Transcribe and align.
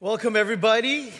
Welcome, 0.00 0.36
everybody. 0.36 1.12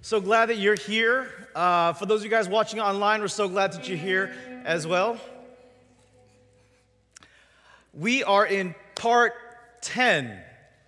So 0.00 0.20
glad 0.20 0.46
that 0.46 0.56
you're 0.56 0.74
here. 0.74 1.30
Uh, 1.54 1.92
for 1.92 2.06
those 2.06 2.22
of 2.22 2.24
you 2.24 2.30
guys 2.30 2.48
watching 2.48 2.80
online, 2.80 3.20
we're 3.20 3.28
so 3.28 3.48
glad 3.48 3.70
that 3.70 3.88
you're 3.88 3.96
here 3.96 4.34
as 4.64 4.84
well. 4.84 5.20
We 7.94 8.24
are 8.24 8.44
in 8.44 8.74
part 8.96 9.34
10, 9.82 10.40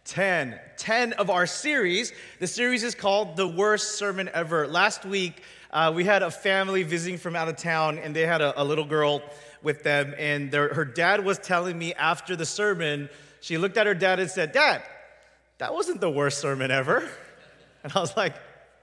10, 0.04 0.58
10 0.78 1.12
of 1.12 1.30
our 1.30 1.46
series. 1.46 2.12
The 2.40 2.48
series 2.48 2.82
is 2.82 2.96
called 2.96 3.36
The 3.36 3.46
Worst 3.46 3.98
Sermon 3.98 4.28
Ever. 4.34 4.66
Last 4.66 5.04
week, 5.04 5.40
uh, 5.70 5.92
we 5.94 6.02
had 6.02 6.24
a 6.24 6.32
family 6.32 6.82
visiting 6.82 7.18
from 7.18 7.36
out 7.36 7.46
of 7.46 7.56
town, 7.56 7.98
and 7.98 8.16
they 8.16 8.26
had 8.26 8.40
a, 8.40 8.60
a 8.60 8.64
little 8.64 8.84
girl 8.84 9.22
with 9.62 9.84
them. 9.84 10.12
And 10.18 10.50
their, 10.50 10.74
her 10.74 10.84
dad 10.84 11.24
was 11.24 11.38
telling 11.38 11.78
me 11.78 11.94
after 11.94 12.34
the 12.34 12.46
sermon, 12.46 13.08
she 13.40 13.58
looked 13.58 13.76
at 13.76 13.86
her 13.86 13.94
dad 13.94 14.18
and 14.18 14.28
said, 14.28 14.50
Dad, 14.50 14.82
that 15.58 15.72
wasn't 15.72 16.00
the 16.00 16.10
worst 16.10 16.40
sermon 16.40 16.72
ever. 16.72 17.08
And 17.84 17.92
I 17.94 18.00
was 18.00 18.16
like, 18.16 18.34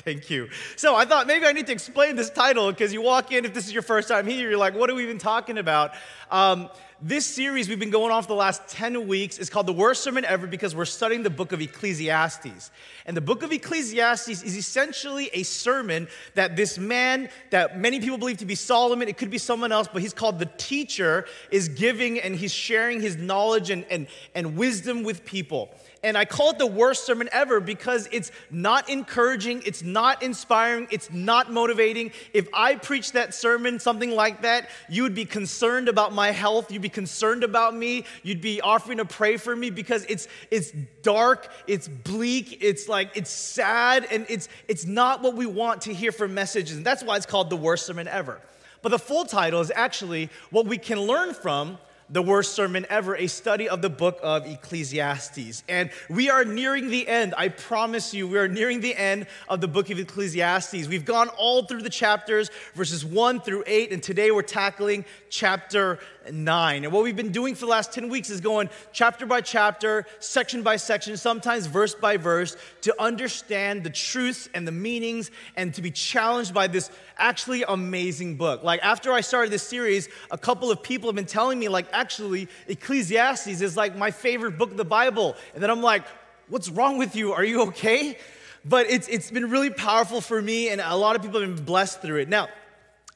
Thank 0.06 0.30
you. 0.30 0.50
So 0.76 0.96
I 0.96 1.06
thought 1.06 1.26
maybe 1.26 1.48
I 1.48 1.52
need 1.52 1.66
to 1.66 1.74
explain 1.74 2.16
this 2.16 2.30
title 2.30 2.72
because 2.72 2.94
you 2.94 3.02
walk 3.02 3.32
in, 3.32 3.44
if 3.44 3.56
this 3.56 3.66
is 3.66 3.74
your 3.74 3.82
first 3.82 4.08
time 4.08 4.28
here, 4.28 4.48
you're 4.48 4.58
like, 4.58 4.76
what 4.76 4.88
are 4.92 4.94
we 4.94 5.02
even 5.02 5.18
talking 5.18 5.58
about? 5.58 5.94
Um, 6.30 6.70
this 7.02 7.26
series 7.26 7.68
we've 7.68 7.80
been 7.80 7.90
going 7.90 8.12
on 8.12 8.22
for 8.22 8.28
the 8.28 8.36
last 8.36 8.68
10 8.68 9.08
weeks 9.08 9.40
is 9.40 9.50
called 9.50 9.66
The 9.66 9.74
Worst 9.74 10.04
Sermon 10.04 10.24
Ever 10.24 10.46
because 10.46 10.76
we're 10.76 10.86
studying 10.86 11.24
the 11.24 11.32
book 11.32 11.54
of 11.54 11.60
Ecclesiastes. 11.60 12.72
And 13.08 13.18
the 13.18 13.22
book 13.22 13.42
of 13.42 13.52
Ecclesiastes 13.52 14.44
is 14.44 14.56
essentially 14.56 15.32
a 15.34 15.42
sermon 15.42 16.08
that 16.36 16.56
this 16.56 16.78
man, 16.78 17.30
that 17.50 17.80
many 17.80 18.00
people 18.00 18.20
believe 18.20 18.38
to 18.38 18.46
be 18.46 18.56
Solomon, 18.56 19.08
it 19.08 19.18
could 19.18 19.32
be 19.32 19.40
someone 19.40 19.72
else, 19.72 19.90
but 19.92 20.04
he's 20.04 20.14
called 20.14 20.38
the 20.38 20.50
teacher, 20.58 21.26
is 21.50 21.68
giving 21.68 22.20
and 22.20 22.36
he's 22.36 22.54
sharing 22.54 23.02
his 23.02 23.18
knowledge 23.18 23.72
and, 23.72 23.86
and, 23.90 24.08
and 24.36 24.56
wisdom 24.56 25.04
with 25.04 25.26
people. 25.26 25.72
And 26.06 26.16
I 26.16 26.24
call 26.24 26.52
it 26.52 26.60
the 26.60 26.68
worst 26.68 27.04
sermon 27.08 27.28
ever 27.32 27.60
because 27.60 28.08
it's 28.12 28.32
not 28.52 28.92
encouraging, 28.92 29.64
it's 29.66 29.82
not 29.82 30.22
inspiring, 30.22 30.88
it's 30.92 31.12
not 31.12 31.52
motivating. 31.52 32.12
If 32.32 32.48
I 32.54 32.76
preached 32.76 33.14
that 33.14 33.34
sermon, 33.34 33.80
something 33.80 34.12
like 34.12 34.44
that, 34.44 34.70
you 34.88 35.02
would 35.02 35.16
be 35.16 35.26
concerned 35.26 35.90
about 35.90 36.14
my 36.14 36.30
health, 36.30 36.72
you'd 36.72 36.84
be 36.84 36.90
concerned 36.90 37.44
about 37.44 37.76
me, 37.76 38.06
you'd 38.22 38.40
be 38.40 38.62
offering 38.62 39.00
to 39.00 39.06
pray 39.06 39.38
for 39.38 39.56
me 39.56 39.72
because 39.72 40.06
it's 40.08 40.28
it's 40.52 40.72
dark, 41.02 41.52
it's 41.66 41.88
bleak, 41.88 42.60
it's 42.62 42.88
like 42.88 43.10
it's 43.18 43.32
sad, 43.32 44.06
and 44.12 44.28
it's 44.30 44.48
it's 44.68 44.86
not 44.86 45.24
what 45.24 45.34
we 45.34 45.48
want 45.48 45.82
to 45.82 45.94
hear 45.94 46.12
from 46.12 46.36
messages. 46.36 46.78
And 46.78 46.86
that's 46.86 47.02
why 47.02 47.18
it's 47.18 47.26
called 47.26 47.50
the 47.50 47.56
worst 47.56 47.88
sermon 47.88 48.08
ever. 48.08 48.40
But 48.84 48.90
the 48.90 49.00
full 49.00 49.26
title 49.26 49.60
is 49.60 49.72
actually 49.74 50.30
what 50.52 50.68
we 50.68 50.78
can 50.78 51.02
learn 51.02 51.34
from 51.34 51.80
the 52.10 52.22
worst 52.22 52.54
sermon 52.54 52.86
ever, 52.90 53.16
a 53.16 53.28
study 53.28 53.68
of 53.68 53.82
the 53.82 53.90
book 53.90 54.20
of 54.22 54.46
Ecclesiastes. 54.46 55.64
And 55.68 55.90
we 56.10 56.30
are 56.30 56.46
nearing 56.46 56.90
the 56.90 57.08
end. 57.08 57.34
I 57.38 57.50
promise 57.50 58.14
you, 58.14 58.28
we 58.28 58.38
are 58.38 58.48
nearing 58.48 58.80
the 58.80 58.96
end 58.96 59.26
of 59.50 59.60
the 59.60 59.68
book 59.68 59.90
of 59.90 59.98
Ecclesiastes. 59.98 60.88
We've 60.88 61.06
gone 61.06 61.30
all 61.30 61.66
through 61.66 61.82
the 61.82 61.90
chapters, 61.90 62.52
verses 62.76 63.04
1 63.04 63.42
through 63.42 63.64
8, 63.66 63.92
and 63.92 64.04
today 64.04 64.30
we're 64.30 64.44
tackling 64.44 65.04
chapter 65.30 66.00
9. 66.32 66.84
And 66.84 66.94
what 66.94 67.04
we've 67.04 67.16
been 67.16 67.32
doing 67.32 67.56
for 67.56 67.62
the 67.62 67.72
last 67.72 67.94
10 67.94 68.10
weeks 68.10 68.30
is 68.30 68.42
going 68.42 68.70
chapter 68.92 69.26
by 69.26 69.42
chapter, 69.42 70.06
section 70.20 70.64
by 70.64 70.78
section, 70.78 71.18
sometimes 71.18 71.68
verse 71.68 71.96
by 71.96 72.18
verse, 72.18 72.58
to 72.82 73.02
understand 73.02 73.84
the 73.84 73.90
truths 73.90 74.50
and 74.54 74.68
the 74.68 74.72
meanings 74.72 75.32
and 75.56 75.74
to 75.74 75.82
be 75.82 75.92
challenged 75.92 76.54
by 76.54 76.68
this 76.68 76.90
actually 77.18 77.64
amazing 77.64 78.36
book. 78.36 78.64
Like 78.64 78.84
after 78.84 79.12
I 79.12 79.22
started 79.22 79.52
this 79.52 79.64
series, 79.64 80.10
a 80.32 80.38
couple 80.38 80.72
of 80.72 80.82
people 80.82 81.10
have 81.10 81.16
been 81.16 81.26
telling 81.26 81.60
me, 81.60 81.70
like, 81.70 81.88
actually, 81.92 82.48
Ecclesiastes 82.68 83.62
is 83.62 83.78
like 83.78 83.98
my 83.98 84.12
favorite 84.12 84.58
book 84.58 84.72
of 84.72 84.78
the 84.78 84.86
Bible. 84.86 85.36
And 85.54 85.62
then 85.62 85.70
I'm 85.70 85.82
like, 85.82 86.04
what's 86.48 86.70
wrong 86.70 86.98
with 86.98 87.16
you? 87.16 87.34
Are 87.34 87.44
you 87.44 87.64
okay? 87.64 88.18
But 88.64 88.90
it's, 88.90 89.08
it's 89.08 89.30
been 89.30 89.52
really 89.52 89.70
powerful 89.70 90.22
for 90.22 90.42
me, 90.42 90.70
and 90.70 90.82
a 90.82 90.96
lot 90.96 91.16
of 91.16 91.22
people 91.22 91.40
have 91.40 91.56
been 91.56 91.66
blessed 91.66 92.02
through 92.02 92.22
it. 92.22 92.30
Now, 92.30 92.48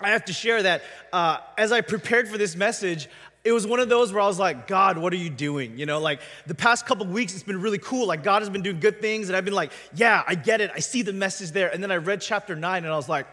I 0.01 0.11
have 0.11 0.25
to 0.25 0.33
share 0.33 0.63
that 0.63 0.81
uh, 1.11 1.39
as 1.57 1.73
I 1.73 1.81
prepared 1.81 2.29
for 2.29 2.37
this 2.37 2.55
message, 2.55 3.09
it 3.43 3.51
was 3.51 3.67
one 3.67 3.81
of 3.81 3.89
those 3.89 4.13
where 4.13 4.21
I 4.21 4.27
was 4.27 4.39
like, 4.39 4.65
God, 4.65 4.97
what 4.97 5.11
are 5.11 5.17
you 5.17 5.29
doing? 5.29 5.77
You 5.77 5.85
know, 5.85 5.99
like 5.99 6.21
the 6.47 6.55
past 6.55 6.85
couple 6.85 7.05
weeks, 7.05 7.33
it's 7.33 7.43
been 7.43 7.61
really 7.61 7.77
cool. 7.79 8.07
Like 8.07 8.23
God 8.23 8.41
has 8.41 8.49
been 8.49 8.61
doing 8.61 8.79
good 8.79 9.01
things, 9.01 9.27
and 9.27 9.35
I've 9.35 9.43
been 9.43 9.53
like, 9.53 9.73
yeah, 9.93 10.23
I 10.25 10.35
get 10.35 10.61
it. 10.61 10.71
I 10.73 10.79
see 10.79 11.01
the 11.01 11.11
message 11.11 11.51
there. 11.51 11.69
And 11.73 11.83
then 11.83 11.91
I 11.91 11.97
read 11.97 12.21
chapter 12.21 12.55
nine, 12.55 12.85
and 12.85 12.93
I 12.93 12.95
was 12.95 13.09
like, 13.09 13.27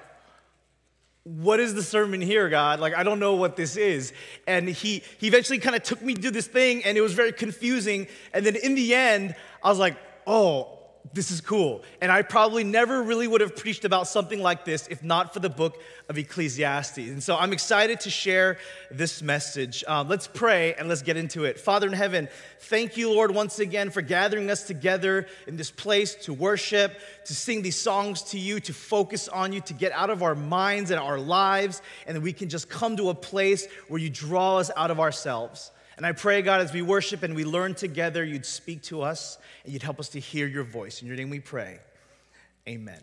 what 1.22 1.60
is 1.60 1.75
the 1.75 1.82
sermon 1.82 2.21
here, 2.21 2.49
God? 2.49 2.81
Like, 2.81 2.94
I 2.94 3.03
don't 3.03 3.21
know 3.21 3.34
what 3.34 3.56
this 3.56 3.76
is. 3.76 4.12
And 4.47 4.69
he, 4.69 5.03
he 5.19 5.26
eventually 5.28 5.59
kind 5.59 5.75
of 5.76 5.82
took 5.82 6.03
me 6.03 6.15
to 6.15 6.31
this 6.32 6.47
thing, 6.49 6.84
and 6.84 6.97
it 6.97 7.00
was 7.00 7.15
very 7.15 7.32
confusing. 7.32 8.09
And 8.32 8.44
then 8.44 8.56
in 8.56 8.75
the 8.75 8.94
end, 8.94 9.37
I 9.62 9.69
was 9.69 9.78
like, 9.78 9.97
oh, 10.26 10.75
this 11.12 11.31
is 11.31 11.41
cool. 11.41 11.83
And 12.00 12.11
I 12.11 12.22
probably 12.22 12.65
never 12.65 13.03
really 13.03 13.28
would 13.28 13.41
have 13.41 13.56
preached 13.56 13.84
about 13.84 14.09
something 14.09 14.41
like 14.41 14.65
this 14.65 14.87
if 14.89 15.03
not 15.03 15.33
for 15.33 15.41
the 15.41 15.49
book 15.49 15.81
of 16.09 16.19
Ecclesiastes. 16.19 16.99
And 16.99 17.22
so 17.22 17.37
I'm 17.37 17.53
excited 17.53 18.00
to 18.00 18.11
share 18.11 18.59
this 18.91 19.22
message. 19.22 19.84
Um, 19.87 20.09
let's 20.09 20.27
pray 20.27 20.75
and 20.75 20.89
let's 20.89 21.03
get 21.03 21.17
into 21.17 21.44
it. 21.44 21.59
Father 21.59 21.87
in 21.87 21.93
heaven, 21.93 22.28
thank 22.61 22.97
you, 22.97 23.12
Lord, 23.12 23.33
once 23.33 23.59
again 23.59 23.91
for 23.91 24.03
gathering 24.03 24.50
us 24.50 24.62
together 24.62 25.27
in 25.47 25.56
this 25.56 25.71
place 25.71 26.15
to 26.27 26.33
worship, 26.33 26.99
to 27.27 27.34
sing 27.34 27.62
these 27.62 27.77
songs 27.77 28.23
to 28.23 28.38
you, 28.38 28.61
to 28.61 28.73
focus 28.73 29.28
on 29.28 29.53
you, 29.53 29.61
to 29.62 29.75
get 29.75 29.93
out 29.93 30.11
of 30.11 30.23
our 30.23 30.34
minds 30.34 30.91
and 30.91 31.00
our 31.00 31.19
lives, 31.19 31.83
and 32.06 32.23
we 32.23 32.33
can 32.33 32.49
just 32.49 32.69
come 32.69 32.97
to 32.97 33.11
a 33.11 33.15
place 33.15 33.67
where 33.88 34.00
you 34.00 34.11
draw 34.11 34.59
us 34.59 34.71
out 34.77 34.91
of 34.91 35.00
ourselves. 35.00 35.71
And 35.97 36.05
I 36.05 36.12
pray, 36.12 36.43
God, 36.43 36.61
as 36.61 36.73
we 36.73 36.83
worship 36.83 37.23
and 37.23 37.34
we 37.34 37.45
learn 37.45 37.75
together, 37.75 38.23
you'd 38.23 38.45
speak 38.45 38.83
to 38.84 39.03
us 39.03 39.39
and 39.65 39.73
you'd 39.73 39.83
help 39.83 39.99
us 39.99 40.11
to 40.11 40.21
hear 40.21 40.47
your 40.47 40.65
voice. 40.65 41.01
In 41.01 41.09
your 41.09 41.17
name 41.17 41.31
we 41.31 41.41
pray. 41.41 41.79
Amen. 42.69 43.01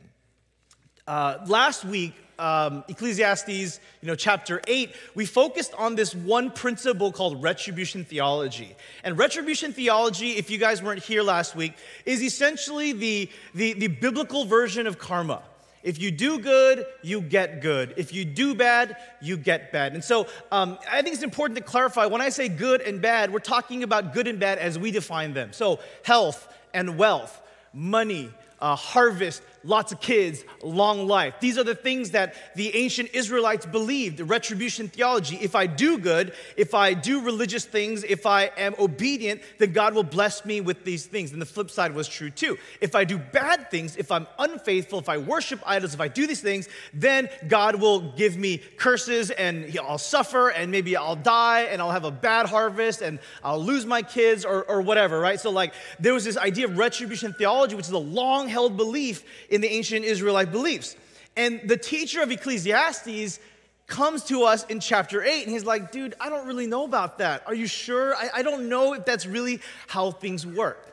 Uh, 1.07 1.39
last 1.47 1.83
week, 1.83 2.13
um, 2.39 2.83
Ecclesiastes, 2.87 3.79
you 4.01 4.07
know, 4.07 4.15
chapter 4.15 4.61
8, 4.67 4.93
we 5.15 5.25
focused 5.25 5.73
on 5.73 5.95
this 5.95 6.13
one 6.13 6.51
principle 6.51 7.11
called 7.11 7.41
retribution 7.41 8.05
theology. 8.05 8.75
And 9.03 9.17
retribution 9.17 9.73
theology, 9.73 10.31
if 10.31 10.49
you 10.49 10.57
guys 10.57 10.81
weren't 10.81 11.03
here 11.03 11.23
last 11.23 11.55
week, 11.55 11.73
is 12.05 12.21
essentially 12.21 12.93
the, 12.93 13.29
the, 13.53 13.73
the 13.73 13.87
biblical 13.87 14.45
version 14.45 14.87
of 14.87 14.97
karma. 14.97 15.41
If 15.83 16.01
you 16.01 16.11
do 16.11 16.39
good, 16.39 16.85
you 17.01 17.21
get 17.21 17.61
good. 17.61 17.93
If 17.97 18.13
you 18.13 18.23
do 18.23 18.55
bad, 18.55 18.95
you 19.21 19.35
get 19.35 19.71
bad. 19.71 19.93
And 19.93 20.03
so 20.03 20.27
um, 20.51 20.79
I 20.89 21.01
think 21.01 21.13
it's 21.13 21.23
important 21.23 21.57
to 21.57 21.63
clarify 21.63 22.05
when 22.05 22.21
I 22.21 22.29
say 22.29 22.47
good 22.47 22.81
and 22.81 23.01
bad, 23.01 23.31
we're 23.31 23.39
talking 23.39 23.83
about 23.83 24.13
good 24.13 24.27
and 24.27 24.39
bad 24.39 24.59
as 24.59 24.79
we 24.79 24.91
define 24.91 25.33
them. 25.33 25.51
So 25.51 25.79
health 26.03 26.47
and 26.73 26.97
wealth, 26.97 27.41
money, 27.73 28.31
uh, 28.61 28.77
harvest, 28.77 29.43
lots 29.63 29.91
of 29.91 29.99
kids, 29.99 30.43
long 30.61 31.07
life. 31.07 31.35
These 31.39 31.57
are 31.57 31.63
the 31.63 31.75
things 31.75 32.11
that 32.11 32.35
the 32.55 32.75
ancient 32.75 33.11
Israelites 33.13 33.65
believed, 33.65 34.19
retribution 34.19 34.87
theology. 34.87 35.37
If 35.41 35.55
I 35.55 35.67
do 35.67 35.97
good, 35.97 36.33
if 36.57 36.73
I 36.73 36.93
do 36.93 37.21
religious 37.21 37.65
things, 37.65 38.03
if 38.03 38.25
I 38.25 38.51
am 38.57 38.75
obedient, 38.79 39.41
then 39.59 39.73
God 39.73 39.93
will 39.93 40.03
bless 40.03 40.45
me 40.45 40.61
with 40.61 40.83
these 40.83 41.05
things. 41.05 41.31
And 41.31 41.41
the 41.41 41.45
flip 41.45 41.69
side 41.69 41.93
was 41.93 42.07
true 42.07 42.29
too. 42.29 42.57
If 42.81 42.95
I 42.95 43.03
do 43.03 43.17
bad 43.17 43.71
things, 43.71 43.95
if 43.95 44.11
I'm 44.11 44.27
unfaithful, 44.39 44.99
if 44.99 45.09
I 45.09 45.17
worship 45.17 45.61
idols, 45.65 45.93
if 45.93 46.01
I 46.01 46.07
do 46.07 46.27
these 46.27 46.41
things, 46.41 46.67
then 46.93 47.29
God 47.47 47.75
will 47.75 48.13
give 48.13 48.37
me 48.37 48.57
curses 48.57 49.31
and 49.31 49.77
I'll 49.79 49.97
suffer 49.97 50.49
and 50.49 50.71
maybe 50.71 50.95
I'll 50.95 51.15
die 51.15 51.61
and 51.61 51.81
I'll 51.81 51.91
have 51.91 52.05
a 52.05 52.11
bad 52.11 52.47
harvest 52.47 53.01
and 53.01 53.19
I'll 53.43 53.63
lose 53.63 53.85
my 53.85 54.01
kids 54.01 54.45
or, 54.45 54.63
or 54.65 54.81
whatever, 54.81 55.19
right? 55.19 55.39
So, 55.39 55.49
like, 55.49 55.73
there 55.99 56.13
was 56.13 56.25
this 56.25 56.37
idea 56.37 56.65
of 56.65 56.77
retribution 56.77 57.33
theology, 57.33 57.75
which 57.75 57.87
is 57.87 57.91
a 57.91 57.97
long 57.97 58.47
held 58.47 58.77
belief 58.77 59.23
in 59.53 59.61
the 59.61 59.71
ancient 59.71 60.03
Israelite 60.03 60.51
beliefs. 60.51 60.95
And 61.37 61.61
the 61.65 61.77
teacher 61.77 62.21
of 62.21 62.31
Ecclesiastes 62.31 63.39
comes 63.85 64.23
to 64.25 64.43
us 64.43 64.65
in 64.65 64.79
chapter 64.79 65.23
8 65.23 65.43
and 65.43 65.51
he's 65.51 65.63
like, 65.63 65.91
dude, 65.91 66.15
I 66.19 66.29
don't 66.29 66.47
really 66.47 66.67
know 66.67 66.85
about 66.85 67.19
that. 67.19 67.43
Are 67.45 67.53
you 67.53 67.67
sure? 67.67 68.15
I, 68.15 68.29
I 68.35 68.41
don't 68.41 68.67
know 68.67 68.93
if 68.93 69.05
that's 69.05 69.25
really 69.25 69.61
how 69.87 70.11
things 70.11 70.45
work. 70.45 70.89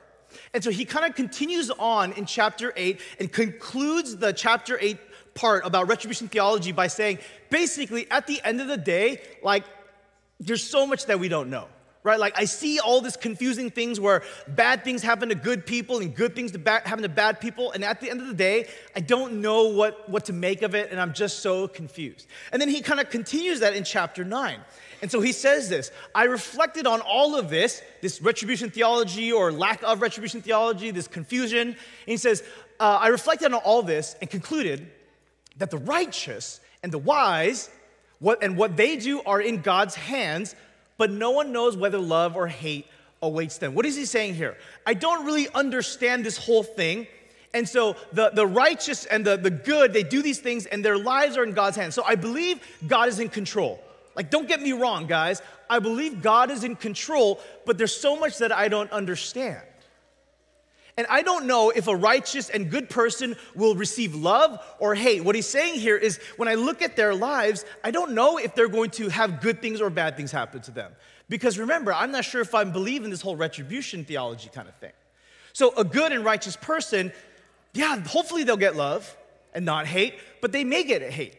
And 0.52 0.62
so 0.62 0.70
he 0.70 0.84
kind 0.84 1.06
of 1.06 1.14
continues 1.14 1.70
on 1.70 2.12
in 2.12 2.26
chapter 2.26 2.72
8 2.76 3.00
and 3.18 3.32
concludes 3.32 4.16
the 4.16 4.32
chapter 4.32 4.78
8 4.80 4.98
part 5.34 5.64
about 5.64 5.88
retribution 5.88 6.28
theology 6.28 6.72
by 6.72 6.88
saying, 6.88 7.18
basically, 7.48 8.10
at 8.10 8.26
the 8.26 8.40
end 8.44 8.60
of 8.60 8.68
the 8.68 8.76
day, 8.76 9.22
like, 9.42 9.64
there's 10.38 10.62
so 10.62 10.86
much 10.86 11.06
that 11.06 11.18
we 11.18 11.28
don't 11.28 11.48
know 11.48 11.66
right? 12.02 12.18
Like 12.18 12.38
I 12.38 12.44
see 12.44 12.78
all 12.78 13.00
these 13.00 13.16
confusing 13.16 13.70
things 13.70 14.00
where 14.00 14.22
bad 14.48 14.84
things 14.84 15.02
happen 15.02 15.28
to 15.28 15.34
good 15.34 15.66
people 15.66 15.98
and 15.98 16.14
good 16.14 16.34
things 16.34 16.52
to 16.52 16.58
bad, 16.58 16.86
happen 16.86 17.02
to 17.02 17.08
bad 17.08 17.40
people, 17.40 17.72
and 17.72 17.84
at 17.84 18.00
the 18.00 18.10
end 18.10 18.20
of 18.20 18.26
the 18.26 18.34
day, 18.34 18.68
I 18.96 19.00
don't 19.00 19.40
know 19.40 19.64
what, 19.64 20.08
what 20.08 20.24
to 20.26 20.32
make 20.32 20.62
of 20.62 20.74
it, 20.74 20.90
and 20.90 21.00
I'm 21.00 21.12
just 21.12 21.40
so 21.40 21.68
confused. 21.68 22.26
And 22.52 22.60
then 22.60 22.68
he 22.68 22.80
kind 22.80 23.00
of 23.00 23.10
continues 23.10 23.60
that 23.60 23.74
in 23.74 23.84
chapter 23.84 24.24
9. 24.24 24.60
And 25.02 25.10
so 25.10 25.20
he 25.20 25.32
says 25.32 25.68
this 25.68 25.90
I 26.14 26.24
reflected 26.24 26.86
on 26.86 27.00
all 27.00 27.36
of 27.36 27.50
this, 27.50 27.82
this 28.00 28.20
retribution 28.22 28.70
theology 28.70 29.32
or 29.32 29.52
lack 29.52 29.82
of 29.82 30.02
retribution 30.02 30.42
theology, 30.42 30.90
this 30.90 31.08
confusion. 31.08 31.68
And 31.68 31.76
he 32.06 32.16
says, 32.16 32.42
uh, 32.78 32.98
I 33.00 33.08
reflected 33.08 33.52
on 33.52 33.60
all 33.60 33.82
this 33.82 34.16
and 34.20 34.30
concluded 34.30 34.90
that 35.58 35.70
the 35.70 35.78
righteous 35.78 36.60
and 36.82 36.90
the 36.90 36.98
wise, 36.98 37.70
what, 38.18 38.42
and 38.42 38.56
what 38.56 38.76
they 38.76 38.96
do 38.96 39.22
are 39.22 39.40
in 39.40 39.60
God's 39.60 39.94
hands 39.94 40.54
but 41.00 41.10
no 41.10 41.30
one 41.30 41.50
knows 41.50 41.78
whether 41.78 41.96
love 41.96 42.36
or 42.36 42.46
hate 42.46 42.86
awaits 43.22 43.56
them. 43.56 43.74
What 43.74 43.86
is 43.86 43.96
he 43.96 44.04
saying 44.04 44.34
here? 44.34 44.58
I 44.84 44.92
don't 44.92 45.24
really 45.24 45.48
understand 45.48 46.26
this 46.26 46.36
whole 46.36 46.62
thing, 46.62 47.06
And 47.52 47.68
so 47.68 47.96
the, 48.12 48.30
the 48.30 48.46
righteous 48.46 49.06
and 49.06 49.24
the, 49.24 49.36
the 49.36 49.50
good, 49.50 49.92
they 49.92 50.02
do 50.02 50.22
these 50.22 50.38
things 50.38 50.66
and 50.66 50.84
their 50.84 50.98
lives 50.98 51.36
are 51.36 51.44
in 51.44 51.52
God's 51.52 51.76
hands. 51.76 51.94
So 51.94 52.04
I 52.04 52.14
believe 52.14 52.60
God 52.86 53.08
is 53.08 53.18
in 53.18 53.28
control. 53.28 53.82
Like, 54.14 54.30
don't 54.30 54.46
get 54.46 54.60
me 54.60 54.72
wrong, 54.72 55.06
guys. 55.06 55.42
I 55.68 55.78
believe 55.78 56.22
God 56.22 56.50
is 56.50 56.64
in 56.64 56.76
control, 56.76 57.40
but 57.64 57.78
there's 57.78 57.94
so 57.94 58.16
much 58.16 58.38
that 58.38 58.52
I 58.52 58.68
don't 58.68 58.90
understand. 58.92 59.60
And 60.96 61.06
I 61.08 61.22
don't 61.22 61.46
know 61.46 61.70
if 61.70 61.86
a 61.86 61.96
righteous 61.96 62.50
and 62.50 62.70
good 62.70 62.90
person 62.90 63.36
will 63.54 63.74
receive 63.74 64.14
love 64.14 64.62
or 64.78 64.94
hate. 64.94 65.24
What 65.24 65.34
he's 65.34 65.46
saying 65.46 65.74
here 65.74 65.96
is 65.96 66.18
when 66.36 66.48
I 66.48 66.54
look 66.54 66.82
at 66.82 66.96
their 66.96 67.14
lives, 67.14 67.64
I 67.84 67.90
don't 67.90 68.12
know 68.12 68.38
if 68.38 68.54
they're 68.54 68.68
going 68.68 68.90
to 68.92 69.08
have 69.08 69.40
good 69.40 69.62
things 69.62 69.80
or 69.80 69.90
bad 69.90 70.16
things 70.16 70.32
happen 70.32 70.60
to 70.62 70.70
them. 70.70 70.92
Because 71.28 71.58
remember, 71.58 71.92
I'm 71.92 72.10
not 72.10 72.24
sure 72.24 72.40
if 72.40 72.54
I 72.54 72.64
believe 72.64 73.04
in 73.04 73.10
this 73.10 73.22
whole 73.22 73.36
retribution 73.36 74.04
theology 74.04 74.50
kind 74.52 74.68
of 74.68 74.74
thing. 74.76 74.92
So, 75.52 75.72
a 75.76 75.84
good 75.84 76.12
and 76.12 76.24
righteous 76.24 76.56
person, 76.56 77.12
yeah, 77.72 78.00
hopefully 78.00 78.44
they'll 78.44 78.56
get 78.56 78.76
love 78.76 79.16
and 79.54 79.64
not 79.64 79.86
hate, 79.86 80.14
but 80.40 80.52
they 80.52 80.64
may 80.64 80.84
get 80.84 81.02
hate. 81.02 81.36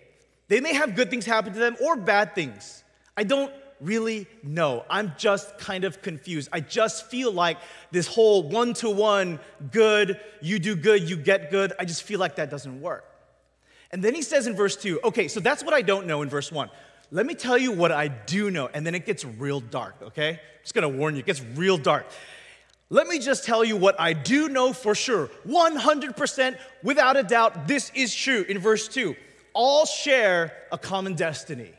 They 0.47 0.59
may 0.59 0.73
have 0.73 0.95
good 0.95 1.09
things 1.09 1.25
happen 1.25 1.53
to 1.53 1.59
them 1.59 1.77
or 1.81 1.95
bad 1.95 2.35
things. 2.35 2.83
I 3.15 3.23
don't 3.23 3.53
really 3.81 4.27
know. 4.43 4.85
I'm 4.89 5.13
just 5.17 5.57
kind 5.57 5.83
of 5.83 6.01
confused. 6.01 6.49
I 6.53 6.59
just 6.59 7.07
feel 7.07 7.31
like 7.31 7.57
this 7.91 8.07
whole 8.07 8.43
one 8.43 8.73
to 8.75 8.89
one 8.89 9.39
good, 9.71 10.19
you 10.41 10.59
do 10.59 10.75
good, 10.75 11.09
you 11.09 11.17
get 11.17 11.51
good, 11.51 11.73
I 11.79 11.85
just 11.85 12.03
feel 12.03 12.19
like 12.19 12.35
that 12.35 12.49
doesn't 12.49 12.81
work. 12.81 13.05
And 13.91 14.03
then 14.03 14.13
he 14.13 14.21
says 14.21 14.47
in 14.47 14.55
verse 14.55 14.77
2, 14.77 15.01
okay, 15.03 15.27
so 15.27 15.39
that's 15.39 15.63
what 15.63 15.73
I 15.73 15.81
don't 15.81 16.07
know 16.07 16.21
in 16.21 16.29
verse 16.29 16.51
1. 16.51 16.69
Let 17.11 17.25
me 17.25 17.33
tell 17.33 17.57
you 17.57 17.73
what 17.73 17.91
I 17.91 18.07
do 18.07 18.49
know, 18.49 18.69
and 18.73 18.85
then 18.85 18.95
it 18.95 19.05
gets 19.05 19.25
real 19.25 19.59
dark, 19.59 19.95
okay? 20.01 20.29
I'm 20.29 20.37
just 20.61 20.73
gonna 20.73 20.87
warn 20.87 21.15
you, 21.15 21.19
it 21.19 21.25
gets 21.25 21.41
real 21.41 21.77
dark. 21.77 22.05
Let 22.89 23.07
me 23.07 23.19
just 23.19 23.45
tell 23.45 23.63
you 23.63 23.77
what 23.77 23.99
I 23.99 24.13
do 24.13 24.49
know 24.49 24.73
for 24.73 24.95
sure. 24.95 25.29
100% 25.47 26.57
without 26.83 27.17
a 27.17 27.23
doubt, 27.23 27.67
this 27.67 27.91
is 27.95 28.13
true. 28.13 28.45
In 28.47 28.59
verse 28.59 28.87
2, 28.87 29.15
all 29.53 29.85
share 29.85 30.53
a 30.71 30.77
common 30.77 31.15
destiny. 31.15 31.71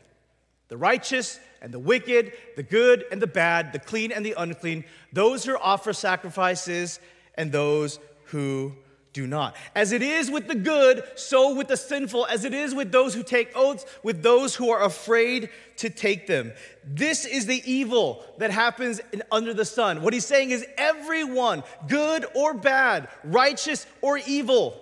The 0.69 0.77
righteous 0.77 1.39
and 1.61 1.73
the 1.73 1.79
wicked, 1.79 2.33
the 2.55 2.63
good 2.63 3.05
and 3.11 3.21
the 3.21 3.27
bad, 3.27 3.73
the 3.73 3.79
clean 3.79 4.11
and 4.11 4.25
the 4.25 4.35
unclean, 4.37 4.85
those 5.11 5.45
who 5.45 5.57
offer 5.57 5.93
sacrifices 5.93 6.99
and 7.35 7.51
those 7.51 7.99
who 8.25 8.73
do 9.13 9.27
not. 9.27 9.55
As 9.75 9.91
it 9.91 10.01
is 10.01 10.29
with 10.29 10.47
the 10.47 10.55
good, 10.55 11.03
so 11.15 11.55
with 11.55 11.67
the 11.67 11.77
sinful, 11.77 12.25
as 12.25 12.43
it 12.43 12.53
is 12.53 12.73
with 12.73 12.91
those 12.91 13.13
who 13.13 13.23
take 13.23 13.55
oaths, 13.55 13.85
with 14.01 14.23
those 14.23 14.55
who 14.55 14.71
are 14.71 14.83
afraid 14.83 15.49
to 15.77 15.89
take 15.89 16.27
them. 16.27 16.51
This 16.83 17.25
is 17.25 17.45
the 17.45 17.61
evil 17.71 18.23
that 18.39 18.51
happens 18.51 18.99
in, 19.11 19.23
under 19.31 19.53
the 19.53 19.65
sun. 19.65 20.01
What 20.01 20.13
he's 20.13 20.25
saying 20.25 20.49
is 20.49 20.65
everyone, 20.77 21.63
good 21.87 22.25
or 22.33 22.55
bad, 22.55 23.07
righteous 23.23 23.85
or 24.01 24.17
evil, 24.17 24.79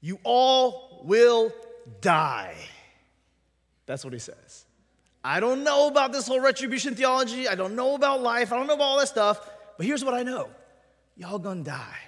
you 0.00 0.18
all 0.24 1.00
will 1.04 1.52
die. 2.00 2.56
That's 3.88 4.04
what 4.04 4.12
he 4.12 4.18
says. 4.18 4.66
I 5.24 5.40
don't 5.40 5.64
know 5.64 5.88
about 5.88 6.12
this 6.12 6.28
whole 6.28 6.40
retribution 6.40 6.94
theology. 6.94 7.48
I 7.48 7.54
don't 7.54 7.74
know 7.74 7.94
about 7.94 8.20
life. 8.22 8.52
I 8.52 8.56
don't 8.56 8.66
know 8.66 8.74
about 8.74 8.84
all 8.84 8.98
that 8.98 9.08
stuff. 9.08 9.40
But 9.78 9.86
here's 9.86 10.04
what 10.04 10.14
I 10.14 10.22
know 10.22 10.48
y'all 11.16 11.38
gonna 11.38 11.64
die. 11.64 11.98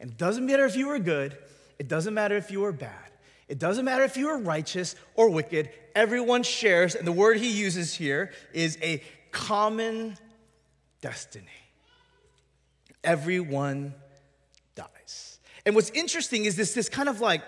And 0.00 0.10
it 0.10 0.18
doesn't 0.18 0.44
matter 0.44 0.66
if 0.66 0.76
you 0.76 0.88
were 0.88 0.98
good, 0.98 1.38
it 1.78 1.86
doesn't 1.86 2.12
matter 2.12 2.36
if 2.36 2.50
you 2.50 2.60
were 2.60 2.72
bad, 2.72 3.12
it 3.48 3.60
doesn't 3.60 3.84
matter 3.84 4.02
if 4.02 4.16
you 4.16 4.26
were 4.26 4.38
righteous 4.38 4.96
or 5.14 5.30
wicked. 5.30 5.70
Everyone 5.94 6.42
shares, 6.42 6.96
and 6.96 7.06
the 7.06 7.12
word 7.12 7.36
he 7.36 7.52
uses 7.52 7.94
here 7.94 8.32
is 8.52 8.76
a 8.82 9.02
common 9.30 10.16
destiny. 11.02 11.46
Everyone 13.04 13.94
dies. 14.74 15.38
And 15.64 15.74
what's 15.76 15.90
interesting 15.90 16.46
is 16.46 16.56
this, 16.56 16.74
this 16.74 16.88
kind 16.88 17.08
of 17.08 17.20
like 17.20 17.42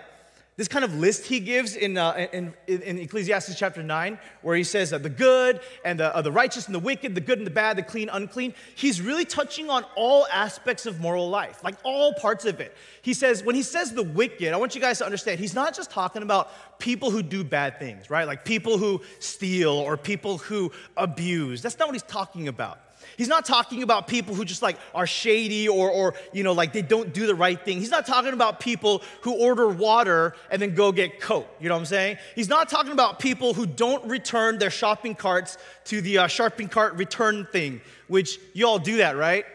this 0.57 0.69
kind 0.69 0.85
of 0.85 0.95
list 0.95 1.25
he 1.25 1.41
gives 1.41 1.75
in, 1.75 1.97
uh, 1.97 2.27
in, 2.31 2.53
in, 2.67 2.97
Ecclesiastes 2.97 3.59
chapter 3.59 3.83
9, 3.83 4.17
where 4.41 4.55
he 4.55 4.63
says 4.63 4.91
the 4.91 5.09
good 5.09 5.59
and 5.83 5.99
the, 5.99 6.15
uh, 6.15 6.21
the 6.21 6.31
righteous 6.31 6.65
and 6.67 6.73
the 6.73 6.79
wicked, 6.79 7.13
the 7.13 7.19
good 7.19 7.39
and 7.39 7.45
the 7.45 7.51
bad, 7.51 7.77
the 7.77 7.83
clean, 7.83 8.07
unclean, 8.09 8.53
he's 8.73 9.01
really 9.01 9.25
touching 9.25 9.69
on 9.69 9.83
all 9.97 10.25
aspects 10.31 10.85
of 10.85 11.01
moral 11.01 11.29
life, 11.29 11.61
like 11.61 11.75
all 11.83 12.13
parts 12.13 12.45
of 12.45 12.61
it. 12.61 12.73
He 13.01 13.13
says, 13.13 13.43
when 13.43 13.55
he 13.55 13.63
says 13.63 13.91
the 13.91 14.03
wicked, 14.03 14.53
I 14.53 14.57
want 14.57 14.75
you 14.75 14.81
guys 14.81 14.99
to 14.99 15.05
understand, 15.05 15.41
he's 15.41 15.55
not 15.55 15.75
just 15.75 15.91
talking 15.91 16.21
about 16.21 16.79
people 16.79 17.11
who 17.11 17.21
do 17.21 17.43
bad 17.43 17.77
things, 17.77 18.09
right? 18.09 18.25
Like 18.25 18.45
people 18.45 18.77
who 18.77 19.01
steal 19.19 19.73
or 19.73 19.97
people 19.97 20.37
who 20.37 20.71
abuse. 20.95 21.61
That's 21.61 21.77
not 21.77 21.89
what 21.89 21.95
he's 21.95 22.03
talking 22.03 22.47
about. 22.47 22.79
He's 23.17 23.27
not 23.27 23.45
talking 23.45 23.83
about 23.83 24.07
people 24.07 24.35
who 24.35 24.45
just 24.45 24.61
like 24.61 24.77
are 24.93 25.07
shady 25.07 25.67
or, 25.67 25.89
or, 25.89 26.15
you 26.33 26.43
know, 26.43 26.53
like 26.53 26.73
they 26.73 26.81
don't 26.81 27.13
do 27.13 27.27
the 27.27 27.35
right 27.35 27.59
thing. 27.59 27.79
He's 27.79 27.91
not 27.91 28.05
talking 28.05 28.33
about 28.33 28.59
people 28.59 29.01
who 29.21 29.33
order 29.33 29.67
water 29.67 30.35
and 30.51 30.61
then 30.61 30.75
go 30.75 30.91
get 30.91 31.21
Coke. 31.21 31.47
You 31.59 31.69
know 31.69 31.75
what 31.75 31.79
I'm 31.79 31.85
saying? 31.85 32.17
He's 32.35 32.49
not 32.49 32.69
talking 32.69 32.91
about 32.91 33.19
people 33.19 33.53
who 33.53 33.65
don't 33.65 34.03
return 34.05 34.57
their 34.57 34.69
shopping 34.69 35.15
carts 35.15 35.57
to 35.85 36.01
the 36.01 36.19
uh, 36.19 36.27
shopping 36.27 36.67
cart 36.67 36.95
return 36.95 37.47
thing, 37.51 37.81
which 38.07 38.39
you 38.53 38.67
all 38.67 38.79
do 38.79 38.97
that, 38.97 39.15
right? 39.15 39.45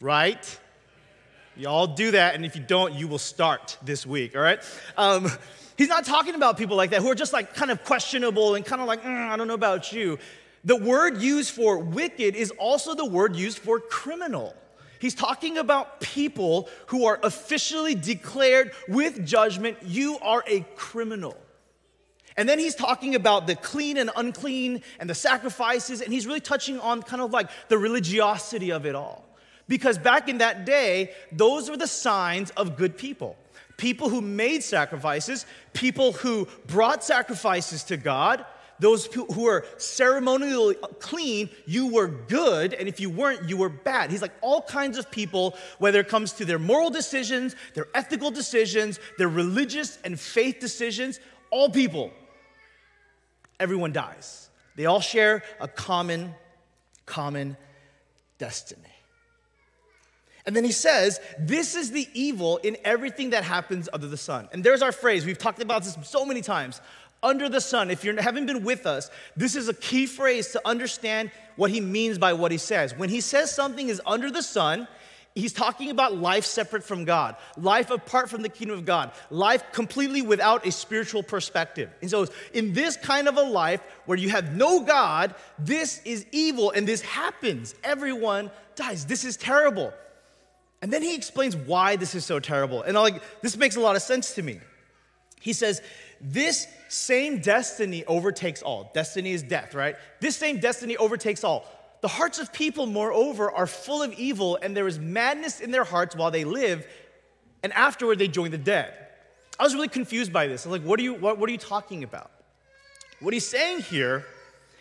Right? 0.00 0.58
Y'all 1.56 1.86
do 1.86 2.12
that, 2.12 2.34
and 2.34 2.46
if 2.46 2.56
you 2.56 2.62
don't, 2.62 2.94
you 2.94 3.06
will 3.06 3.18
start 3.18 3.76
this 3.82 4.06
week, 4.06 4.34
all 4.34 4.42
right? 4.42 4.60
Um, 4.96 5.30
he's 5.76 5.88
not 5.88 6.06
talking 6.06 6.34
about 6.34 6.56
people 6.56 6.76
like 6.76 6.90
that 6.90 7.02
who 7.02 7.10
are 7.10 7.14
just 7.14 7.34
like 7.34 7.54
kind 7.54 7.70
of 7.70 7.84
questionable 7.84 8.54
and 8.54 8.64
kind 8.64 8.80
of 8.80 8.88
like, 8.88 9.02
mm, 9.02 9.28
I 9.30 9.36
don't 9.36 9.48
know 9.48 9.54
about 9.54 9.92
you. 9.92 10.18
The 10.64 10.76
word 10.76 11.20
used 11.20 11.50
for 11.50 11.78
wicked 11.78 12.36
is 12.36 12.50
also 12.52 12.94
the 12.94 13.04
word 13.04 13.34
used 13.36 13.58
for 13.58 13.80
criminal. 13.80 14.54
He's 15.00 15.14
talking 15.14 15.58
about 15.58 16.00
people 16.00 16.68
who 16.86 17.06
are 17.06 17.18
officially 17.24 17.96
declared 17.96 18.70
with 18.88 19.26
judgment, 19.26 19.78
you 19.82 20.18
are 20.20 20.44
a 20.46 20.60
criminal. 20.76 21.36
And 22.36 22.48
then 22.48 22.58
he's 22.58 22.76
talking 22.76 23.14
about 23.16 23.46
the 23.46 23.56
clean 23.56 23.96
and 23.98 24.10
unclean 24.16 24.82
and 25.00 25.10
the 25.10 25.14
sacrifices, 25.14 26.00
and 26.00 26.12
he's 26.12 26.26
really 26.26 26.40
touching 26.40 26.78
on 26.78 27.02
kind 27.02 27.20
of 27.20 27.32
like 27.32 27.50
the 27.68 27.76
religiosity 27.76 28.70
of 28.70 28.86
it 28.86 28.94
all. 28.94 29.24
Because 29.68 29.98
back 29.98 30.28
in 30.28 30.38
that 30.38 30.64
day, 30.64 31.10
those 31.32 31.68
were 31.68 31.76
the 31.76 31.86
signs 31.86 32.50
of 32.50 32.76
good 32.76 32.96
people. 32.96 33.36
People 33.76 34.08
who 34.08 34.20
made 34.20 34.62
sacrifices, 34.62 35.46
people 35.72 36.12
who 36.12 36.46
brought 36.66 37.02
sacrifices 37.02 37.82
to 37.84 37.96
God, 37.96 38.44
those 38.82 39.06
who 39.06 39.46
are 39.46 39.64
ceremonially 39.78 40.74
clean, 40.98 41.48
you 41.66 41.86
were 41.86 42.08
good, 42.08 42.74
and 42.74 42.88
if 42.88 42.98
you 42.98 43.08
weren't, 43.10 43.48
you 43.48 43.56
were 43.56 43.68
bad. 43.68 44.10
He's 44.10 44.20
like 44.20 44.32
all 44.40 44.60
kinds 44.60 44.98
of 44.98 45.08
people, 45.08 45.56
whether 45.78 46.00
it 46.00 46.08
comes 46.08 46.32
to 46.34 46.44
their 46.44 46.58
moral 46.58 46.90
decisions, 46.90 47.54
their 47.74 47.86
ethical 47.94 48.32
decisions, 48.32 48.98
their 49.18 49.28
religious 49.28 49.98
and 50.04 50.18
faith 50.18 50.58
decisions, 50.58 51.20
all 51.50 51.70
people, 51.70 52.10
everyone 53.60 53.92
dies. 53.92 54.50
They 54.74 54.86
all 54.86 55.00
share 55.00 55.44
a 55.60 55.68
common, 55.68 56.34
common 57.06 57.56
destiny. 58.38 58.82
And 60.44 60.56
then 60.56 60.64
he 60.64 60.72
says, 60.72 61.20
This 61.38 61.76
is 61.76 61.92
the 61.92 62.08
evil 62.14 62.56
in 62.58 62.76
everything 62.84 63.30
that 63.30 63.44
happens 63.44 63.88
under 63.92 64.08
the 64.08 64.16
sun. 64.16 64.48
And 64.52 64.64
there's 64.64 64.82
our 64.82 64.92
phrase. 64.92 65.24
We've 65.24 65.38
talked 65.38 65.62
about 65.62 65.84
this 65.84 65.96
so 66.02 66.24
many 66.24 66.42
times 66.42 66.80
under 67.22 67.48
the 67.48 67.60
sun. 67.60 67.90
If 67.90 68.04
you 68.04 68.16
haven't 68.16 68.46
been 68.46 68.64
with 68.64 68.86
us, 68.86 69.10
this 69.36 69.56
is 69.56 69.68
a 69.68 69.74
key 69.74 70.06
phrase 70.06 70.48
to 70.52 70.60
understand 70.66 71.30
what 71.56 71.70
he 71.70 71.80
means 71.80 72.18
by 72.18 72.32
what 72.32 72.52
he 72.52 72.58
says. 72.58 72.96
When 72.96 73.08
he 73.08 73.20
says 73.20 73.54
something 73.54 73.88
is 73.88 74.00
under 74.06 74.30
the 74.30 74.42
sun, 74.42 74.88
he's 75.34 75.52
talking 75.52 75.90
about 75.90 76.16
life 76.16 76.44
separate 76.44 76.84
from 76.84 77.04
God, 77.04 77.36
life 77.56 77.90
apart 77.90 78.28
from 78.28 78.42
the 78.42 78.48
kingdom 78.48 78.78
of 78.78 78.84
God, 78.84 79.12
life 79.30 79.64
completely 79.72 80.22
without 80.22 80.66
a 80.66 80.72
spiritual 80.72 81.22
perspective. 81.22 81.90
And 82.00 82.10
so, 82.10 82.26
in 82.52 82.72
this 82.72 82.96
kind 82.96 83.28
of 83.28 83.36
a 83.36 83.42
life 83.42 83.80
where 84.06 84.18
you 84.18 84.30
have 84.30 84.56
no 84.56 84.80
God, 84.80 85.34
this 85.58 86.00
is 86.04 86.26
evil 86.32 86.70
and 86.70 86.86
this 86.86 87.00
happens. 87.02 87.74
Everyone 87.84 88.50
dies. 88.74 89.06
This 89.06 89.24
is 89.24 89.36
terrible. 89.36 89.92
And 90.80 90.92
then 90.92 91.02
he 91.02 91.14
explains 91.14 91.54
why 91.54 91.94
this 91.94 92.14
is 92.14 92.24
so 92.24 92.40
terrible. 92.40 92.82
And 92.82 92.96
I'm 92.96 93.04
like, 93.04 93.22
this 93.40 93.56
makes 93.56 93.76
a 93.76 93.80
lot 93.80 93.94
of 93.94 94.02
sense 94.02 94.34
to 94.34 94.42
me. 94.42 94.58
He 95.40 95.52
says, 95.52 95.80
This 96.22 96.68
same 96.88 97.40
destiny 97.40 98.04
overtakes 98.06 98.62
all. 98.62 98.90
Destiny 98.94 99.32
is 99.32 99.42
death, 99.42 99.74
right? 99.74 99.96
This 100.20 100.36
same 100.36 100.60
destiny 100.60 100.96
overtakes 100.96 101.42
all. 101.42 101.66
The 102.00 102.08
hearts 102.08 102.38
of 102.38 102.52
people, 102.52 102.86
moreover, 102.86 103.50
are 103.50 103.66
full 103.66 104.02
of 104.02 104.12
evil, 104.14 104.58
and 104.62 104.76
there 104.76 104.86
is 104.86 104.98
madness 104.98 105.60
in 105.60 105.72
their 105.72 105.84
hearts 105.84 106.14
while 106.14 106.30
they 106.30 106.44
live, 106.44 106.86
and 107.62 107.72
afterward 107.72 108.18
they 108.18 108.28
join 108.28 108.52
the 108.52 108.58
dead. 108.58 108.94
I 109.58 109.64
was 109.64 109.74
really 109.74 109.88
confused 109.88 110.32
by 110.32 110.46
this. 110.46 110.64
I'm 110.64 110.72
like, 110.72 110.82
what 110.82 110.98
are 111.00 111.02
you, 111.02 111.14
what, 111.14 111.38
what 111.38 111.48
are 111.48 111.52
you 111.52 111.58
talking 111.58 112.04
about? 112.04 112.30
What 113.20 113.34
he's 113.34 113.48
saying 113.48 113.82
here 113.82 114.24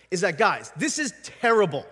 is 0.09 0.21
that, 0.21 0.37
guys, 0.37 0.71
this 0.77 0.99
is 0.99 1.13
terrible. 1.39 1.85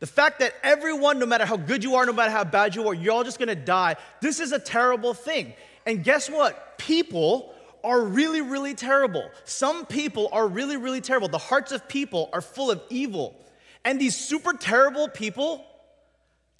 The 0.00 0.06
fact 0.06 0.38
that 0.40 0.54
everyone, 0.62 1.18
no 1.18 1.26
matter 1.26 1.44
how 1.44 1.56
good 1.56 1.82
you 1.82 1.96
are, 1.96 2.06
no 2.06 2.12
matter 2.12 2.30
how 2.30 2.44
bad 2.44 2.76
you 2.76 2.86
are, 2.86 2.94
you're 2.94 3.12
all 3.12 3.24
just 3.24 3.38
gonna 3.38 3.54
die, 3.54 3.96
this 4.20 4.38
is 4.38 4.52
a 4.52 4.58
terrible 4.58 5.12
thing. 5.12 5.54
And 5.86 6.04
guess 6.04 6.30
what? 6.30 6.78
People 6.78 7.52
are 7.84 8.02
really, 8.02 8.40
really 8.40 8.74
terrible. 8.74 9.28
Some 9.44 9.86
people 9.86 10.28
are 10.32 10.46
really, 10.46 10.76
really 10.76 11.00
terrible. 11.00 11.28
The 11.28 11.38
hearts 11.38 11.72
of 11.72 11.88
people 11.88 12.28
are 12.32 12.40
full 12.40 12.70
of 12.70 12.82
evil. 12.90 13.36
And 13.84 14.00
these 14.00 14.16
super 14.16 14.52
terrible 14.52 15.08
people, 15.08 15.64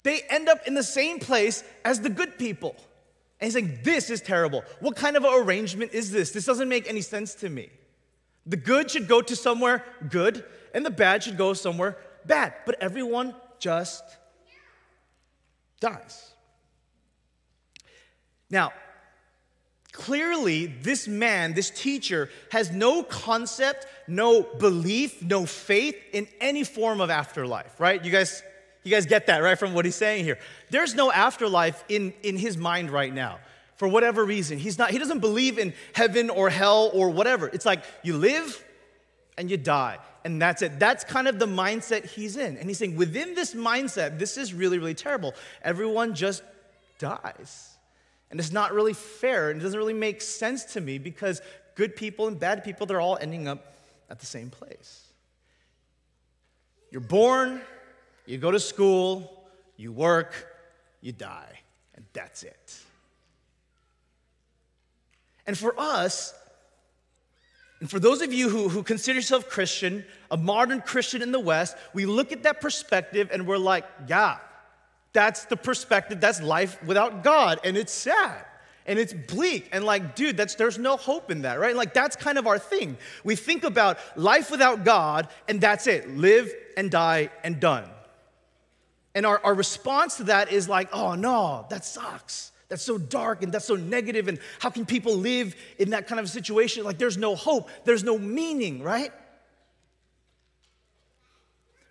they 0.03 0.21
end 0.29 0.49
up 0.49 0.65
in 0.67 0.73
the 0.73 0.83
same 0.83 1.19
place 1.19 1.63
as 1.85 2.01
the 2.01 2.09
good 2.09 2.37
people. 2.37 2.75
And 3.39 3.47
he's 3.47 3.53
saying, 3.53 3.79
This 3.83 4.09
is 4.09 4.21
terrible. 4.21 4.63
What 4.79 4.95
kind 4.95 5.15
of 5.15 5.25
arrangement 5.25 5.93
is 5.93 6.11
this? 6.11 6.31
This 6.31 6.45
doesn't 6.45 6.69
make 6.69 6.89
any 6.89 7.01
sense 7.01 7.35
to 7.35 7.49
me. 7.49 7.69
The 8.45 8.57
good 8.57 8.89
should 8.91 9.07
go 9.07 9.21
to 9.21 9.35
somewhere 9.35 9.85
good, 10.09 10.43
and 10.73 10.85
the 10.85 10.89
bad 10.89 11.23
should 11.23 11.37
go 11.37 11.53
somewhere 11.53 11.97
bad. 12.25 12.53
But 12.65 12.81
everyone 12.81 13.35
just 13.59 14.03
dies. 15.79 16.33
Now, 18.49 18.73
clearly, 19.99 20.65
this 20.65 21.07
man, 21.09 21.53
this 21.53 21.69
teacher, 21.69 22.29
has 22.51 22.71
no 22.71 23.03
concept, 23.03 23.85
no 24.07 24.41
belief, 24.41 25.21
no 25.21 25.45
faith 25.45 25.95
in 26.13 26.25
any 26.39 26.63
form 26.63 27.01
of 27.01 27.09
afterlife, 27.09 27.79
right? 27.79 28.03
You 28.03 28.09
guys, 28.09 28.41
you 28.83 28.91
guys 28.91 29.05
get 29.05 29.27
that, 29.27 29.43
right, 29.43 29.59
from 29.59 29.73
what 29.73 29.83
he's 29.83 29.97
saying 29.97 30.23
here. 30.23 30.39
There's 30.69 30.95
no 30.95 31.11
afterlife 31.11 31.83
in, 31.89 32.13
in 32.23 32.37
his 32.37 32.57
mind 32.57 32.91
right 32.91 33.13
now. 33.13 33.39
For 33.75 33.89
whatever 33.89 34.23
reason, 34.23 34.57
he's 34.57 34.77
not, 34.77 34.91
he 34.91 34.97
doesn't 34.97 35.19
believe 35.19 35.59
in 35.59 35.73
heaven 35.93 36.29
or 36.29 36.49
hell 36.49 36.91
or 36.93 37.09
whatever. 37.09 37.47
It's 37.49 37.65
like 37.65 37.83
you 38.01 38.17
live 38.17 38.63
and 39.37 39.51
you 39.51 39.57
die, 39.57 39.97
and 40.23 40.41
that's 40.41 40.61
it. 40.61 40.79
That's 40.79 41.03
kind 41.03 41.27
of 41.27 41.39
the 41.39 41.45
mindset 41.45 42.05
he's 42.05 42.37
in. 42.37 42.55
And 42.57 42.69
he's 42.69 42.77
saying, 42.77 42.95
within 42.95 43.35
this 43.35 43.53
mindset, 43.53 44.17
this 44.17 44.37
is 44.37 44.53
really, 44.53 44.79
really 44.79 44.95
terrible. 44.95 45.33
Everyone 45.61 46.15
just 46.15 46.41
dies. 46.99 47.68
And 48.31 48.39
it's 48.39 48.51
not 48.51 48.73
really 48.73 48.93
fair, 48.93 49.49
and 49.49 49.59
it 49.59 49.63
doesn't 49.63 49.77
really 49.77 49.93
make 49.93 50.21
sense 50.21 50.63
to 50.73 50.81
me 50.81 50.97
because 50.99 51.41
good 51.75 51.95
people 51.95 52.27
and 52.27 52.39
bad 52.39 52.63
people, 52.63 52.85
they're 52.85 53.01
all 53.01 53.17
ending 53.19 53.47
up 53.47 53.73
at 54.09 54.19
the 54.19 54.25
same 54.25 54.49
place. 54.49 55.05
You're 56.91 57.01
born, 57.01 57.61
you 58.25 58.37
go 58.37 58.51
to 58.51 58.59
school, 58.59 59.47
you 59.77 59.91
work, 59.91 60.47
you 61.01 61.11
die, 61.11 61.59
and 61.95 62.05
that's 62.13 62.43
it. 62.43 62.77
And 65.47 65.57
for 65.57 65.73
us, 65.79 66.33
and 67.79 67.89
for 67.89 67.99
those 67.99 68.21
of 68.21 68.33
you 68.33 68.49
who, 68.49 68.69
who 68.69 68.83
consider 68.83 69.17
yourself 69.17 69.49
Christian, 69.49 70.03
a 70.29 70.37
modern 70.37 70.81
Christian 70.81 71.21
in 71.21 71.31
the 71.31 71.39
West, 71.39 71.75
we 71.93 72.05
look 72.05 72.31
at 72.31 72.43
that 72.43 72.61
perspective 72.61 73.29
and 73.31 73.47
we're 73.47 73.57
like, 73.57 73.85
yeah, 74.07 74.37
that's 75.13 75.45
the 75.45 75.57
perspective, 75.57 76.21
that's 76.21 76.41
life 76.41 76.81
without 76.83 77.23
God, 77.23 77.59
and 77.63 77.77
it's 77.77 77.93
sad. 77.93 78.45
And 78.85 78.97
it's 78.97 79.13
bleak, 79.13 79.69
and 79.71 79.83
like, 79.83 80.15
dude, 80.15 80.35
that's 80.35 80.55
there's 80.55 80.79
no 80.79 80.97
hope 80.97 81.29
in 81.29 81.43
that, 81.43 81.59
right? 81.59 81.75
Like, 81.75 81.93
that's 81.93 82.15
kind 82.15 82.39
of 82.39 82.47
our 82.47 82.57
thing. 82.57 82.97
We 83.23 83.35
think 83.35 83.63
about 83.63 83.99
life 84.17 84.49
without 84.49 84.83
God, 84.83 85.27
and 85.47 85.61
that's 85.61 85.85
it 85.85 86.09
live 86.09 86.51
and 86.75 86.89
die 86.89 87.29
and 87.43 87.59
done. 87.59 87.83
And 89.13 89.27
our, 89.27 89.39
our 89.43 89.53
response 89.53 90.17
to 90.17 90.23
that 90.25 90.51
is 90.51 90.67
like, 90.67 90.89
oh 90.91 91.13
no, 91.13 91.67
that 91.69 91.85
sucks. 91.85 92.51
That's 92.67 92.81
so 92.81 92.97
dark 92.97 93.43
and 93.43 93.51
that's 93.51 93.65
so 93.65 93.75
negative, 93.75 94.27
and 94.27 94.39
how 94.57 94.71
can 94.71 94.87
people 94.87 95.15
live 95.15 95.55
in 95.77 95.91
that 95.91 96.07
kind 96.07 96.19
of 96.19 96.27
situation? 96.27 96.83
Like, 96.83 96.97
there's 96.97 97.17
no 97.17 97.35
hope, 97.35 97.69
there's 97.85 98.03
no 98.03 98.17
meaning, 98.17 98.81
right? 98.81 99.11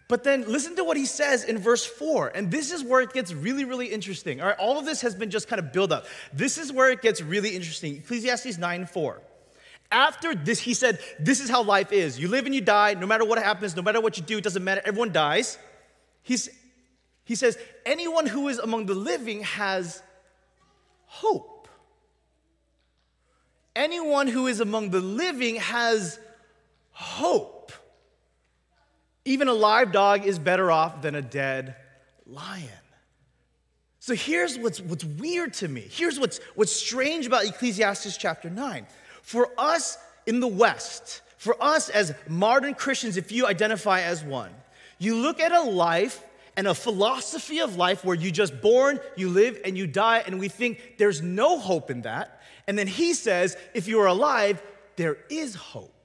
But 0.09 0.25
then 0.25 0.50
listen 0.50 0.75
to 0.77 0.85
what 0.85 0.97
he 0.97 1.05
says 1.05 1.45
in 1.45 1.59
verse 1.59 1.85
4. 1.85 2.29
And 2.35 2.50
this 2.50 2.73
is 2.73 2.83
where 2.83 3.03
it 3.03 3.12
gets 3.12 3.33
really, 3.33 3.67
really 3.67 3.87
interesting. 3.87 4.41
All 4.41 4.47
right, 4.47 4.59
all 4.59 4.79
of 4.79 4.87
this 4.87 5.03
has 5.03 5.15
been 5.15 5.31
just 5.31 5.49
kind 5.49 5.61
of 5.61 5.71
build 5.71 5.93
up. 5.93 6.07
This 6.33 6.57
is 6.57 6.73
where 6.73 6.91
it 6.91 7.03
gets 7.03 7.21
really 7.21 7.50
interesting. 7.50 7.97
Ecclesiastes 7.97 8.57
9 8.57 8.87
4. 8.87 9.21
After 9.91 10.35
this, 10.35 10.61
he 10.61 10.73
said, 10.73 10.99
This 11.21 11.41
is 11.41 11.50
how 11.50 11.62
life 11.62 11.93
is. 11.93 12.19
You 12.19 12.29
live 12.29 12.47
and 12.47 12.55
you 12.55 12.62
die. 12.62 12.95
No 12.95 13.07
matter 13.07 13.25
what 13.25 13.38
happens, 13.38 13.77
no 13.77 13.83
matter 13.83 14.00
what 14.00 14.17
you 14.17 14.23
do, 14.23 14.38
it 14.38 14.45
doesn't 14.45 14.65
matter. 14.65 14.81
Everyone 14.85 15.12
dies. 15.12 15.59
He's, 16.23 16.49
he 17.25 17.35
says, 17.35 17.59
Anyone 17.85 18.27
who 18.27 18.49
is 18.49 18.59
among 18.59 18.87
the 18.87 18.95
living 18.95 19.43
has 19.43 20.03
hope. 21.05 21.69
Anyone 23.77 24.27
who 24.27 24.47
is 24.47 24.61
among 24.61 24.91
the 24.91 25.00
living 25.00 25.57
has 25.57 26.19
hope. 26.93 27.58
Even 29.28 29.49
a 29.49 29.52
live 29.52 29.92
dog 29.92 30.25
is 30.25 30.38
better 30.38 30.70
off 30.70 31.02
than 31.02 31.14
a 31.14 31.20
dead 31.20 31.76
lion. 32.25 32.66
So 33.99 34.14
here's 34.14 34.58
what's, 34.58 34.80
what's 34.80 35.04
weird 35.04 35.52
to 35.54 35.68
me. 35.68 35.82
Here's 35.82 36.18
what's, 36.18 36.40
what's 36.54 36.73
strange 36.73 37.26
about 37.26 37.44
Ecclesiastes 37.44 38.16
chapter 38.16 38.49
9. 38.49 38.87
For 39.20 39.50
us 39.58 39.99
in 40.26 40.40
the 40.40 40.49
West, 40.49 41.20
for 41.37 41.62
us 41.62 41.90
as 41.90 42.14
modern 42.26 42.73
Christians, 42.73 43.18
if 43.18 43.30
you 43.30 43.47
identify 43.47 44.00
as 44.00 44.25
one, 44.25 44.50
you 44.99 45.16
look 45.16 45.40
at 45.40 45.52
a 45.52 45.61
life 45.61 46.25
and 46.56 46.66
a 46.66 46.75
philosophy 46.75 47.61
of 47.61 47.76
life 47.76 48.06
where 48.06 48.16
you 48.16 48.30
just 48.30 48.62
born, 48.62 48.99
you 49.14 49.28
live, 49.28 49.61
and 49.62 49.76
you 49.76 49.87
die, 49.87 50.23
and 50.25 50.38
we 50.40 50.49
think 50.49 50.94
there's 50.97 51.20
no 51.20 51.58
hope 51.58 51.90
in 51.90 52.00
that. 52.00 52.40
And 52.66 52.78
then 52.78 52.87
he 52.87 53.12
says, 53.12 53.58
if 53.75 53.88
you 53.88 54.00
are 54.00 54.06
alive, 54.06 54.62
there 54.97 55.18
is 55.28 55.54
hope. 55.54 55.98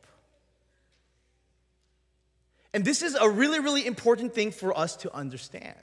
And 2.74 2.84
this 2.84 3.02
is 3.02 3.16
a 3.16 3.30
really, 3.30 3.60
really 3.60 3.86
important 3.86 4.34
thing 4.34 4.52
for 4.52 4.78
us 4.78 4.96
to 4.98 5.14
understand. 5.14 5.76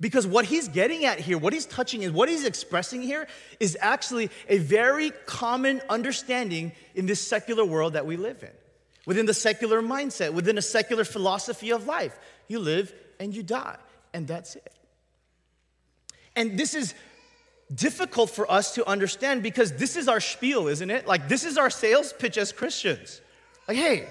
Because 0.00 0.26
what 0.26 0.46
he's 0.46 0.68
getting 0.68 1.04
at 1.04 1.20
here, 1.20 1.36
what 1.36 1.52
he's 1.52 1.66
touching 1.66 2.02
is 2.02 2.10
what 2.10 2.28
he's 2.28 2.44
expressing 2.44 3.02
here 3.02 3.26
is 3.58 3.76
actually 3.80 4.30
a 4.48 4.58
very 4.58 5.12
common 5.26 5.82
understanding 5.90 6.72
in 6.94 7.06
this 7.06 7.20
secular 7.20 7.64
world 7.64 7.92
that 7.92 8.06
we 8.06 8.16
live 8.16 8.42
in. 8.42 8.50
Within 9.06 9.26
the 9.26 9.34
secular 9.34 9.82
mindset, 9.82 10.32
within 10.32 10.56
a 10.56 10.62
secular 10.62 11.04
philosophy 11.04 11.70
of 11.70 11.86
life, 11.86 12.18
you 12.48 12.58
live 12.58 12.94
and 13.18 13.34
you 13.34 13.42
die, 13.42 13.76
and 14.14 14.26
that's 14.26 14.56
it. 14.56 14.74
And 16.34 16.58
this 16.58 16.74
is 16.74 16.94
difficult 17.74 18.30
for 18.30 18.50
us 18.50 18.74
to 18.74 18.86
understand 18.88 19.42
because 19.42 19.72
this 19.72 19.96
is 19.96 20.08
our 20.08 20.20
spiel, 20.20 20.68
isn't 20.68 20.90
it? 20.90 21.06
Like, 21.06 21.28
this 21.28 21.44
is 21.44 21.58
our 21.58 21.70
sales 21.70 22.12
pitch 22.12 22.38
as 22.38 22.52
Christians. 22.52 23.20
Like, 23.68 23.76
hey, 23.76 24.08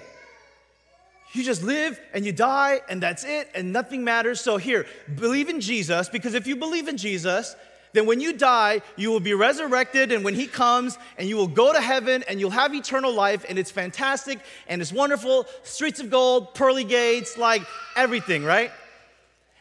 you 1.32 1.44
just 1.44 1.62
live 1.62 2.00
and 2.12 2.24
you 2.24 2.32
die 2.32 2.80
and 2.88 3.02
that's 3.02 3.24
it 3.24 3.48
and 3.54 3.72
nothing 3.72 4.04
matters. 4.04 4.40
So, 4.40 4.56
here, 4.56 4.86
believe 5.14 5.48
in 5.48 5.60
Jesus 5.60 6.08
because 6.08 6.34
if 6.34 6.46
you 6.46 6.56
believe 6.56 6.88
in 6.88 6.96
Jesus, 6.96 7.54
then 7.92 8.06
when 8.06 8.20
you 8.20 8.32
die, 8.32 8.82
you 8.96 9.10
will 9.10 9.20
be 9.20 9.34
resurrected, 9.34 10.12
and 10.12 10.24
when 10.24 10.34
He 10.34 10.46
comes, 10.46 10.96
and 11.18 11.28
you 11.28 11.36
will 11.36 11.48
go 11.48 11.72
to 11.72 11.80
heaven, 11.80 12.22
and 12.28 12.38
you'll 12.38 12.50
have 12.50 12.74
eternal 12.74 13.12
life, 13.12 13.44
and 13.48 13.58
it's 13.58 13.70
fantastic, 13.70 14.38
and 14.68 14.80
it's 14.80 14.92
wonderful 14.92 15.46
streets 15.64 16.00
of 16.00 16.10
gold, 16.10 16.54
pearly 16.54 16.84
gates, 16.84 17.36
like 17.36 17.62
everything, 17.96 18.44
right? 18.44 18.70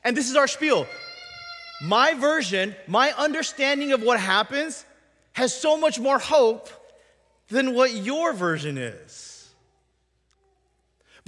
And 0.03 0.15
this 0.15 0.29
is 0.29 0.35
our 0.35 0.47
spiel. 0.47 0.85
My 1.81 2.13
version, 2.13 2.75
my 2.88 3.13
understanding 3.13 3.93
of 3.93 4.03
what 4.03 4.19
happens, 4.19 4.85
has 5.33 5.53
so 5.53 5.77
much 5.77 5.99
more 5.99 6.19
hope 6.19 6.69
than 7.47 7.73
what 7.73 7.93
your 7.93 8.33
version 8.33 8.77
is. 8.77 9.28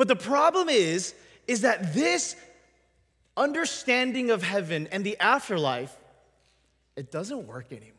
But 0.02 0.08
the 0.08 0.16
problem 0.16 0.68
is, 0.68 1.14
is 1.48 1.62
that 1.62 1.94
this 1.94 2.36
understanding 3.38 4.32
of 4.32 4.42
heaven 4.42 4.88
and 4.92 5.04
the 5.04 5.16
afterlife, 5.20 5.96
it 6.96 7.12
doesn't 7.12 7.46
work 7.46 7.68
anymore. 7.72 7.94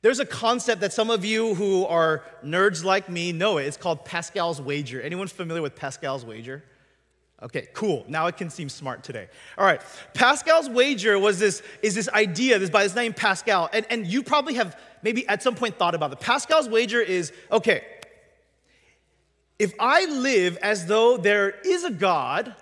There's 0.00 0.18
a 0.18 0.24
concept 0.24 0.80
that 0.80 0.94
some 0.94 1.10
of 1.10 1.22
you 1.22 1.54
who 1.56 1.84
are 1.84 2.24
nerds 2.42 2.84
like 2.84 3.10
me 3.10 3.32
know 3.32 3.58
it. 3.58 3.64
It's 3.66 3.76
called 3.76 4.06
Pascal's 4.06 4.62
wager. 4.62 5.02
Anyone 5.02 5.26
familiar 5.26 5.60
with 5.60 5.76
Pascal's 5.76 6.24
wager? 6.24 6.64
Okay, 7.42 7.68
cool. 7.74 8.06
Now 8.08 8.26
it 8.28 8.38
can 8.38 8.48
seem 8.48 8.70
smart 8.70 9.04
today. 9.04 9.28
All 9.58 9.66
right. 9.66 9.82
Pascal's 10.14 10.70
wager 10.70 11.18
was 11.18 11.38
this 11.38 11.62
is 11.82 11.94
this 11.94 12.08
idea, 12.08 12.58
this 12.58 12.70
by 12.70 12.82
this 12.84 12.94
name 12.94 13.12
Pascal. 13.12 13.68
And, 13.74 13.84
and 13.90 14.06
you 14.06 14.22
probably 14.22 14.54
have 14.54 14.80
maybe 15.02 15.28
at 15.28 15.42
some 15.42 15.54
point 15.54 15.76
thought 15.76 15.94
about 15.94 16.12
it. 16.12 16.20
Pascal's 16.20 16.66
wager 16.66 17.02
is 17.02 17.30
okay, 17.52 17.84
if 19.60 19.74
I 19.78 20.06
live 20.06 20.56
as 20.62 20.86
though 20.86 21.18
there 21.18 21.50
is 21.50 21.84
a 21.84 21.90
God 21.90 22.54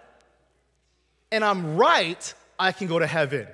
and 1.31 1.45
I'm 1.45 1.77
right, 1.77 2.35
I 2.59 2.73
can 2.73 2.89
go 2.89 2.99
to 2.99 3.07
heaven. 3.07 3.47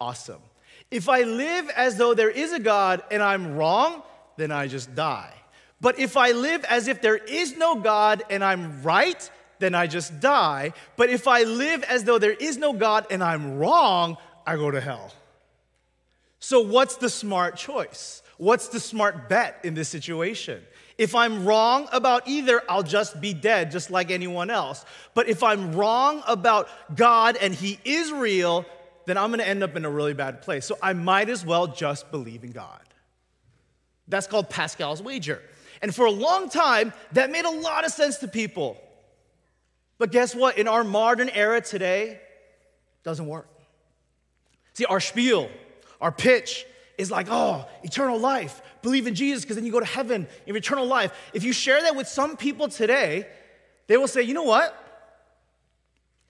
Awesome. 0.00 0.42
If 0.90 1.08
I 1.08 1.22
live 1.22 1.70
as 1.76 1.96
though 1.96 2.14
there 2.14 2.28
is 2.28 2.52
a 2.52 2.58
God 2.58 3.04
and 3.12 3.22
I'm 3.22 3.54
wrong, 3.54 4.02
then 4.36 4.50
I 4.50 4.66
just 4.66 4.96
die. 4.96 5.32
But 5.80 6.00
if 6.00 6.16
I 6.16 6.32
live 6.32 6.64
as 6.64 6.88
if 6.88 7.00
there 7.00 7.16
is 7.16 7.56
no 7.56 7.76
God 7.76 8.24
and 8.30 8.42
I'm 8.42 8.82
right, 8.82 9.30
then 9.60 9.76
I 9.76 9.86
just 9.86 10.18
die. 10.18 10.72
But 10.96 11.08
if 11.08 11.28
I 11.28 11.44
live 11.44 11.84
as 11.84 12.02
though 12.02 12.18
there 12.18 12.32
is 12.32 12.56
no 12.56 12.72
God 12.72 13.06
and 13.12 13.22
I'm 13.22 13.58
wrong, 13.58 14.16
I 14.44 14.56
go 14.56 14.72
to 14.72 14.80
hell. 14.80 15.12
So, 16.40 16.62
what's 16.62 16.96
the 16.96 17.10
smart 17.10 17.56
choice? 17.56 18.22
What's 18.38 18.68
the 18.68 18.80
smart 18.80 19.28
bet 19.28 19.60
in 19.62 19.74
this 19.74 19.88
situation? 19.88 20.64
If 20.98 21.14
I'm 21.14 21.44
wrong 21.44 21.88
about 21.92 22.26
either, 22.26 22.60
I'll 22.68 22.82
just 22.82 23.20
be 23.20 23.32
dead, 23.32 23.70
just 23.70 23.88
like 23.90 24.10
anyone 24.10 24.50
else. 24.50 24.84
But 25.14 25.28
if 25.28 25.44
I'm 25.44 25.74
wrong 25.74 26.24
about 26.26 26.68
God 26.94 27.38
and 27.40 27.54
He 27.54 27.78
is 27.84 28.12
real, 28.12 28.66
then 29.06 29.16
I'm 29.16 29.30
gonna 29.30 29.44
end 29.44 29.62
up 29.62 29.76
in 29.76 29.84
a 29.84 29.90
really 29.90 30.12
bad 30.12 30.42
place. 30.42 30.66
So 30.66 30.76
I 30.82 30.92
might 30.92 31.28
as 31.30 31.46
well 31.46 31.68
just 31.68 32.10
believe 32.10 32.42
in 32.42 32.50
God. 32.50 32.80
That's 34.08 34.26
called 34.26 34.50
Pascal's 34.50 35.00
wager. 35.00 35.40
And 35.80 35.94
for 35.94 36.06
a 36.06 36.10
long 36.10 36.50
time, 36.50 36.92
that 37.12 37.30
made 37.30 37.44
a 37.44 37.50
lot 37.50 37.86
of 37.86 37.92
sense 37.92 38.18
to 38.18 38.28
people. 38.28 38.76
But 39.98 40.10
guess 40.10 40.34
what? 40.34 40.58
In 40.58 40.66
our 40.66 40.82
modern 40.82 41.28
era 41.28 41.60
today, 41.60 42.20
doesn't 43.04 43.26
work. 43.26 43.48
See, 44.74 44.84
our 44.84 45.00
spiel, 45.00 45.48
our 46.00 46.12
pitch, 46.12 46.66
is 46.96 47.10
like, 47.10 47.28
oh, 47.30 47.66
eternal 47.84 48.18
life. 48.18 48.60
Believe 48.82 49.06
in 49.06 49.14
Jesus 49.14 49.42
because 49.44 49.56
then 49.56 49.64
you 49.64 49.72
go 49.72 49.80
to 49.80 49.86
heaven 49.86 50.26
in 50.46 50.56
eternal 50.56 50.86
life. 50.86 51.12
If 51.32 51.44
you 51.44 51.52
share 51.52 51.82
that 51.82 51.96
with 51.96 52.08
some 52.08 52.36
people 52.36 52.68
today, 52.68 53.26
they 53.86 53.96
will 53.96 54.08
say, 54.08 54.22
you 54.22 54.34
know 54.34 54.44
what? 54.44 54.74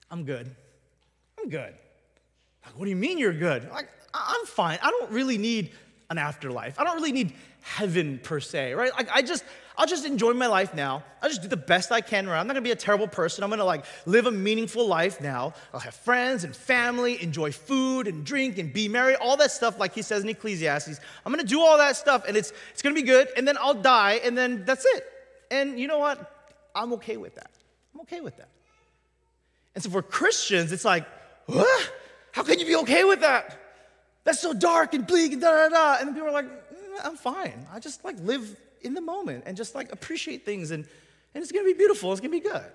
I'm 0.09 0.23
good. 0.23 0.49
I'm 1.39 1.49
good. 1.49 1.73
Like, 2.65 2.77
what 2.77 2.85
do 2.85 2.89
you 2.89 2.95
mean 2.95 3.17
you're 3.17 3.33
good? 3.33 3.69
Like, 3.69 3.89
I'm 4.13 4.45
fine. 4.45 4.79
I 4.81 4.89
don't 4.89 5.11
really 5.11 5.37
need 5.37 5.71
an 6.09 6.17
afterlife. 6.17 6.79
I 6.79 6.83
don't 6.83 6.95
really 6.95 7.11
need 7.11 7.33
heaven 7.61 8.19
per 8.21 8.39
se, 8.39 8.73
right? 8.73 8.91
Like 8.93 9.09
I 9.13 9.21
just, 9.21 9.43
I'll 9.79 9.87
just 9.87 10.05
enjoy 10.05 10.33
my 10.33 10.47
life 10.47 10.73
now. 10.73 11.03
I'll 11.21 11.29
just 11.29 11.41
do 11.41 11.47
the 11.47 11.55
best 11.55 11.89
I 11.89 12.01
can 12.01 12.27
around. 12.27 12.41
I'm 12.41 12.47
not 12.47 12.53
gonna 12.53 12.63
be 12.63 12.71
a 12.71 12.75
terrible 12.75 13.07
person. 13.07 13.45
I'm 13.45 13.49
gonna 13.49 13.63
like 13.63 13.85
live 14.05 14.25
a 14.25 14.31
meaningful 14.31 14.85
life 14.85 15.21
now. 15.21 15.53
I'll 15.73 15.79
have 15.79 15.95
friends 15.95 16.43
and 16.43 16.53
family, 16.53 17.23
enjoy 17.23 17.53
food 17.53 18.07
and 18.07 18.25
drink 18.25 18.57
and 18.57 18.73
be 18.73 18.89
merry, 18.89 19.15
all 19.15 19.37
that 19.37 19.51
stuff, 19.51 19.79
like 19.79 19.95
he 19.95 20.01
says 20.01 20.21
in 20.21 20.29
Ecclesiastes. 20.29 20.99
I'm 21.25 21.31
gonna 21.31 21.45
do 21.45 21.61
all 21.61 21.77
that 21.77 21.95
stuff 21.95 22.25
and 22.27 22.35
it's 22.35 22.51
it's 22.71 22.81
gonna 22.81 22.93
be 22.93 23.03
good, 23.03 23.29
and 23.37 23.47
then 23.47 23.57
I'll 23.57 23.73
die, 23.73 24.19
and 24.23 24.37
then 24.37 24.65
that's 24.65 24.85
it. 24.85 25.05
And 25.49 25.79
you 25.79 25.87
know 25.87 25.99
what? 25.99 26.29
I'm 26.75 26.91
okay 26.93 27.15
with 27.15 27.35
that. 27.35 27.49
I'm 27.93 28.01
okay 28.01 28.19
with 28.19 28.35
that. 28.35 28.49
And 29.75 29.83
so 29.83 29.89
for 29.89 30.01
Christians, 30.01 30.73
it's 30.73 30.85
like? 30.85 31.07
How 32.31 32.43
can 32.43 32.59
you 32.59 32.65
be 32.65 32.75
okay 32.77 33.05
with 33.05 33.21
that? 33.21 33.59
That's 34.23 34.39
so 34.39 34.53
dark 34.53 34.93
and 34.93 35.07
bleak 35.07 35.33
and 35.33 35.41
da 35.41 35.51
da 35.51 35.69
da. 35.69 35.97
And 36.01 36.13
people 36.13 36.27
are 36.27 36.31
like, 36.31 36.45
mm, 36.45 36.99
I'm 37.03 37.15
fine. 37.15 37.65
I 37.73 37.79
just 37.79 38.03
like 38.03 38.17
live 38.19 38.55
in 38.81 38.93
the 38.93 39.01
moment 39.01 39.43
and 39.45 39.55
just 39.55 39.75
like 39.75 39.91
appreciate 39.91 40.45
things 40.45 40.71
and, 40.71 40.85
and 41.33 41.41
it's 41.41 41.51
gonna 41.51 41.65
be 41.65 41.73
beautiful, 41.73 42.11
it's 42.11 42.21
gonna 42.21 42.31
be 42.31 42.39
good. 42.39 42.65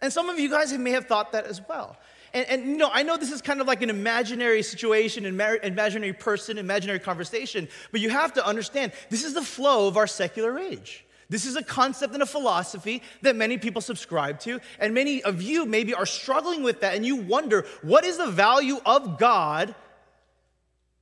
And 0.00 0.12
some 0.12 0.28
of 0.28 0.38
you 0.38 0.50
guys 0.50 0.72
may 0.72 0.90
have 0.90 1.06
thought 1.06 1.32
that 1.32 1.46
as 1.46 1.60
well. 1.68 1.96
And, 2.34 2.46
and 2.48 2.66
you 2.66 2.76
know, 2.76 2.90
I 2.92 3.02
know 3.02 3.16
this 3.16 3.30
is 3.30 3.42
kind 3.42 3.60
of 3.60 3.66
like 3.66 3.82
an 3.82 3.90
imaginary 3.90 4.62
situation, 4.62 5.26
imaginary 5.26 6.12
person, 6.12 6.58
imaginary 6.58 6.98
conversation, 6.98 7.68
but 7.90 8.00
you 8.00 8.10
have 8.10 8.32
to 8.34 8.46
understand 8.46 8.92
this 9.10 9.24
is 9.24 9.34
the 9.34 9.42
flow 9.42 9.86
of 9.86 9.96
our 9.96 10.06
secular 10.06 10.58
age. 10.58 11.04
This 11.28 11.46
is 11.46 11.56
a 11.56 11.62
concept 11.62 12.12
and 12.12 12.22
a 12.22 12.26
philosophy 12.26 13.02
that 13.22 13.36
many 13.36 13.56
people 13.56 13.80
subscribe 13.80 14.38
to, 14.40 14.60
and 14.78 14.92
many 14.92 15.22
of 15.22 15.40
you 15.40 15.64
maybe 15.64 15.94
are 15.94 16.04
struggling 16.04 16.62
with 16.62 16.80
that, 16.80 16.94
and 16.94 17.06
you 17.06 17.16
wonder 17.16 17.64
what 17.80 18.04
is 18.04 18.18
the 18.18 18.26
value 18.26 18.78
of 18.84 19.18
God 19.18 19.74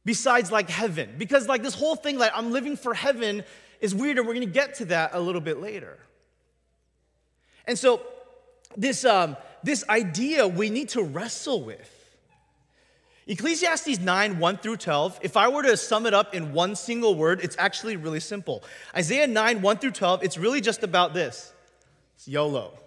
besides 0.05 0.53
like 0.53 0.71
heaven? 0.71 1.17
Because 1.19 1.49
like 1.49 1.63
this 1.63 1.75
whole 1.75 1.97
thing, 1.97 2.17
like 2.17 2.31
I'm 2.35 2.53
living 2.53 2.77
for 2.77 2.95
heaven, 2.95 3.43
is 3.81 3.95
weird, 3.95 4.19
and 4.19 4.27
we're 4.27 4.35
gonna 4.35 4.47
get 4.47 4.75
to 4.77 4.85
that 4.87 5.11
a 5.15 5.21
little 5.21 5.41
bit 5.41 5.61
later. 5.61 5.99
And 7.67 7.79
so, 7.79 8.03
this, 8.77 9.05
um, 9.05 9.37
this 9.63 9.85
idea 9.89 10.47
we 10.47 10.71
need 10.71 10.91
to 10.91 11.03
wrestle 11.03 11.63
with. 11.63 11.97
Ecclesiastes 13.27 14.01
9, 14.01 14.39
1 14.41 14.57
through 14.59 14.77
12, 14.79 15.21
if 15.23 15.37
I 15.37 15.47
were 15.47 15.63
to 15.63 15.77
sum 15.77 16.07
it 16.07 16.15
up 16.15 16.35
in 16.35 16.53
one 16.53 16.75
single 16.75 17.15
word, 17.15 17.41
it's 17.43 17.55
actually 17.61 17.97
really 17.97 18.19
simple. 18.19 18.65
Isaiah 18.97 19.29
9, 19.29 19.63
1 19.63 19.79
through 19.79 19.93
12, 19.93 20.25
it's 20.25 20.37
really 20.37 20.61
just 20.61 20.83
about 20.83 21.15
this 21.15 21.53
it's 22.17 22.27
YOLO. 22.27 22.80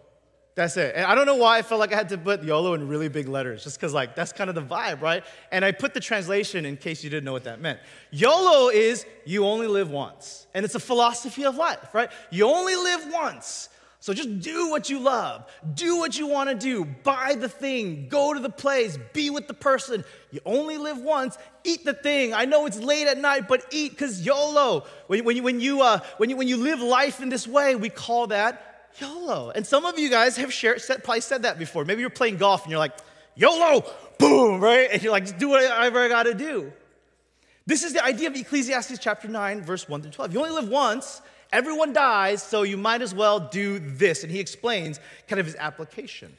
That's 0.56 0.78
it. 0.78 0.94
And 0.96 1.06
I 1.06 1.16
don't 1.16 1.26
know 1.26 1.36
why 1.36 1.58
I 1.58 1.62
felt 1.64 1.80
like 1.80 1.92
I 1.94 1.96
had 1.96 2.10
to 2.10 2.18
put 2.18 2.44
YOLO 2.44 2.76
in 2.76 2.88
really 2.88 3.10
big 3.10 3.28
letters, 3.28 3.64
just 3.64 3.80
because, 3.80 3.92
like, 3.92 4.16
that's 4.16 4.32
kind 4.32 4.50
of 4.50 4.56
the 4.56 4.62
vibe, 4.62 5.02
right? 5.02 5.24
And 5.52 5.66
I 5.66 5.72
put 5.72 5.96
the 5.96 6.00
translation 6.00 6.66
in 6.66 6.78
case 6.78 7.04
you 7.04 7.10
didn't 7.10 7.26
know 7.26 7.32
what 7.32 7.46
that 7.46 7.60
meant. 7.60 7.80
YOLO 8.12 8.70
is 8.70 9.06
you 9.26 9.46
only 9.46 9.66
live 9.66 9.90
once. 9.90 10.46
And 10.54 10.64
it's 10.64 10.76
a 10.76 10.80
philosophy 10.80 11.44
of 11.46 11.56
life, 11.56 11.94
right? 11.94 12.12
You 12.30 12.46
only 12.46 12.76
live 12.76 13.12
once. 13.12 13.70
So 14.00 14.14
just 14.14 14.42
do 14.42 14.70
what 14.70 14.90
you 14.90 15.00
love, 15.00 15.50
do 15.76 15.98
what 15.98 16.20
you 16.20 16.28
want 16.28 16.50
to 16.50 16.56
do, 16.56 16.84
buy 16.84 17.36
the 17.40 17.48
thing, 17.48 18.10
go 18.10 18.34
to 18.34 18.40
the 18.42 18.50
place, 18.50 19.00
be 19.14 19.30
with 19.30 19.48
the 19.48 19.54
person. 19.54 20.04
You 20.30 20.42
only 20.46 20.78
live 20.78 21.00
once, 21.00 21.38
eat 21.64 21.86
the 21.86 21.94
thing. 21.94 22.34
I 22.34 22.44
know 22.44 22.66
it's 22.66 22.78
late 22.78 23.08
at 23.08 23.18
night, 23.18 23.48
but 23.48 23.66
eat 23.72 23.92
because 23.92 24.24
YOLO. 24.24 24.86
When, 25.08 25.24
when, 25.24 25.38
you, 25.38 25.44
when, 25.44 25.62
you, 25.62 25.82
uh, 25.82 26.00
when, 26.18 26.30
you, 26.30 26.36
when 26.36 26.50
you 26.50 26.58
live 26.58 26.82
life 26.82 27.22
in 27.22 27.30
this 27.30 27.48
way, 27.48 27.76
we 27.76 27.90
call 27.90 28.28
that 28.28 28.73
YOLO. 29.00 29.52
And 29.54 29.66
some 29.66 29.86
of 29.86 29.98
you 29.98 30.10
guys 30.10 30.38
have 30.38 30.54
shared, 30.54 30.82
said, 30.82 31.04
probably 31.04 31.22
said 31.22 31.44
that 31.44 31.58
before. 31.58 31.86
Maybe 31.86 32.02
you're 32.02 32.10
playing 32.10 32.38
golf 32.38 32.64
and 32.64 32.72
you're 32.72 32.80
like, 32.80 32.98
YOLO, 33.36 33.86
boom, 34.20 34.62
right? 34.62 34.90
And 34.92 35.02
you're 35.02 35.12
like, 35.12 35.38
do 35.38 35.50
whatever 35.50 36.00
I 36.00 36.08
gotta 36.08 36.34
do. 36.34 36.72
This 37.66 37.84
is 37.84 37.94
the 37.94 38.04
idea 38.04 38.30
of 38.30 38.36
Ecclesiastes 38.36 39.00
chapter 39.00 39.28
9, 39.28 39.62
verse 39.62 39.88
1 39.88 40.02
through 40.02 40.12
12. 40.12 40.34
You 40.34 40.40
only 40.40 40.52
live 40.52 40.70
once, 40.70 41.22
everyone 41.52 41.94
dies, 41.94 42.44
so 42.44 42.64
you 42.64 42.78
might 42.78 43.02
as 43.02 43.16
well 43.16 43.40
do 43.40 43.80
this. 43.80 44.24
And 44.24 44.32
he 44.32 44.40
explains 44.40 45.00
kind 45.28 45.40
of 45.40 45.46
his 45.46 45.56
application. 45.56 46.34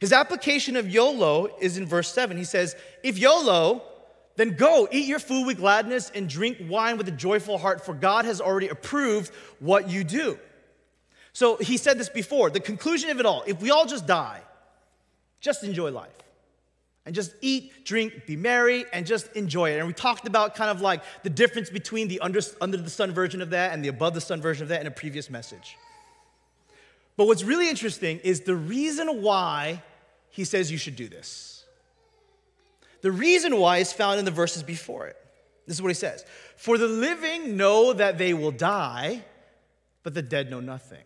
His 0.00 0.12
application 0.12 0.76
of 0.76 0.88
YOLO 0.88 1.56
is 1.60 1.76
in 1.76 1.86
verse 1.86 2.12
7. 2.12 2.36
He 2.36 2.44
says, 2.44 2.74
If 3.04 3.18
YOLO, 3.18 3.82
then 4.36 4.56
go, 4.56 4.88
eat 4.90 5.06
your 5.06 5.18
food 5.18 5.46
with 5.46 5.58
gladness 5.58 6.10
and 6.14 6.28
drink 6.28 6.58
wine 6.68 6.96
with 6.96 7.06
a 7.06 7.12
joyful 7.12 7.58
heart, 7.58 7.84
for 7.84 7.94
God 7.94 8.24
has 8.24 8.40
already 8.40 8.68
approved 8.68 9.30
what 9.60 9.90
you 9.90 10.04
do. 10.04 10.38
So 11.32 11.56
he 11.56 11.76
said 11.76 11.98
this 11.98 12.08
before 12.08 12.50
the 12.50 12.60
conclusion 12.60 13.10
of 13.10 13.18
it 13.20 13.26
all 13.26 13.42
if 13.46 13.60
we 13.60 13.70
all 13.70 13.86
just 13.86 14.06
die, 14.06 14.40
just 15.40 15.64
enjoy 15.64 15.90
life. 15.90 16.10
And 17.04 17.16
just 17.16 17.34
eat, 17.40 17.84
drink, 17.84 18.26
be 18.26 18.36
merry, 18.36 18.84
and 18.92 19.04
just 19.04 19.32
enjoy 19.32 19.70
it. 19.72 19.78
And 19.78 19.88
we 19.88 19.92
talked 19.92 20.28
about 20.28 20.54
kind 20.54 20.70
of 20.70 20.80
like 20.80 21.02
the 21.24 21.30
difference 21.30 21.68
between 21.68 22.06
the 22.06 22.20
under, 22.20 22.38
under 22.60 22.76
the 22.76 22.90
sun 22.90 23.10
version 23.10 23.42
of 23.42 23.50
that 23.50 23.72
and 23.72 23.84
the 23.84 23.88
above 23.88 24.14
the 24.14 24.20
sun 24.20 24.40
version 24.40 24.62
of 24.62 24.68
that 24.68 24.80
in 24.80 24.86
a 24.86 24.92
previous 24.92 25.28
message. 25.28 25.76
But 27.16 27.26
what's 27.26 27.42
really 27.42 27.68
interesting 27.68 28.20
is 28.20 28.42
the 28.42 28.54
reason 28.54 29.20
why 29.20 29.82
he 30.30 30.44
says 30.44 30.70
you 30.70 30.78
should 30.78 30.94
do 30.94 31.08
this. 31.08 31.64
The 33.00 33.10
reason 33.10 33.56
why 33.56 33.78
is 33.78 33.92
found 33.92 34.20
in 34.20 34.24
the 34.24 34.30
verses 34.30 34.62
before 34.62 35.08
it. 35.08 35.16
This 35.66 35.76
is 35.76 35.82
what 35.82 35.88
he 35.88 35.94
says 35.94 36.24
For 36.56 36.78
the 36.78 36.86
living 36.86 37.56
know 37.56 37.92
that 37.92 38.16
they 38.16 38.32
will 38.32 38.52
die, 38.52 39.24
but 40.04 40.14
the 40.14 40.22
dead 40.22 40.50
know 40.50 40.60
nothing. 40.60 41.02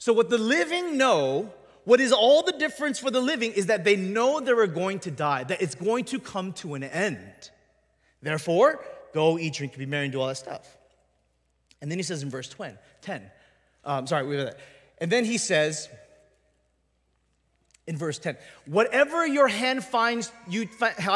So, 0.00 0.14
what 0.14 0.30
the 0.30 0.38
living 0.38 0.96
know, 0.96 1.52
what 1.84 2.00
is 2.00 2.10
all 2.10 2.42
the 2.42 2.52
difference 2.52 2.98
for 2.98 3.10
the 3.10 3.20
living 3.20 3.52
is 3.52 3.66
that 3.66 3.84
they 3.84 3.96
know 3.96 4.40
they 4.40 4.50
are 4.50 4.66
going 4.66 4.98
to 5.00 5.10
die, 5.10 5.44
that 5.44 5.60
it's 5.60 5.74
going 5.74 6.04
to 6.06 6.18
come 6.18 6.54
to 6.54 6.74
an 6.74 6.82
end. 6.82 7.50
Therefore, 8.22 8.82
go 9.12 9.38
eat, 9.38 9.52
drink, 9.52 9.76
be 9.76 9.84
merry, 9.84 10.06
and 10.06 10.12
do 10.12 10.20
all 10.20 10.28
that 10.28 10.38
stuff. 10.38 10.76
And 11.82 11.90
then 11.90 11.98
he 11.98 12.02
says 12.02 12.22
in 12.22 12.30
verse 12.30 12.48
10, 12.48 12.78
10 13.02 13.30
um, 13.84 14.06
sorry, 14.06 14.26
we 14.26 14.36
have 14.36 14.46
that. 14.46 14.58
And 14.98 15.12
then 15.12 15.24
he 15.24 15.36
says 15.38 15.88
in 17.86 17.96
verse 17.96 18.18
10, 18.18 18.38
whatever 18.66 19.26
your 19.26 19.48
hand 19.48 19.84
finds, 19.84 20.32
you, 20.48 20.66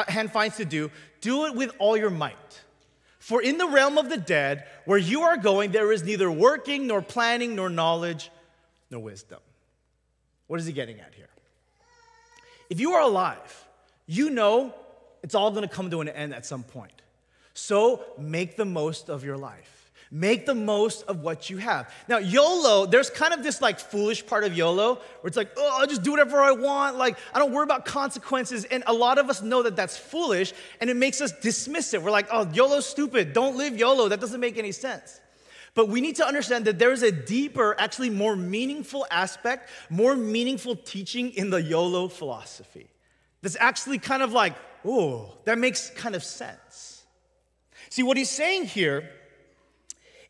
hand 0.09 0.31
finds 0.31 0.57
to 0.57 0.65
do, 0.65 0.91
do 1.23 1.47
it 1.47 1.55
with 1.55 1.73
all 1.79 1.97
your 1.97 2.11
might. 2.11 2.63
For 3.19 3.43
in 3.43 3.57
the 3.57 3.69
realm 3.69 3.97
of 3.97 4.11
the 4.11 4.19
dead, 4.19 4.67
where 4.85 4.99
you 4.99 5.23
are 5.23 5.39
going, 5.39 5.73
there 5.73 5.91
is 5.93 6.03
neither 6.03 6.31
working, 6.31 6.87
nor 6.87 7.01
planning, 7.01 7.57
nor 7.57 7.71
knowledge, 7.71 8.31
no 8.95 9.01
wisdom. 9.01 9.41
What 10.47 10.61
is 10.61 10.67
he 10.67 10.73
getting 10.73 11.01
at 11.01 11.13
here? 11.15 11.29
If 12.71 12.81
you 12.81 12.93
are 12.93 13.03
alive, 13.03 13.67
you 14.07 14.31
know 14.31 14.75
it's 15.23 15.35
all 15.35 15.51
going 15.51 15.69
to 15.69 15.75
come 15.75 15.91
to 15.91 16.01
an 16.01 16.09
end 16.09 16.33
at 16.33 16.47
some 16.47 16.63
point. 16.63 17.03
So 17.55 18.05
make 18.19 18.57
the 18.57 18.65
most 18.65 19.11
of 19.11 19.25
your 19.25 19.37
life. 19.37 19.91
Make 20.11 20.47
the 20.47 20.55
most 20.55 21.03
of 21.05 21.23
what 21.23 21.51
you 21.51 21.57
have. 21.57 21.93
Now, 22.09 22.19
YOLO, 22.19 22.87
there's 22.87 23.11
kind 23.11 23.35
of 23.35 23.43
this 23.43 23.61
like 23.61 23.81
foolish 23.81 24.25
part 24.25 24.45
of 24.45 24.57
YOLO 24.57 24.95
where 24.95 25.29
it's 25.29 25.37
like, 25.37 25.51
oh, 25.57 25.79
I'll 25.81 25.87
just 25.89 26.05
do 26.05 26.13
whatever 26.13 26.41
I 26.41 26.53
want. 26.53 26.97
Like, 26.97 27.17
I 27.33 27.41
don't 27.41 27.53
worry 27.53 27.65
about 27.65 27.85
consequences. 27.85 28.65
And 28.65 28.85
a 28.87 28.93
lot 28.93 29.19
of 29.19 29.29
us 29.29 29.43
know 29.43 29.65
that 29.65 29.75
that's 29.75 29.97
foolish 29.97 30.53
and 30.81 30.89
it 30.89 30.95
makes 30.95 31.21
us 31.21 31.33
dismiss 31.33 31.95
it. 31.95 32.03
We're 32.03 32.13
like, 32.13 32.29
oh, 32.31 32.49
YOLO's 32.53 32.87
stupid. 32.87 33.33
Don't 33.33 33.57
live 33.57 33.77
YOLO. 33.77 34.09
That 34.09 34.21
doesn't 34.21 34.41
make 34.41 34.57
any 34.57 34.73
sense. 34.73 35.21
But 35.75 35.89
we 35.89 36.01
need 36.01 36.17
to 36.17 36.27
understand 36.27 36.67
that 36.67 36.79
there 36.79 36.93
is 36.93 37.03
a 37.03 37.11
deeper, 37.11 37.75
actually 37.79 38.11
more 38.11 38.37
meaningful 38.37 39.07
aspect, 39.11 39.71
more 39.91 40.15
meaningful 40.15 40.77
teaching 40.77 41.31
in 41.33 41.51
the 41.51 41.61
YOLO 41.61 42.09
philosophy. 42.09 42.87
That's 43.43 43.57
actually 43.59 43.99
kind 43.99 44.23
of 44.23 44.33
like, 44.33 44.55
oh, 44.85 45.35
that 45.45 45.59
makes 45.59 45.91
kind 45.91 46.15
of 46.15 46.23
sense. 46.23 47.05
See, 47.91 48.03
what 48.03 48.17
he's 48.17 48.31
saying 48.31 48.67
here 48.67 49.11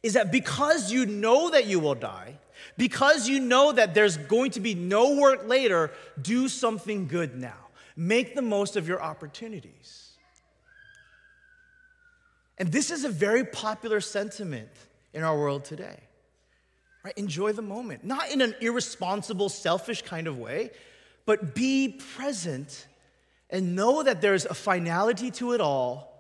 is 0.02 0.14
that 0.14 0.33
because 0.33 0.90
you 0.90 1.07
know 1.07 1.50
that 1.50 1.66
you 1.66 1.78
will 1.78 1.94
die, 1.94 2.38
because 2.76 3.28
you 3.28 3.40
know 3.40 3.72
that 3.72 3.94
there's 3.94 4.16
going 4.16 4.50
to 4.52 4.61
be 4.61 4.74
no 4.74 5.16
work 5.16 5.46
later, 5.46 5.90
do 6.20 6.48
something 6.48 7.07
good 7.07 7.38
now. 7.38 7.52
Make 7.96 8.35
the 8.35 8.42
most 8.42 8.76
of 8.76 8.88
your 8.88 9.00
opportunities. 9.02 10.11
And 12.59 12.72
this 12.72 12.90
is 12.90 13.04
a 13.04 13.09
very 13.09 13.44
popular 13.44 14.00
sentiment 14.00 14.70
in 15.14 15.22
our 15.22 15.38
world 15.38 15.64
today. 15.64 16.00
Right? 17.05 17.16
Enjoy 17.16 17.53
the 17.53 17.62
moment, 17.62 18.05
not 18.05 18.31
in 18.31 18.40
an 18.40 18.55
irresponsible, 18.61 19.48
selfish 19.48 20.03
kind 20.03 20.27
of 20.27 20.38
way, 20.38 20.70
but 21.24 21.55
be 21.55 22.00
present 22.16 22.87
and 23.50 23.77
know 23.77 24.03
that 24.03 24.20
there's 24.20 24.44
a 24.46 24.55
finality 24.55 25.31
to 25.33 25.53
it 25.53 25.61
all. 25.61 26.11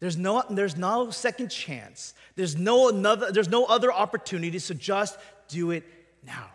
There's 0.00 0.16
no, 0.16 0.42
there's 0.50 0.76
no 0.76 1.10
second 1.10 1.48
chance. 1.48 2.14
There's 2.36 2.56
no, 2.56 2.90
another, 2.90 3.32
there's 3.32 3.48
no 3.48 3.64
other 3.64 3.92
opportunity, 3.92 4.58
so 4.58 4.74
just 4.74 5.18
do 5.48 5.70
it 5.70 5.84
now. 6.24 6.50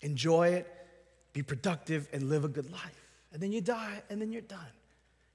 Enjoy 0.00 0.48
it, 0.48 0.72
be 1.32 1.42
productive, 1.42 2.08
and 2.12 2.28
live 2.28 2.44
a 2.44 2.48
good 2.48 2.70
life. 2.70 3.08
And 3.32 3.42
then 3.42 3.50
you 3.50 3.60
die, 3.60 4.02
and 4.08 4.20
then 4.20 4.30
you're 4.30 4.42
done. 4.42 4.60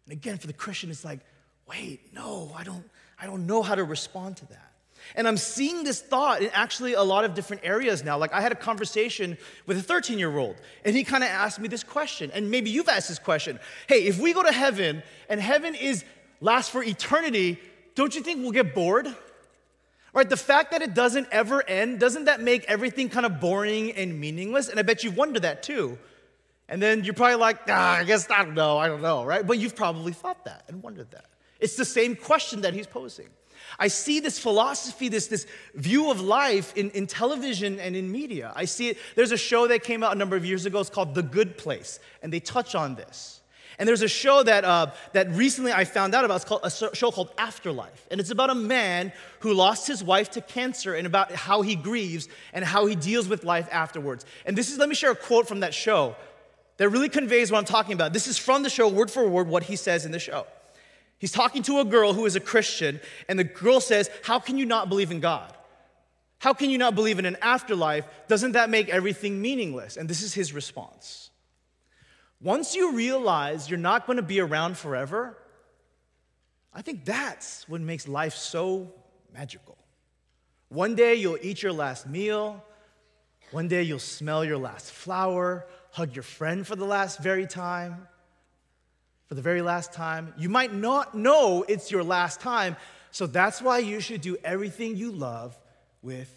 And 0.05 0.13
again, 0.13 0.37
for 0.37 0.47
the 0.47 0.53
Christian, 0.53 0.89
it's 0.89 1.03
like, 1.03 1.19
wait, 1.67 2.13
no, 2.13 2.53
I 2.55 2.63
don't, 2.63 2.89
I 3.19 3.25
don't 3.25 3.45
know 3.45 3.61
how 3.61 3.75
to 3.75 3.83
respond 3.83 4.37
to 4.37 4.45
that. 4.47 4.71
And 5.15 5.27
I'm 5.27 5.37
seeing 5.37 5.83
this 5.83 6.01
thought 6.01 6.41
in 6.41 6.49
actually 6.53 6.93
a 6.93 7.03
lot 7.03 7.25
of 7.25 7.33
different 7.33 7.63
areas 7.65 8.03
now. 8.03 8.17
Like 8.17 8.33
I 8.33 8.41
had 8.41 8.51
a 8.51 8.55
conversation 8.55 9.37
with 9.65 9.77
a 9.77 9.81
13 9.81 10.19
year 10.19 10.37
old, 10.37 10.55
and 10.85 10.95
he 10.95 11.03
kind 11.03 11.23
of 11.23 11.29
asked 11.29 11.59
me 11.59 11.67
this 11.67 11.83
question, 11.83 12.31
and 12.33 12.51
maybe 12.51 12.69
you've 12.69 12.89
asked 12.89 13.09
this 13.09 13.19
question. 13.19 13.59
Hey, 13.87 14.05
if 14.05 14.19
we 14.19 14.33
go 14.33 14.43
to 14.43 14.51
heaven 14.51 15.03
and 15.29 15.39
heaven 15.41 15.75
is 15.75 16.03
lasts 16.41 16.71
for 16.71 16.83
eternity, 16.83 17.59
don't 17.95 18.15
you 18.15 18.21
think 18.21 18.41
we'll 18.41 18.51
get 18.51 18.75
bored? 18.75 19.07
Right, 20.13 20.27
the 20.27 20.37
fact 20.37 20.71
that 20.71 20.81
it 20.81 20.95
doesn't 20.95 21.27
ever 21.31 21.61
end, 21.67 21.99
doesn't 21.99 22.25
that 22.25 22.41
make 22.41 22.63
everything 22.65 23.07
kind 23.09 23.25
of 23.25 23.39
boring 23.39 23.91
and 23.91 24.19
meaningless? 24.19 24.67
And 24.67 24.79
I 24.79 24.83
bet 24.83 25.03
you've 25.03 25.17
wondered 25.17 25.43
that 25.43 25.61
too. 25.61 25.99
And 26.69 26.81
then 26.81 27.03
you're 27.03 27.13
probably 27.13 27.35
like, 27.35 27.59
ah, 27.69 27.97
I 27.97 28.03
guess 28.03 28.29
I 28.29 28.43
don't 28.43 28.55
know, 28.55 28.77
I 28.77 28.87
don't 28.87 29.01
know, 29.01 29.23
right? 29.23 29.45
But 29.45 29.59
you've 29.59 29.75
probably 29.75 30.13
thought 30.13 30.45
that 30.45 30.63
and 30.67 30.81
wondered 30.81 31.11
that. 31.11 31.25
It's 31.59 31.75
the 31.75 31.85
same 31.85 32.15
question 32.15 32.61
that 32.61 32.73
he's 32.73 32.87
posing. 32.87 33.27
I 33.79 33.87
see 33.87 34.19
this 34.19 34.39
philosophy, 34.39 35.09
this, 35.09 35.27
this 35.27 35.45
view 35.75 36.11
of 36.11 36.21
life 36.21 36.75
in, 36.75 36.89
in 36.91 37.07
television 37.07 37.79
and 37.79 37.95
in 37.95 38.11
media. 38.11 38.53
I 38.55 38.65
see 38.65 38.89
it. 38.89 38.97
There's 39.15 39.31
a 39.31 39.37
show 39.37 39.67
that 39.67 39.83
came 39.83 40.03
out 40.03 40.13
a 40.13 40.17
number 40.17 40.35
of 40.35 40.45
years 40.45 40.65
ago. 40.65 40.79
It's 40.79 40.89
called 40.89 41.15
The 41.15 41.23
Good 41.23 41.57
Place, 41.57 41.99
and 42.21 42.31
they 42.31 42.39
touch 42.39 42.75
on 42.75 42.95
this. 42.95 43.41
And 43.79 43.87
there's 43.87 44.01
a 44.01 44.07
show 44.07 44.41
that, 44.41 44.63
uh, 44.63 44.91
that 45.13 45.29
recently 45.31 45.71
I 45.71 45.85
found 45.85 46.15
out 46.15 46.25
about. 46.25 46.37
It's 46.37 46.45
called 46.45 46.61
a 46.63 46.95
show 46.95 47.11
called 47.11 47.31
Afterlife. 47.37 48.07
And 48.09 48.19
it's 48.19 48.31
about 48.31 48.49
a 48.49 48.55
man 48.55 49.11
who 49.41 49.53
lost 49.53 49.85
his 49.85 50.03
wife 50.03 50.31
to 50.31 50.41
cancer 50.41 50.95
and 50.95 51.05
about 51.05 51.31
how 51.31 51.61
he 51.61 51.75
grieves 51.75 52.27
and 52.53 52.65
how 52.65 52.87
he 52.87 52.95
deals 52.95 53.27
with 53.27 53.43
life 53.43 53.67
afterwards. 53.71 54.25
And 54.47 54.57
this 54.57 54.71
is, 54.71 54.79
let 54.79 54.89
me 54.89 54.95
share 54.95 55.11
a 55.11 55.15
quote 55.15 55.47
from 55.47 55.59
that 55.59 55.75
show 55.75 56.15
that 56.77 56.89
really 56.89 57.09
conveys 57.09 57.51
what 57.51 57.59
I'm 57.59 57.65
talking 57.65 57.93
about. 57.93 58.13
This 58.13 58.27
is 58.27 58.37
from 58.37 58.63
the 58.63 58.69
show, 58.69 58.87
word 58.87 59.11
for 59.11 59.27
word, 59.27 59.47
what 59.47 59.63
he 59.63 59.75
says 59.75 60.05
in 60.05 60.11
the 60.11 60.19
show. 60.19 60.47
He's 61.19 61.31
talking 61.31 61.63
to 61.63 61.79
a 61.79 61.85
girl 61.85 62.13
who 62.13 62.25
is 62.25 62.35
a 62.35 62.39
Christian, 62.39 62.99
and 63.27 63.39
the 63.39 63.43
girl 63.43 63.79
says, 63.79 64.09
How 64.23 64.39
can 64.39 64.57
you 64.57 64.65
not 64.65 64.89
believe 64.89 65.11
in 65.11 65.19
God? 65.19 65.53
How 66.39 66.53
can 66.53 66.69
you 66.69 66.77
not 66.77 66.93
believe 66.93 67.17
in 67.17 67.25
an 67.25 67.37
afterlife? 67.41 68.05
Doesn't 68.27 68.51
that 68.51 68.69
make 68.69 68.89
everything 68.89 69.41
meaningless? 69.41 69.97
And 69.97 70.07
this 70.07 70.21
is 70.21 70.35
his 70.35 70.53
response. 70.53 71.31
Once 72.39 72.75
you 72.75 72.93
realize 72.93 73.67
you're 73.67 73.79
not 73.79 74.05
going 74.05 74.17
to 74.17 74.23
be 74.23 74.39
around 74.39 74.77
forever, 74.77 75.35
I 76.71 76.83
think 76.83 77.05
that's 77.05 77.67
what 77.67 77.81
makes 77.81 78.07
life 78.07 78.35
so 78.35 78.93
magical. 79.33 79.75
One 80.69 80.93
day 80.93 81.15
you'll 81.15 81.39
eat 81.41 81.63
your 81.63 81.73
last 81.73 82.05
meal. 82.07 82.63
One 83.49 83.67
day 83.67 83.81
you'll 83.81 83.97
smell 83.97 84.45
your 84.45 84.57
last 84.57 84.91
flower, 84.91 85.65
hug 85.91 86.15
your 86.15 86.23
friend 86.23 86.67
for 86.67 86.75
the 86.75 86.85
last 86.85 87.19
very 87.19 87.47
time 87.47 88.07
for 89.27 89.35
the 89.35 89.41
very 89.41 89.61
last 89.61 89.93
time. 89.93 90.33
You 90.37 90.49
might 90.49 90.73
not 90.73 91.15
know 91.15 91.63
it's 91.67 91.91
your 91.91 92.03
last 92.03 92.39
time, 92.39 92.75
so 93.11 93.27
that's 93.27 93.61
why 93.61 93.79
you 93.79 93.99
should 93.99 94.21
do 94.21 94.37
everything 94.43 94.95
you 94.95 95.11
love 95.11 95.57
with 96.01 96.33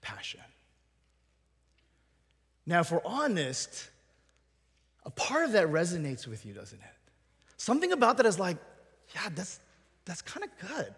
passion. 0.00 0.40
Now, 2.66 2.80
if 2.80 2.90
we're 2.90 3.00
honest, 3.04 3.88
a 5.04 5.10
part 5.10 5.44
of 5.44 5.52
that 5.52 5.68
resonates 5.68 6.26
with 6.26 6.44
you, 6.44 6.52
doesn't 6.52 6.78
it? 6.78 7.12
Something 7.56 7.92
about 7.92 8.16
that 8.18 8.26
is 8.26 8.38
like, 8.38 8.56
yeah, 9.14 9.28
that's, 9.34 9.60
that's 10.04 10.20
kind 10.22 10.44
of 10.44 10.68
good. 10.68 10.94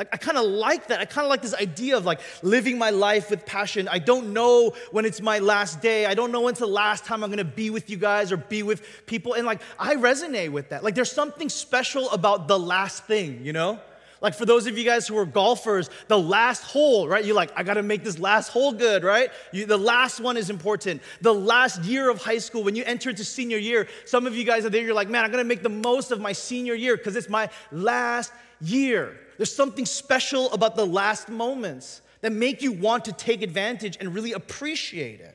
Like, 0.00 0.08
I 0.14 0.16
kind 0.16 0.38
of 0.38 0.46
like 0.46 0.86
that. 0.86 0.98
I 1.00 1.04
kind 1.04 1.26
of 1.26 1.28
like 1.28 1.42
this 1.42 1.52
idea 1.52 1.94
of 1.94 2.06
like 2.06 2.20
living 2.42 2.78
my 2.78 2.88
life 2.88 3.28
with 3.28 3.44
passion. 3.44 3.86
I 3.86 3.98
don't 3.98 4.32
know 4.32 4.72
when 4.92 5.04
it's 5.04 5.20
my 5.20 5.40
last 5.40 5.82
day. 5.82 6.06
I 6.06 6.14
don't 6.14 6.32
know 6.32 6.40
when's 6.40 6.58
the 6.58 6.66
last 6.66 7.04
time 7.04 7.22
I'm 7.22 7.28
gonna 7.28 7.44
be 7.44 7.68
with 7.68 7.90
you 7.90 7.98
guys 7.98 8.32
or 8.32 8.38
be 8.38 8.62
with 8.62 8.82
people. 9.04 9.34
And 9.34 9.44
like, 9.44 9.60
I 9.78 9.96
resonate 9.96 10.52
with 10.52 10.70
that. 10.70 10.82
Like, 10.82 10.94
there's 10.94 11.12
something 11.12 11.50
special 11.50 12.08
about 12.12 12.48
the 12.48 12.58
last 12.58 13.04
thing, 13.04 13.44
you 13.44 13.52
know? 13.52 13.78
Like, 14.22 14.34
for 14.34 14.46
those 14.46 14.66
of 14.66 14.78
you 14.78 14.86
guys 14.86 15.06
who 15.06 15.18
are 15.18 15.26
golfers, 15.26 15.90
the 16.08 16.18
last 16.18 16.62
hole, 16.62 17.06
right? 17.06 17.22
You're 17.22 17.36
like, 17.36 17.52
I 17.54 17.62
gotta 17.62 17.82
make 17.82 18.02
this 18.02 18.18
last 18.18 18.48
hole 18.48 18.72
good, 18.72 19.04
right? 19.04 19.30
You, 19.52 19.66
the 19.66 19.76
last 19.76 20.18
one 20.18 20.38
is 20.38 20.48
important. 20.48 21.02
The 21.20 21.34
last 21.34 21.82
year 21.84 22.08
of 22.08 22.22
high 22.22 22.38
school, 22.38 22.62
when 22.62 22.74
you 22.74 22.84
enter 22.86 23.10
into 23.10 23.22
senior 23.22 23.58
year, 23.58 23.86
some 24.06 24.26
of 24.26 24.34
you 24.34 24.44
guys 24.44 24.64
are 24.64 24.70
there, 24.70 24.82
you're 24.82 24.94
like, 24.94 25.10
man, 25.10 25.26
I'm 25.26 25.30
gonna 25.30 25.44
make 25.44 25.62
the 25.62 25.68
most 25.68 26.10
of 26.10 26.22
my 26.22 26.32
senior 26.32 26.72
year 26.72 26.96
because 26.96 27.16
it's 27.16 27.28
my 27.28 27.50
last 27.70 28.32
year. 28.62 29.18
There's 29.40 29.56
something 29.56 29.86
special 29.86 30.52
about 30.52 30.76
the 30.76 30.84
last 30.84 31.30
moments 31.30 32.02
that 32.20 32.30
make 32.30 32.60
you 32.60 32.72
want 32.72 33.06
to 33.06 33.12
take 33.12 33.40
advantage 33.40 33.96
and 33.98 34.14
really 34.14 34.32
appreciate 34.32 35.18
it. 35.20 35.34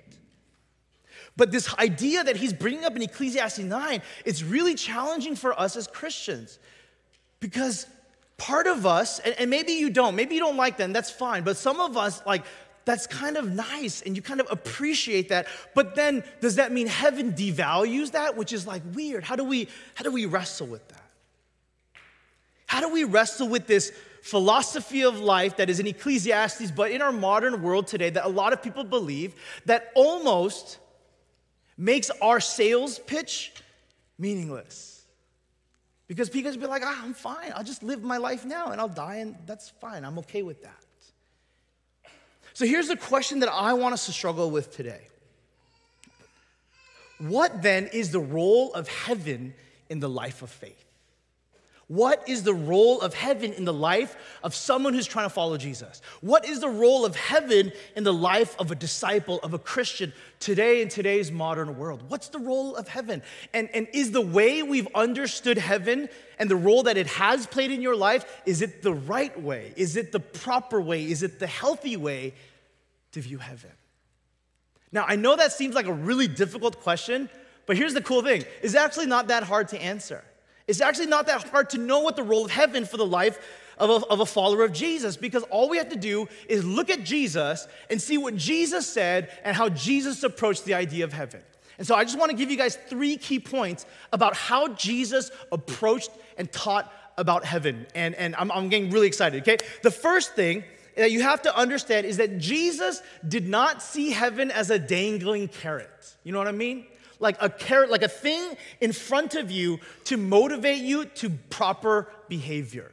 But 1.36 1.52
this 1.52 1.74
idea 1.80 2.24
that 2.24 2.36
he's 2.36 2.54
bringing 2.54 2.86
up 2.86 2.96
in 2.96 3.02
Ecclesiastes 3.02 3.58
9, 3.58 4.04
it's 4.24 4.44
really 4.44 4.76
challenging 4.76 5.36
for 5.36 5.60
us 5.60 5.76
as 5.76 5.88
Christians 5.88 6.60
because 7.39 7.88
part 8.38 8.68
of 8.68 8.86
us, 8.86 9.18
and, 9.18 9.34
and 9.39 9.50
maybe 9.50 9.72
you 9.72 9.89
don't, 9.89 10.15
maybe 10.15 10.36
you 10.36 10.41
don't 10.41 10.56
like 10.56 10.78
that, 10.78 10.84
and 10.84 10.96
that's 10.96 11.10
fine, 11.10 11.44
but 11.44 11.58
some 11.58 11.80
of 11.80 11.98
us, 11.98 12.24
like, 12.28 12.44
that's 12.86 13.08
kind 13.08 13.38
of 13.38 13.52
nice 13.52 14.04
and 14.04 14.15
you 14.15 14.22
kind 14.22 14.39
of 14.39 14.46
appreciate 14.52 15.30
that 15.30 15.48
but 15.74 15.96
then 15.96 16.24
does 16.39 16.58
that 16.58 16.72
mean 16.72 16.86
heaven 16.86 17.34
devalues 17.34 18.12
that 18.12 18.38
which 18.38 18.54
is 18.54 18.68
like 18.68 18.84
weird 18.94 19.24
how 19.24 19.36
do 19.36 19.44
we 19.44 19.68
how 19.96 20.04
do 20.04 20.12
we 20.12 20.28
wrestle 20.28 20.68
with 20.68 20.88
that 20.89 21.05
how 22.65 22.82
do 22.82 22.89
we 22.89 23.04
wrestle 23.04 23.47
with 23.47 23.67
this 23.67 23.91
philosophy 24.21 25.04
of 25.04 25.19
life 25.19 25.58
that 25.58 25.69
is 25.69 25.80
in 25.80 25.88
Ecclesiastes, 25.88 26.71
but 26.71 26.91
in 26.91 27.01
our 27.01 27.12
modern 27.12 27.62
world 27.62 27.88
today, 27.88 28.10
that 28.10 28.25
a 28.25 28.30
lot 28.30 28.54
of 28.54 28.63
people 28.63 28.84
believe 28.84 29.36
that 29.65 29.91
almost 29.95 30.80
makes 31.78 32.10
our 32.21 32.39
sales 32.39 32.97
pitch 32.99 33.54
meaningless? 34.17 35.04
Because 36.08 36.30
people 36.30 36.49
just 36.49 36.60
be 36.60 36.67
like, 36.67 36.84
ah, 36.86 37.01
I'm 37.04 37.13
fine. 37.13 37.51
I'll 37.56 37.63
just 37.63 37.84
live 37.84 38.04
my 38.04 38.17
life 38.17 38.45
now 38.45 38.71
and 38.71 38.80
I'll 38.80 38.88
die, 38.88 39.17
and 39.17 39.36
that's 39.45 39.69
fine. 39.69 40.04
I'm 40.04 40.17
okay 40.19 40.43
with 40.43 40.62
that. 40.63 40.73
So 42.54 42.65
here's 42.65 42.88
the 42.88 42.95
question 42.95 43.39
that 43.41 43.49
I 43.49 43.73
want 43.73 43.93
us 43.93 44.06
to 44.06 44.13
struggle 44.13 44.49
with 44.49 44.75
today 44.75 45.08
What 47.19 47.62
then 47.62 47.88
is 47.88 48.12
the 48.12 48.19
role 48.19 48.73
of 48.73 48.88
heaven 48.88 49.54
in 49.89 49.99
the 49.99 50.10
life 50.10 50.41
of 50.41 50.49
faith? 50.49 50.84
What 51.88 52.28
is 52.28 52.41
the 52.41 52.54
role 52.54 53.00
of 53.02 53.13
heaven 53.13 53.54
in 53.54 53.63
the 53.63 53.74
life 53.74 54.15
of 54.41 54.56
someone 54.56 54.95
who's 54.95 55.06
trying 55.06 55.28
to 55.28 55.34
follow 55.34 55.56
Jesus? 55.56 56.02
What 56.21 56.43
is 56.43 56.60
the 56.60 56.69
role 56.69 57.06
of 57.06 57.15
heaven 57.15 57.71
in 57.95 58.04
the 58.04 58.13
life 58.13 58.56
of 58.60 58.71
a 58.71 58.76
disciple, 58.76 59.39
of 59.43 59.54
a 59.54 59.60
Christian 59.60 60.12
today 60.39 60.82
in 60.82 60.89
today's 60.89 61.32
modern 61.32 61.78
world? 61.78 62.02
What's 62.08 62.30
the 62.30 62.39
role 62.39 62.76
of 62.76 62.88
heaven? 62.88 63.21
And, 63.54 63.69
and 63.71 63.88
is 63.93 64.12
the 64.12 64.21
way 64.21 64.63
we've 64.63 64.88
understood 64.95 65.60
heaven 65.60 66.10
and 66.39 66.50
the 66.50 66.56
role 66.56 66.84
that 66.84 66.98
it 66.98 67.06
has 67.06 67.45
played 67.45 67.69
in 67.69 67.84
your 67.84 67.95
life, 67.95 68.41
is 68.48 68.63
it 68.63 68.82
the 68.82 68.93
right 68.93 69.39
way? 69.39 69.71
Is 69.76 69.95
it 69.95 70.12
the 70.12 70.19
proper 70.19 70.82
way? 70.82 71.04
Is 71.04 71.21
it 71.21 71.38
the 71.39 71.48
healthy 71.48 71.98
way 71.98 72.34
to 73.12 73.21
view 73.21 73.38
heaven? 73.38 73.71
Now, 74.91 75.06
I 75.08 75.17
know 75.17 75.36
that 75.36 75.52
seems 75.52 75.76
like 75.76 75.86
a 75.86 75.93
really 75.93 76.28
difficult 76.28 76.82
question, 76.82 77.30
but 77.67 77.78
here's 77.78 77.93
the 77.93 78.02
cool 78.02 78.24
thing 78.24 78.43
it's 78.63 78.74
actually 78.74 79.06
not 79.06 79.28
that 79.28 79.43
hard 79.43 79.67
to 79.67 79.80
answer. 79.80 80.24
It's 80.67 80.82
actually 80.82 81.08
not 81.08 81.28
that 81.28 81.47
hard 81.49 81.69
to 81.71 81.78
know 81.78 81.99
what 81.99 82.15
the 82.15 82.23
role 82.23 82.45
of 82.45 82.51
heaven 82.51 82.86
for 82.86 82.97
the 82.97 83.06
life 83.06 83.39
of 83.78 83.89
a, 83.89 84.08
of 84.08 84.19
a 84.19 84.25
follower 84.25 84.63
of 84.63 84.73
Jesus 84.73 85.17
because 85.17 85.43
all 85.43 85.69
we 85.69 85.78
have 85.78 85.89
to 85.89 85.95
do 85.95 86.28
is 86.47 86.63
look 86.63 86.89
at 86.89 87.04
Jesus 87.04 87.67
and 87.89 88.01
see 88.01 88.17
what 88.17 88.36
Jesus 88.36 88.88
said 88.88 89.30
and 89.43 89.56
how 89.56 89.69
Jesus 89.69 90.23
approached 90.23 90.65
the 90.65 90.73
idea 90.73 91.04
of 91.04 91.13
heaven. 91.13 91.41
And 91.78 91.86
so 91.86 91.95
I 91.95 92.04
just 92.04 92.17
want 92.17 92.32
to 92.32 92.38
give 92.38 92.49
you 92.49 92.58
guys 92.58 92.78
three 92.88 93.17
key 93.17 93.39
points 93.39 93.86
about 94.13 94.36
how 94.36 94.69
Jesus 94.69 95.30
approached 95.51 96.10
and 96.38 96.51
taught 96.51 96.91
about 97.17 97.45
heaven. 97.45 97.86
And, 97.95 98.15
and 98.15 98.36
I'm, 98.36 98.51
I'm 98.51 98.69
getting 98.69 98.91
really 98.91 99.08
excited, 99.08 99.41
okay? 99.41 99.58
The 99.84 99.91
first 99.91 100.34
thing 100.36 100.63
that 100.95 101.12
you 101.12 101.21
have 101.21 101.41
to 101.41 101.56
understand 101.56 102.06
is 102.06 102.17
that 102.17 102.38
Jesus 102.38 103.01
did 103.28 103.47
not 103.47 103.82
see 103.82 104.12
heaven 104.12 104.51
as 104.51 104.69
a 104.69 104.80
dangling 104.80 105.49
carrot. 105.49 106.15
You 106.23 106.32
know 106.32 106.38
what 106.38 106.47
I 106.47 106.54
mean? 106.54 106.86
Like 107.19 107.38
a 107.41 107.49
carrot, 107.49 107.89
like 107.89 108.04
a 108.04 108.08
thing 108.08 108.56
in 108.82 108.91
front 108.91 109.36
of 109.36 109.51
you 109.51 109.80
to 110.06 110.17
motivate 110.17 110.82
you 110.82 111.06
to 111.06 111.30
proper 111.30 112.10
behavior. 112.28 112.91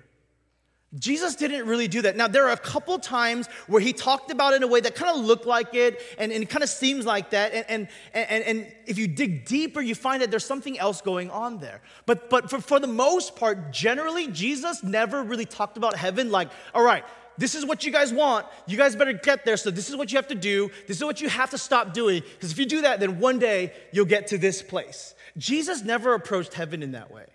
Jesus 0.99 1.37
didn't 1.37 1.67
really 1.67 1.89
do 1.89 2.03
that. 2.03 2.17
Now, 2.17 2.29
there 2.29 2.47
are 2.47 2.53
a 2.53 2.59
couple 2.59 2.99
times 2.99 3.47
where 3.67 3.81
he 3.81 3.95
talked 3.95 4.31
about 4.31 4.53
it 4.53 4.57
in 4.57 4.63
a 4.63 4.67
way 4.67 4.81
that 4.81 4.95
kind 4.95 5.17
of 5.17 5.25
looked 5.25 5.47
like 5.47 5.75
it 5.75 6.03
and, 6.19 6.31
and 6.31 6.43
it 6.43 6.51
kind 6.51 6.63
of 6.63 6.69
seems 6.69 7.07
like 7.07 7.31
that. 7.31 7.55
And, 7.55 7.65
and, 7.69 7.89
and, 8.13 8.45
and, 8.45 8.73
if 8.87 8.99
you 8.99 9.07
dig 9.07 9.47
deeper, 9.47 9.81
you 9.81 9.95
find 9.95 10.21
that 10.21 10.31
there's 10.31 10.45
something 10.45 10.79
else 10.79 11.01
going 11.01 11.31
on 11.31 11.59
there. 11.61 11.81
But, 12.05 12.29
but 12.29 12.51
for, 12.51 12.61
for 12.61 12.79
the 12.79 12.87
most 12.89 13.37
part, 13.37 13.73
generally, 13.73 14.27
Jesus 14.29 14.83
never 14.83 15.23
really 15.23 15.47
talked 15.47 15.79
about 15.79 15.97
heaven 15.97 16.31
like, 16.31 16.51
all 16.75 16.83
right, 16.83 17.05
this 17.43 17.57
is 17.57 17.67
what 17.67 17.85
you 17.85 17.91
guys 17.91 18.13
want. 18.13 18.47
You 18.69 18.79
guys 18.79 18.95
better 18.95 19.13
get 19.13 19.45
there. 19.45 19.57
So, 19.57 19.73
this 19.73 19.91
is 19.91 19.97
what 19.97 20.13
you 20.13 20.17
have 20.17 20.29
to 20.29 20.37
do. 20.37 20.71
This 20.87 20.99
is 20.99 21.03
what 21.03 21.21
you 21.21 21.29
have 21.29 21.51
to 21.51 21.59
stop 21.59 21.93
doing. 21.93 22.23
Because 22.23 22.53
if 22.53 22.59
you 22.59 22.67
do 22.67 22.83
that, 22.83 23.01
then 23.01 23.19
one 23.19 23.41
day 23.41 23.73
you'll 23.91 24.05
get 24.05 24.29
to 24.29 24.39
this 24.39 24.63
place. 24.63 25.13
Jesus 25.37 25.83
never 25.83 26.15
approached 26.15 26.55
heaven 26.55 26.85
in 26.85 26.93
that 26.93 27.11
way. 27.11 27.27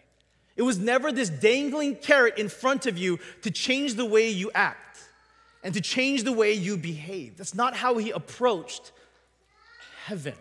It 0.56 0.62
was 0.62 0.80
never 0.80 1.12
this 1.12 1.28
dangling 1.28 1.98
carrot 1.98 2.38
in 2.38 2.48
front 2.48 2.86
of 2.86 2.98
you 2.98 3.20
to 3.42 3.52
change 3.52 3.96
the 3.96 4.06
way 4.06 4.30
you 4.30 4.50
act 4.56 4.98
and 5.62 5.74
to 5.74 5.82
change 5.82 6.24
the 6.24 6.32
way 6.32 6.54
you 6.54 6.78
behave. 6.78 7.36
That's 7.36 7.54
not 7.54 7.76
how 7.76 7.98
he 7.98 8.12
approached 8.12 8.94
heaven. 10.06 10.36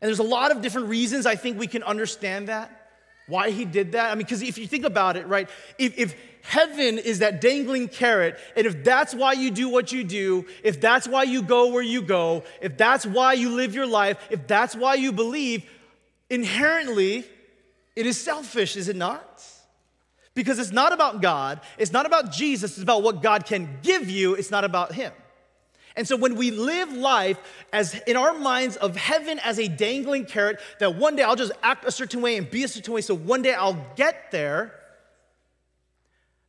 And 0.00 0.08
there's 0.08 0.18
a 0.18 0.24
lot 0.24 0.50
of 0.50 0.60
different 0.60 0.88
reasons 0.88 1.24
I 1.24 1.36
think 1.36 1.56
we 1.56 1.68
can 1.68 1.84
understand 1.84 2.48
that. 2.48 2.81
Why 3.26 3.50
he 3.50 3.64
did 3.64 3.92
that? 3.92 4.10
I 4.10 4.14
mean, 4.14 4.24
because 4.24 4.42
if 4.42 4.58
you 4.58 4.66
think 4.66 4.84
about 4.84 5.16
it, 5.16 5.26
right, 5.26 5.48
if, 5.78 5.96
if 5.98 6.16
heaven 6.42 6.98
is 6.98 7.20
that 7.20 7.40
dangling 7.40 7.88
carrot, 7.88 8.38
and 8.56 8.66
if 8.66 8.82
that's 8.82 9.14
why 9.14 9.32
you 9.32 9.50
do 9.50 9.68
what 9.68 9.92
you 9.92 10.04
do, 10.04 10.46
if 10.64 10.80
that's 10.80 11.06
why 11.06 11.22
you 11.22 11.42
go 11.42 11.72
where 11.72 11.82
you 11.82 12.02
go, 12.02 12.42
if 12.60 12.76
that's 12.76 13.06
why 13.06 13.32
you 13.34 13.50
live 13.50 13.74
your 13.74 13.86
life, 13.86 14.18
if 14.30 14.46
that's 14.46 14.74
why 14.74 14.94
you 14.94 15.12
believe, 15.12 15.64
inherently, 16.28 17.24
it 17.94 18.06
is 18.06 18.20
selfish, 18.20 18.76
is 18.76 18.88
it 18.88 18.96
not? 18.96 19.44
Because 20.34 20.58
it's 20.58 20.72
not 20.72 20.92
about 20.92 21.20
God, 21.20 21.60
it's 21.78 21.92
not 21.92 22.06
about 22.06 22.32
Jesus, 22.32 22.72
it's 22.72 22.82
about 22.82 23.02
what 23.02 23.22
God 23.22 23.46
can 23.46 23.78
give 23.82 24.10
you, 24.10 24.34
it's 24.34 24.50
not 24.50 24.64
about 24.64 24.92
Him. 24.92 25.12
And 25.96 26.08
so 26.08 26.16
when 26.16 26.36
we 26.36 26.50
live 26.50 26.92
life 26.92 27.38
as 27.72 27.94
in 28.06 28.16
our 28.16 28.34
minds 28.34 28.76
of 28.76 28.96
heaven 28.96 29.38
as 29.40 29.58
a 29.58 29.68
dangling 29.68 30.24
carrot, 30.24 30.60
that 30.78 30.96
one 30.96 31.16
day 31.16 31.22
I'll 31.22 31.36
just 31.36 31.52
act 31.62 31.84
a 31.84 31.90
certain 31.90 32.22
way 32.22 32.36
and 32.36 32.50
be 32.50 32.64
a 32.64 32.68
certain 32.68 32.94
way, 32.94 33.00
so 33.00 33.14
one 33.14 33.42
day 33.42 33.54
I'll 33.54 33.86
get 33.96 34.30
there, 34.30 34.74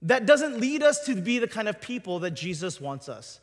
that 0.03 0.25
doesn't 0.25 0.60
lead 0.60 0.84
us 0.84 1.06
to 1.06 1.15
be 1.15 1.39
the 1.39 1.47
kind 1.47 1.67
of 1.67 1.79
people 1.79 2.19
that 2.19 2.32
Jesus 2.32 2.79
wants 2.79 3.10
us 3.10 3.39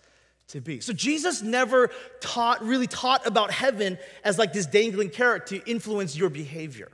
to 0.49 0.61
be. 0.61 0.81
So 0.81 0.93
Jesus 0.93 1.43
never 1.43 1.91
taught, 2.21 2.63
really 2.63 2.87
taught 2.87 3.27
about 3.27 3.51
heaven 3.51 3.99
as 4.25 4.39
like 4.39 4.53
this 4.53 4.67
dangling 4.67 5.11
carrot 5.11 5.47
to 5.49 5.65
influence 5.69 6.17
your 6.17 6.29
behavior. 6.29 6.89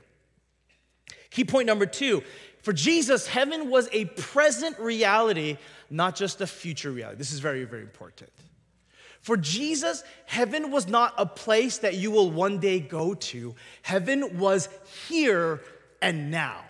Key 1.31 1.45
point 1.45 1.67
number 1.67 1.87
two 1.87 2.23
for 2.63 2.73
Jesus, 2.73 3.29
heaven 3.29 3.71
was 3.71 3.89
a 3.93 4.07
present 4.07 4.79
reality, 4.81 5.57
not 5.89 6.17
just 6.17 6.41
a 6.41 6.49
future 6.49 6.91
reality. 6.91 7.17
This 7.17 7.33
is 7.33 7.39
very, 7.39 7.63
very 7.63 7.83
important. 7.83 8.31
For 9.27 9.37
Jesus, 9.37 10.05
heaven 10.27 10.71
was 10.71 10.87
not 10.87 11.13
a 11.19 11.27
place 11.27 11.79
that 11.79 11.97
you 11.97 12.13
will 12.13 12.31
one 12.31 12.61
day 12.61 12.79
go 12.79 13.15
to, 13.15 13.57
heaven 13.83 14.39
was 14.39 14.69
here 15.09 15.63
and 16.01 16.31
now. 16.31 16.61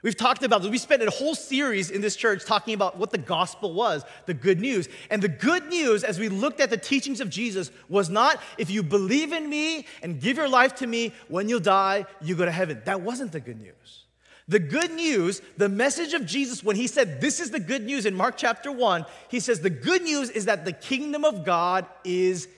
We've 0.00 0.16
talked 0.16 0.44
about 0.44 0.62
this. 0.62 0.70
We 0.70 0.78
spent 0.78 1.02
a 1.02 1.10
whole 1.10 1.34
series 1.34 1.90
in 1.90 2.00
this 2.00 2.16
church 2.16 2.46
talking 2.46 2.72
about 2.72 2.96
what 2.96 3.10
the 3.10 3.18
gospel 3.18 3.74
was, 3.74 4.02
the 4.24 4.32
good 4.32 4.60
news. 4.60 4.88
And 5.10 5.20
the 5.20 5.28
good 5.28 5.68
news, 5.68 6.04
as 6.04 6.18
we 6.18 6.30
looked 6.30 6.58
at 6.58 6.70
the 6.70 6.78
teachings 6.78 7.20
of 7.20 7.28
Jesus, 7.28 7.70
was 7.86 8.08
not 8.08 8.40
if 8.56 8.70
you 8.70 8.82
believe 8.82 9.34
in 9.34 9.46
me 9.50 9.84
and 10.02 10.22
give 10.22 10.38
your 10.38 10.48
life 10.48 10.76
to 10.76 10.86
me, 10.86 11.12
when 11.28 11.50
you 11.50 11.60
die, 11.60 12.06
you 12.22 12.34
go 12.34 12.46
to 12.46 12.50
heaven. 12.50 12.80
That 12.86 13.02
wasn't 13.02 13.30
the 13.30 13.40
good 13.40 13.60
news. 13.60 14.01
The 14.48 14.58
good 14.58 14.92
news, 14.92 15.40
the 15.56 15.68
message 15.68 16.14
of 16.14 16.26
Jesus, 16.26 16.64
when 16.64 16.76
he 16.76 16.86
said, 16.86 17.20
This 17.20 17.40
is 17.40 17.50
the 17.50 17.60
good 17.60 17.84
news 17.84 18.06
in 18.06 18.14
Mark 18.14 18.36
chapter 18.36 18.72
1, 18.72 19.04
he 19.28 19.40
says, 19.40 19.60
The 19.60 19.70
good 19.70 20.02
news 20.02 20.30
is 20.30 20.46
that 20.46 20.64
the 20.64 20.72
kingdom 20.72 21.24
of 21.24 21.44
God 21.44 21.86
is 22.04 22.48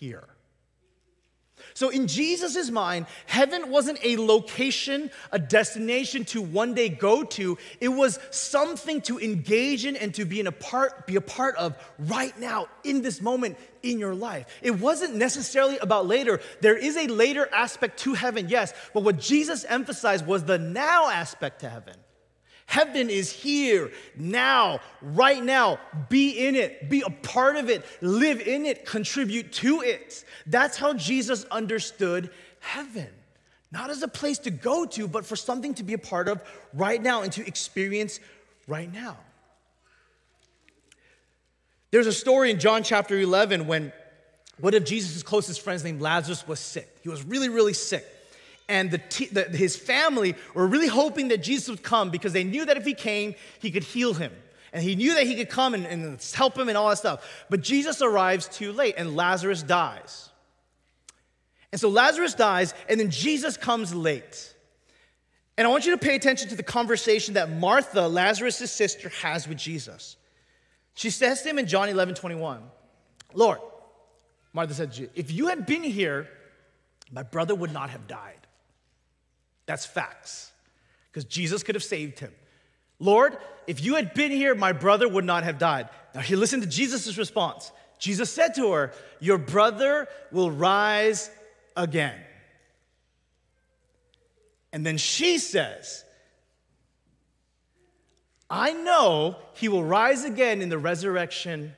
here. 0.00 0.24
So, 1.74 1.88
in 1.88 2.06
Jesus' 2.06 2.70
mind, 2.70 3.06
heaven 3.26 3.68
wasn't 3.68 3.98
a 4.04 4.16
location, 4.16 5.10
a 5.32 5.40
destination 5.40 6.24
to 6.26 6.40
one 6.40 6.72
day 6.74 6.88
go 6.88 7.24
to. 7.24 7.58
It 7.80 7.88
was 7.88 8.20
something 8.30 9.00
to 9.02 9.18
engage 9.18 9.84
in 9.84 9.96
and 9.96 10.14
to 10.14 10.24
be, 10.24 10.38
in 10.38 10.46
a 10.46 10.52
part, 10.52 11.04
be 11.08 11.16
a 11.16 11.20
part 11.20 11.56
of 11.56 11.76
right 11.98 12.38
now, 12.38 12.68
in 12.84 13.02
this 13.02 13.20
moment 13.20 13.58
in 13.82 13.98
your 13.98 14.14
life. 14.14 14.46
It 14.62 14.78
wasn't 14.78 15.16
necessarily 15.16 15.78
about 15.78 16.06
later. 16.06 16.40
There 16.60 16.76
is 16.76 16.96
a 16.96 17.08
later 17.08 17.48
aspect 17.52 17.98
to 18.00 18.14
heaven, 18.14 18.48
yes, 18.48 18.72
but 18.92 19.02
what 19.02 19.18
Jesus 19.18 19.64
emphasized 19.64 20.26
was 20.26 20.44
the 20.44 20.58
now 20.58 21.08
aspect 21.08 21.60
to 21.60 21.68
heaven. 21.68 21.96
Heaven 22.66 23.10
is 23.10 23.30
here, 23.30 23.90
now, 24.16 24.80
right 25.02 25.42
now. 25.42 25.78
Be 26.08 26.46
in 26.46 26.56
it, 26.56 26.88
be 26.88 27.02
a 27.02 27.10
part 27.10 27.56
of 27.56 27.68
it, 27.68 27.84
live 28.00 28.40
in 28.40 28.64
it, 28.66 28.86
contribute 28.86 29.52
to 29.54 29.82
it. 29.82 30.24
That's 30.46 30.76
how 30.76 30.94
Jesus 30.94 31.44
understood 31.44 32.30
heaven. 32.60 33.08
Not 33.70 33.90
as 33.90 34.02
a 34.02 34.08
place 34.08 34.38
to 34.40 34.50
go 34.50 34.86
to, 34.86 35.06
but 35.06 35.26
for 35.26 35.36
something 35.36 35.74
to 35.74 35.82
be 35.82 35.94
a 35.94 35.98
part 35.98 36.28
of 36.28 36.40
right 36.72 37.02
now 37.02 37.22
and 37.22 37.32
to 37.32 37.46
experience 37.46 38.20
right 38.66 38.90
now. 38.92 39.18
There's 41.90 42.06
a 42.06 42.12
story 42.12 42.50
in 42.50 42.58
John 42.58 42.82
chapter 42.82 43.18
11 43.18 43.66
when 43.66 43.92
one 44.58 44.74
of 44.74 44.84
Jesus' 44.84 45.22
closest 45.22 45.60
friends 45.60 45.84
named 45.84 46.00
Lazarus 46.00 46.46
was 46.46 46.60
sick. 46.60 46.88
He 47.02 47.08
was 47.08 47.24
really, 47.24 47.48
really 47.48 47.74
sick 47.74 48.06
and 48.68 48.90
the, 48.90 49.00
the, 49.30 49.56
his 49.56 49.76
family 49.76 50.34
were 50.54 50.66
really 50.66 50.88
hoping 50.88 51.28
that 51.28 51.42
Jesus 51.42 51.68
would 51.68 51.82
come 51.82 52.10
because 52.10 52.32
they 52.32 52.44
knew 52.44 52.64
that 52.64 52.76
if 52.76 52.84
he 52.84 52.94
came, 52.94 53.34
he 53.58 53.70
could 53.70 53.84
heal 53.84 54.14
him. 54.14 54.32
And 54.72 54.82
he 54.82 54.96
knew 54.96 55.14
that 55.14 55.26
he 55.26 55.36
could 55.36 55.50
come 55.50 55.74
and, 55.74 55.86
and 55.86 56.20
help 56.34 56.58
him 56.58 56.68
and 56.68 56.76
all 56.76 56.88
that 56.88 56.98
stuff. 56.98 57.44
But 57.48 57.60
Jesus 57.60 58.02
arrives 58.02 58.48
too 58.48 58.72
late, 58.72 58.94
and 58.98 59.14
Lazarus 59.14 59.62
dies. 59.62 60.30
And 61.70 61.80
so 61.80 61.88
Lazarus 61.88 62.34
dies, 62.34 62.74
and 62.88 62.98
then 62.98 63.10
Jesus 63.10 63.56
comes 63.56 63.94
late. 63.94 64.54
And 65.56 65.66
I 65.66 65.70
want 65.70 65.86
you 65.86 65.92
to 65.92 65.98
pay 65.98 66.16
attention 66.16 66.48
to 66.48 66.56
the 66.56 66.64
conversation 66.64 67.34
that 67.34 67.50
Martha, 67.50 68.08
Lazarus' 68.08 68.72
sister, 68.72 69.10
has 69.20 69.46
with 69.46 69.58
Jesus. 69.58 70.16
She 70.94 71.10
says 71.10 71.42
to 71.42 71.50
him 71.50 71.58
in 71.58 71.66
John 71.66 71.88
11 71.88 72.14
21, 72.16 72.62
Lord, 73.34 73.58
Martha 74.52 74.74
said, 74.74 75.10
if 75.14 75.30
you 75.30 75.48
had 75.48 75.66
been 75.66 75.82
here, 75.82 76.28
my 77.12 77.22
brother 77.22 77.54
would 77.54 77.72
not 77.72 77.90
have 77.90 78.06
died. 78.06 78.43
That's 79.66 79.86
facts. 79.86 80.52
Because 81.10 81.24
Jesus 81.24 81.62
could 81.62 81.74
have 81.74 81.84
saved 81.84 82.18
him. 82.18 82.32
Lord, 82.98 83.36
if 83.66 83.82
you 83.82 83.94
had 83.96 84.14
been 84.14 84.30
here, 84.30 84.54
my 84.54 84.72
brother 84.72 85.08
would 85.08 85.24
not 85.24 85.44
have 85.44 85.58
died. 85.58 85.88
Now, 86.14 86.20
he 86.20 86.36
listened 86.36 86.62
to 86.62 86.68
Jesus' 86.68 87.16
response. 87.16 87.72
Jesus 87.98 88.30
said 88.30 88.54
to 88.56 88.72
her, 88.72 88.92
Your 89.20 89.38
brother 89.38 90.08
will 90.30 90.50
rise 90.50 91.30
again. 91.76 92.20
And 94.72 94.84
then 94.84 94.98
she 94.98 95.38
says, 95.38 96.04
I 98.50 98.72
know 98.72 99.36
he 99.54 99.68
will 99.68 99.84
rise 99.84 100.24
again 100.24 100.60
in 100.60 100.68
the 100.68 100.78
resurrection 100.78 101.74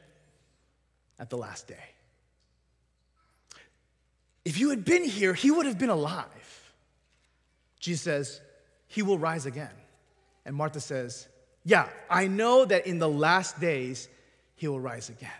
at 1.18 1.30
the 1.30 1.36
last 1.36 1.68
day. 1.68 1.74
If 4.44 4.58
you 4.58 4.70
had 4.70 4.84
been 4.84 5.04
here, 5.04 5.34
he 5.34 5.50
would 5.50 5.66
have 5.66 5.78
been 5.78 5.90
alive. 5.90 6.24
Jesus 7.86 8.02
says, 8.02 8.40
He 8.88 9.02
will 9.02 9.16
rise 9.16 9.46
again. 9.46 9.70
And 10.44 10.56
Martha 10.56 10.80
says, 10.80 11.28
Yeah, 11.64 11.88
I 12.10 12.26
know 12.26 12.64
that 12.64 12.88
in 12.88 12.98
the 12.98 13.08
last 13.08 13.60
days 13.60 14.08
he 14.56 14.66
will 14.66 14.80
rise 14.80 15.08
again. 15.08 15.30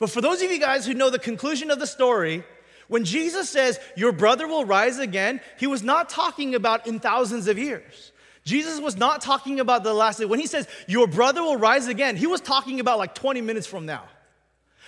But 0.00 0.10
for 0.10 0.20
those 0.20 0.42
of 0.42 0.50
you 0.50 0.58
guys 0.58 0.84
who 0.84 0.94
know 0.94 1.10
the 1.10 1.18
conclusion 1.18 1.70
of 1.70 1.78
the 1.78 1.86
story, 1.86 2.42
when 2.88 3.04
Jesus 3.04 3.48
says, 3.48 3.78
Your 3.96 4.10
brother 4.10 4.48
will 4.48 4.64
rise 4.64 4.98
again, 4.98 5.40
he 5.60 5.68
was 5.68 5.84
not 5.84 6.08
talking 6.08 6.56
about 6.56 6.88
in 6.88 6.98
thousands 6.98 7.46
of 7.46 7.56
years. 7.56 8.10
Jesus 8.44 8.80
was 8.80 8.96
not 8.96 9.20
talking 9.20 9.60
about 9.60 9.84
the 9.84 9.94
last 9.94 10.18
day. 10.18 10.24
When 10.24 10.40
he 10.40 10.48
says, 10.48 10.66
Your 10.88 11.06
brother 11.06 11.40
will 11.40 11.56
rise 11.56 11.86
again, 11.86 12.16
he 12.16 12.26
was 12.26 12.40
talking 12.40 12.80
about 12.80 12.98
like 12.98 13.14
20 13.14 13.42
minutes 13.42 13.68
from 13.68 13.86
now. 13.86 14.08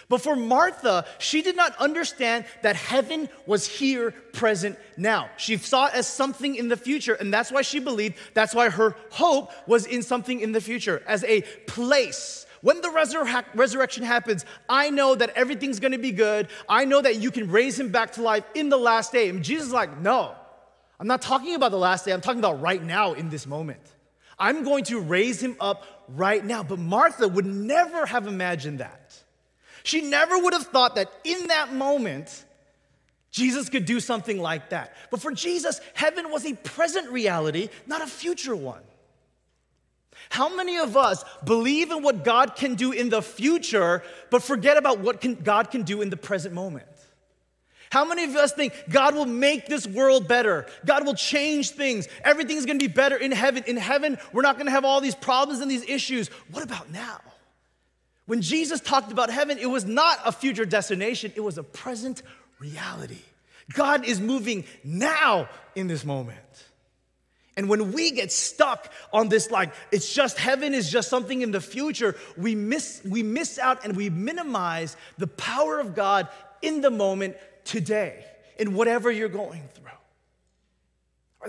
But 0.09 0.21
for 0.21 0.37
Martha, 0.37 1.07
she 1.19 1.43
did 1.43 1.57
not 1.57 1.77
understand 1.77 2.45
that 2.63 2.77
heaven 2.77 3.29
was 3.47 3.67
here, 3.67 4.13
present 4.33 4.79
now. 4.97 5.31
She 5.37 5.57
saw 5.57 5.87
it 5.87 5.95
as 5.95 6.07
something 6.07 6.55
in 6.55 6.69
the 6.69 6.77
future, 6.77 7.15
and 7.15 7.33
that's 7.33 7.51
why 7.51 7.63
she 7.63 7.79
believed, 7.79 8.17
that's 8.35 8.55
why 8.55 8.69
her 8.69 8.95
hope 9.11 9.51
was 9.67 9.87
in 9.87 10.03
something 10.03 10.41
in 10.41 10.53
the 10.53 10.61
future, 10.61 11.03
as 11.07 11.25
a 11.25 11.43
place. 11.67 12.47
When 12.63 12.81
the 12.81 12.89
resur- 12.89 13.45
resurrection 13.55 14.05
happens, 14.05 14.45
I 14.69 14.91
know 14.91 15.15
that 15.17 15.31
everything's 15.31 15.81
gonna 15.81 15.99
be 15.99 16.13
good. 16.13 16.49
I 16.69 16.85
know 16.85 17.01
that 17.01 17.17
you 17.17 17.31
can 17.31 17.51
raise 17.51 17.79
him 17.79 17.91
back 17.91 18.13
to 18.13 18.23
life 18.23 18.45
in 18.55 18.69
the 18.69 18.77
last 18.77 19.13
day. 19.13 19.29
And 19.29 19.43
Jesus 19.43 19.69
is 19.69 19.73
like, 19.73 20.01
no, 20.01 20.35
I'm 21.01 21.09
not 21.09 21.23
talking 21.23 21.57
about 21.57 21.73
the 21.73 21.79
last 21.79 22.05
day, 22.05 22.13
I'm 22.13 22.21
talking 22.21 22.39
about 22.39 22.61
right 22.61 22.83
now 22.83 23.15
in 23.15 23.31
this 23.31 23.47
moment. 23.47 23.81
I'm 24.39 24.63
going 24.65 24.85
to 24.85 25.01
raise 25.01 25.43
him 25.43 25.57
up 25.61 25.85
right 26.09 26.45
now. 26.45 26.63
But 26.63 26.79
Martha 26.79 27.29
would 27.29 27.47
never 27.47 28.07
have 28.07 28.27
imagined 28.27 28.81
that. 28.81 29.02
She 29.85 30.01
never 30.01 30.39
would 30.39 30.53
have 30.53 30.67
thought 30.67 30.97
that 30.97 31.13
in 31.25 31.49
that 31.49 31.73
moment, 31.73 32.45
Jesus 33.31 33.69
could 33.69 33.87
do 33.87 33.99
something 33.99 34.41
like 34.41 34.71
that. 34.71 34.95
But 35.11 35.21
for 35.21 35.33
Jesus, 35.33 35.81
heaven 35.95 36.31
was 36.31 36.45
a 36.45 36.55
present 36.55 37.11
reality, 37.11 37.69
not 37.87 38.03
a 38.03 38.07
future 38.07 38.55
one. 38.55 38.83
How 40.29 40.55
many 40.55 40.79
of 40.79 40.97
us 40.97 41.25
believe 41.45 41.91
in 41.91 42.03
what 42.03 42.25
God 42.25 42.57
can 42.57 42.75
do 42.75 42.93
in 42.93 43.09
the 43.09 43.23
future, 43.23 44.03
but 44.31 44.43
forget 44.43 44.77
about 44.77 45.01
what 45.01 45.21
can, 45.21 45.35
God 45.35 45.71
can 45.71 45.83
do 45.83 46.01
in 46.03 46.11
the 46.11 46.17
present 46.17 46.55
moment? 46.55 46.87
How 47.91 48.07
many 48.07 48.25
of 48.25 48.37
us 48.37 48.53
think 48.53 48.73
God 48.89 49.15
will 49.15 49.27
make 49.27 49.67
this 49.67 49.87
world 49.87 50.27
better? 50.27 50.65
God 50.87 51.05
will 51.05 51.15
change 51.15 51.71
things. 51.71 52.09
Everything's 52.25 52.65
gonna 52.65 52.79
be 52.79 52.87
better 52.87 53.17
in 53.17 53.33
heaven. 53.33 53.65
In 53.67 53.77
heaven, 53.77 54.17
we're 54.33 54.41
not 54.41 54.57
gonna 54.57 54.71
have 54.71 54.87
all 54.87 55.03
these 55.03 55.15
problems 55.15 55.61
and 55.61 55.71
these 55.71 55.85
issues. 55.85 56.29
What 56.51 56.63
about 56.63 56.91
now? 56.91 57.21
When 58.33 58.41
Jesus 58.41 58.81
talked 58.81 59.13
about 59.13 59.29
heaven, 59.29 59.59
it 59.59 59.67
was 59.67 59.85
not 59.85 60.19
a 60.25 60.33
future 60.33 60.65
destination, 60.65 61.35
it 61.37 61.43
was 61.43 61.59
a 61.59 61.63
present 61.63 62.23
reality. 62.61 63.19
God 63.75 64.07
is 64.07 64.23
moving 64.23 64.65
now 64.83 65.51
in 65.75 65.87
this 65.87 66.03
moment. 66.03 66.39
And 67.59 67.69
when 67.69 67.93
we 67.93 68.11
get 68.11 68.33
stuck 68.33 68.91
on 69.13 69.29
this, 69.29 69.51
like 69.51 69.75
it's 69.91 70.15
just 70.15 70.39
heaven 70.39 70.73
is 70.73 70.91
just 70.91 71.11
something 71.11 71.43
in 71.43 71.51
the 71.51 71.61
future, 71.61 72.17
we 72.39 72.55
miss, 72.55 73.03
we 73.05 73.23
miss 73.23 73.59
out 73.59 73.85
and 73.85 73.99
we 73.99 74.09
minimize 74.09 74.97
the 75.19 75.27
power 75.27 75.79
of 75.79 75.95
God 75.95 76.27
in 76.63 76.81
the 76.81 76.91
moment 76.91 77.37
today, 77.65 78.25
in 78.59 78.73
whatever 78.73 79.11
you're 79.11 79.29
going 79.29 79.69
through. 79.75 79.91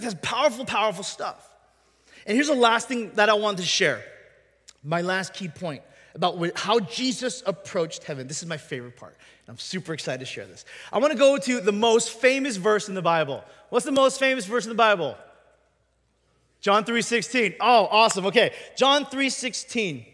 That's 0.01 0.17
powerful, 0.21 0.65
powerful 0.65 1.05
stuff. 1.05 1.49
And 2.27 2.35
here's 2.35 2.47
the 2.47 2.55
last 2.55 2.89
thing 2.89 3.11
that 3.11 3.29
I 3.29 3.35
want 3.35 3.59
to 3.59 3.63
share. 3.63 4.03
My 4.83 4.99
last 4.99 5.33
key 5.33 5.47
point 5.47 5.81
about 6.15 6.57
how 6.57 6.79
Jesus 6.79 7.41
approached 7.45 8.03
heaven. 8.03 8.27
This 8.27 8.43
is 8.43 8.47
my 8.47 8.57
favorite 8.57 8.95
part. 8.95 9.17
I'm 9.47 9.57
super 9.57 9.93
excited 9.93 10.19
to 10.19 10.25
share 10.25 10.45
this. 10.45 10.63
I 10.91 10.99
want 10.99 11.11
to 11.11 11.17
go 11.17 11.37
to 11.37 11.59
the 11.59 11.71
most 11.71 12.11
famous 12.11 12.55
verse 12.55 12.87
in 12.87 12.95
the 12.95 13.01
Bible. 13.01 13.43
What's 13.69 13.85
the 13.85 13.91
most 13.91 14.19
famous 14.19 14.45
verse 14.45 14.65
in 14.65 14.69
the 14.69 14.75
Bible? 14.75 15.17
John 16.61 16.85
3:16. 16.85 17.55
Oh, 17.59 17.87
awesome. 17.91 18.25
Okay. 18.27 18.53
John 18.77 19.05
3:16. 19.05 20.05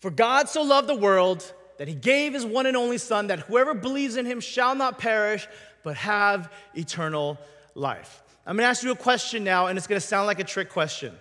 For 0.00 0.10
God 0.10 0.48
so 0.48 0.62
loved 0.62 0.88
the 0.88 0.96
world 0.96 1.52
that 1.78 1.88
he 1.88 1.94
gave 1.94 2.32
his 2.32 2.46
one 2.46 2.66
and 2.66 2.76
only 2.76 2.98
son 2.98 3.26
that 3.26 3.40
whoever 3.40 3.74
believes 3.74 4.16
in 4.16 4.24
him 4.24 4.40
shall 4.40 4.74
not 4.74 4.98
perish 4.98 5.46
but 5.82 5.96
have 5.96 6.50
eternal 6.74 7.38
life. 7.74 8.22
I'm 8.46 8.56
going 8.56 8.64
to 8.64 8.70
ask 8.70 8.82
you 8.82 8.92
a 8.92 8.96
question 8.96 9.44
now 9.44 9.66
and 9.66 9.76
it's 9.76 9.86
going 9.86 10.00
to 10.00 10.06
sound 10.06 10.26
like 10.26 10.40
a 10.40 10.44
trick 10.44 10.70
question. 10.70 11.14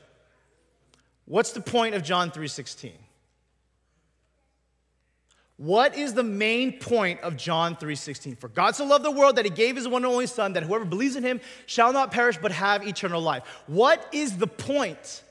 What's 1.31 1.53
the 1.53 1.61
point 1.61 1.95
of 1.95 2.03
John 2.03 2.29
3:16? 2.29 2.91
What 5.55 5.95
is 5.95 6.13
the 6.13 6.23
main 6.23 6.77
point 6.77 7.21
of 7.21 7.37
John 7.37 7.77
3:16? 7.77 8.35
For 8.35 8.49
God 8.49 8.75
so 8.75 8.83
loved 8.83 9.05
the 9.05 9.11
world 9.11 9.37
that 9.37 9.45
he 9.45 9.51
gave 9.51 9.77
his 9.77 9.87
one 9.87 10.03
and 10.03 10.11
only 10.11 10.27
son 10.27 10.51
that 10.53 10.63
whoever 10.63 10.83
believes 10.83 11.15
in 11.15 11.23
him 11.23 11.39
shall 11.67 11.93
not 11.93 12.11
perish 12.11 12.37
but 12.41 12.51
have 12.51 12.85
eternal 12.85 13.21
life. 13.21 13.43
What 13.67 14.05
is 14.11 14.39
the 14.39 14.47
point 14.47 15.23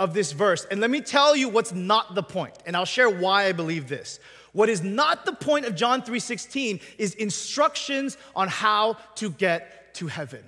of 0.00 0.14
this 0.14 0.32
verse? 0.32 0.66
And 0.68 0.80
let 0.80 0.90
me 0.90 1.00
tell 1.00 1.36
you 1.36 1.48
what's 1.48 1.72
not 1.72 2.16
the 2.16 2.24
point, 2.24 2.58
and 2.66 2.76
I'll 2.76 2.84
share 2.84 3.08
why 3.08 3.44
I 3.44 3.52
believe 3.52 3.88
this. 3.88 4.18
What 4.50 4.68
is 4.68 4.82
not 4.82 5.26
the 5.26 5.32
point 5.32 5.64
of 5.64 5.76
John 5.76 6.02
3:16 6.02 6.80
is 6.98 7.14
instructions 7.14 8.16
on 8.34 8.48
how 8.48 8.94
to 9.14 9.30
get 9.30 9.94
to 9.94 10.08
heaven. 10.08 10.42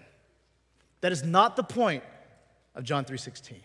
That 1.03 1.13
is 1.13 1.23
not 1.23 1.55
the 1.55 1.63
point 1.63 2.03
of 2.75 2.83
John 2.83 3.05
3:16. 3.05 3.63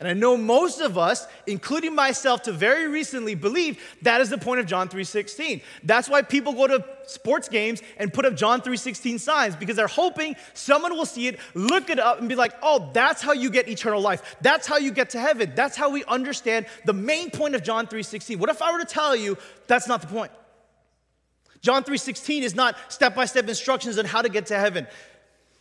And 0.00 0.08
I 0.08 0.14
know 0.14 0.34
most 0.34 0.80
of 0.80 0.96
us, 0.96 1.26
including 1.46 1.94
myself 1.94 2.42
to 2.44 2.52
very 2.52 2.88
recently, 2.88 3.34
believe 3.34 3.78
that 4.00 4.22
is 4.22 4.30
the 4.30 4.38
point 4.38 4.58
of 4.58 4.64
John 4.64 4.88
3:16. 4.88 5.60
That's 5.82 6.08
why 6.08 6.22
people 6.22 6.54
go 6.54 6.66
to 6.66 6.82
sports 7.06 7.50
games 7.50 7.82
and 7.98 8.10
put 8.10 8.24
up 8.24 8.34
John 8.34 8.62
3:16 8.62 9.18
signs 9.18 9.54
because 9.56 9.76
they're 9.76 9.86
hoping 9.86 10.36
someone 10.54 10.96
will 10.96 11.04
see 11.04 11.26
it, 11.26 11.38
look 11.52 11.90
it 11.90 11.98
up 11.98 12.18
and 12.18 12.30
be 12.30 12.34
like, 12.34 12.54
"Oh, 12.62 12.90
that's 12.94 13.20
how 13.20 13.32
you 13.32 13.50
get 13.50 13.68
eternal 13.68 14.00
life. 14.00 14.36
That's 14.40 14.66
how 14.66 14.78
you 14.78 14.90
get 14.90 15.10
to 15.10 15.20
heaven. 15.20 15.52
That's 15.54 15.76
how 15.76 15.90
we 15.90 16.02
understand 16.04 16.64
the 16.86 16.94
main 16.94 17.30
point 17.30 17.54
of 17.54 17.62
John 17.62 17.86
3:16." 17.86 18.38
What 18.38 18.48
if 18.48 18.62
I 18.62 18.72
were 18.72 18.78
to 18.78 18.86
tell 18.86 19.14
you 19.14 19.36
that's 19.66 19.86
not 19.86 20.00
the 20.00 20.06
point? 20.06 20.32
John 21.60 21.84
3:16 21.84 22.42
is 22.42 22.54
not 22.54 22.74
step-by-step 22.88 23.46
instructions 23.46 23.98
on 23.98 24.06
how 24.06 24.22
to 24.22 24.30
get 24.30 24.46
to 24.46 24.58
heaven. 24.58 24.86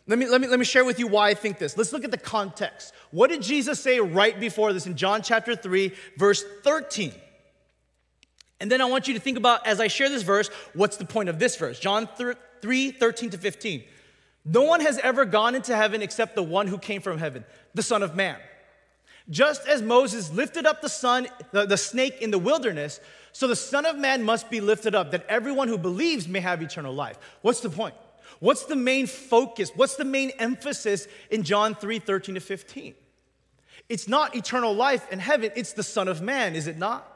Let 0.10 0.18
me, 0.18 0.28
let, 0.28 0.42
me, 0.42 0.48
let 0.48 0.58
me 0.58 0.66
share 0.66 0.84
with 0.84 0.98
you 0.98 1.06
why 1.06 1.30
I 1.30 1.36
think 1.36 1.60
this. 1.60 1.78
Let's 1.78 1.94
look 1.94 2.04
at 2.04 2.10
the 2.10 2.18
context. 2.18 2.96
What 3.12 3.30
did 3.30 3.44
Jesus 3.44 3.80
say 3.80 4.00
right 4.00 4.38
before 4.40 4.74
this 4.74 4.88
in 4.88 4.98
John 4.98 5.22
chapter 5.22 5.56
3, 5.56 5.94
verse 6.18 6.44
13? 6.64 7.14
And 8.60 8.72
then 8.72 8.82
I 8.82 8.86
want 8.86 9.08
you 9.08 9.14
to 9.14 9.20
think 9.20 9.38
about, 9.38 9.68
as 9.68 9.80
I 9.80 9.88
share 9.88 10.10
this 10.10 10.24
verse, 10.24 10.50
what's 10.74 10.98
the 10.98 11.06
point 11.06 11.30
of 11.30 11.38
this 11.38 11.56
verse? 11.58 11.80
John 11.80 12.10
3, 12.62 12.92
13 12.92 13.30
to 13.30 13.38
15. 13.38 13.84
No 14.46 14.64
one 14.64 14.82
has 14.82 14.98
ever 14.98 15.26
gone 15.26 15.54
into 15.54 15.76
heaven 15.76 16.02
except 16.02 16.34
the 16.34 16.42
one 16.42 16.66
who 16.66 16.80
came 16.80 17.02
from 17.04 17.20
heaven, 17.20 17.46
the 17.76 17.84
Son 17.84 18.02
of 18.02 18.16
Man. 18.16 18.38
Just 19.30 19.68
as 19.68 19.84
Moses 19.84 20.32
lifted 20.32 20.66
up 20.66 20.82
the 20.82 20.90
son, 20.90 21.28
the, 21.52 21.68
the 21.68 21.78
snake 21.78 22.20
in 22.20 22.32
the 22.32 22.40
wilderness, 22.40 23.00
so 23.32 23.48
the 23.48 23.56
Son 23.56 23.86
of 23.86 23.96
Man 23.96 24.24
must 24.24 24.50
be 24.50 24.60
lifted 24.60 24.96
up, 24.96 25.12
that 25.12 25.24
everyone 25.30 25.68
who 25.68 25.78
believes 25.78 26.28
may 26.28 26.40
have 26.40 26.64
eternal 26.64 26.96
life. 26.96 27.20
What's 27.44 27.60
the 27.60 27.70
point? 27.70 27.94
What's 28.40 28.66
the 28.66 28.76
main 28.76 29.06
focus? 29.08 29.72
What's 29.76 29.96
the 29.96 30.06
main 30.06 30.32
emphasis 30.40 31.08
in 31.30 31.44
John 31.44 31.76
3 31.76 32.00
13 32.00 32.36
to 32.36 32.42
15? 32.42 32.96
It's 33.90 34.08
not 34.08 34.36
eternal 34.36 34.74
life 34.74 35.12
in 35.12 35.20
heaven, 35.20 35.52
it's 35.56 35.74
the 35.74 35.84
Son 35.84 36.08
of 36.08 36.22
Man, 36.22 36.56
is 36.56 36.68
it 36.68 36.78
not? 36.78 37.16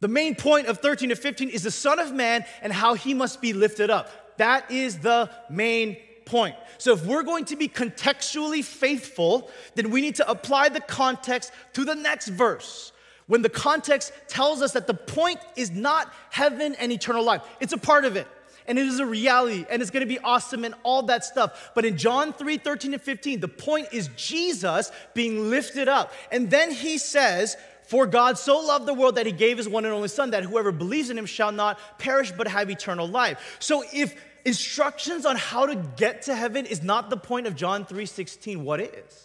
The 0.00 0.08
main 0.08 0.36
point 0.36 0.68
of 0.68 0.78
13 0.78 1.08
to 1.08 1.16
15 1.16 1.48
is 1.48 1.64
the 1.64 1.70
Son 1.70 1.98
of 1.98 2.12
Man 2.12 2.44
and 2.62 2.72
how 2.72 2.94
he 2.94 3.14
must 3.14 3.40
be 3.40 3.52
lifted 3.52 3.90
up. 3.90 4.36
That 4.36 4.70
is 4.70 4.98
the 4.98 5.30
main 5.50 5.96
point. 6.24 6.54
So, 6.76 6.92
if 6.92 7.04
we're 7.04 7.24
going 7.24 7.46
to 7.46 7.56
be 7.56 7.66
contextually 7.66 8.62
faithful, 8.62 9.50
then 9.74 9.90
we 9.90 10.00
need 10.00 10.14
to 10.16 10.30
apply 10.30 10.68
the 10.68 10.80
context 10.80 11.50
to 11.72 11.84
the 11.84 11.96
next 11.96 12.28
verse. 12.28 12.92
When 13.26 13.42
the 13.42 13.48
context 13.48 14.12
tells 14.28 14.62
us 14.62 14.72
that 14.72 14.86
the 14.86 14.94
point 14.94 15.40
is 15.56 15.70
not 15.70 16.12
heaven 16.30 16.76
and 16.76 16.92
eternal 16.92 17.24
life, 17.24 17.42
it's 17.60 17.72
a 17.72 17.78
part 17.78 18.04
of 18.04 18.16
it 18.16 18.28
and 18.68 18.78
it 18.78 18.86
is 18.86 19.00
a 19.00 19.06
reality 19.06 19.64
and 19.68 19.82
it's 19.82 19.90
gonna 19.90 20.06
be 20.06 20.18
awesome 20.20 20.64
and 20.64 20.74
all 20.84 21.02
that 21.04 21.24
stuff. 21.24 21.72
But 21.74 21.84
in 21.84 21.96
John 21.96 22.32
3 22.32 22.58
13 22.58 22.92
and 22.92 23.02
15, 23.02 23.40
the 23.40 23.48
point 23.48 23.88
is 23.92 24.10
Jesus 24.16 24.92
being 25.14 25.50
lifted 25.50 25.88
up. 25.88 26.12
And 26.30 26.50
then 26.50 26.70
he 26.70 26.98
says, 26.98 27.56
For 27.84 28.06
God 28.06 28.38
so 28.38 28.60
loved 28.60 28.86
the 28.86 28.94
world 28.94 29.16
that 29.16 29.26
he 29.26 29.32
gave 29.32 29.56
his 29.56 29.68
one 29.68 29.84
and 29.84 29.94
only 29.94 30.08
Son, 30.08 30.30
that 30.30 30.44
whoever 30.44 30.70
believes 30.70 31.10
in 31.10 31.18
him 31.18 31.26
shall 31.26 31.50
not 31.50 31.80
perish 31.98 32.30
but 32.30 32.46
have 32.46 32.70
eternal 32.70 33.08
life. 33.08 33.56
So 33.58 33.82
if 33.92 34.14
instructions 34.44 35.26
on 35.26 35.36
how 35.36 35.66
to 35.66 35.74
get 35.96 36.22
to 36.22 36.34
heaven 36.34 36.66
is 36.66 36.82
not 36.82 37.10
the 37.10 37.16
point 37.16 37.46
of 37.46 37.56
John 37.56 37.84
3 37.86 38.04
16, 38.06 38.64
what 38.64 38.80
is? 38.80 39.24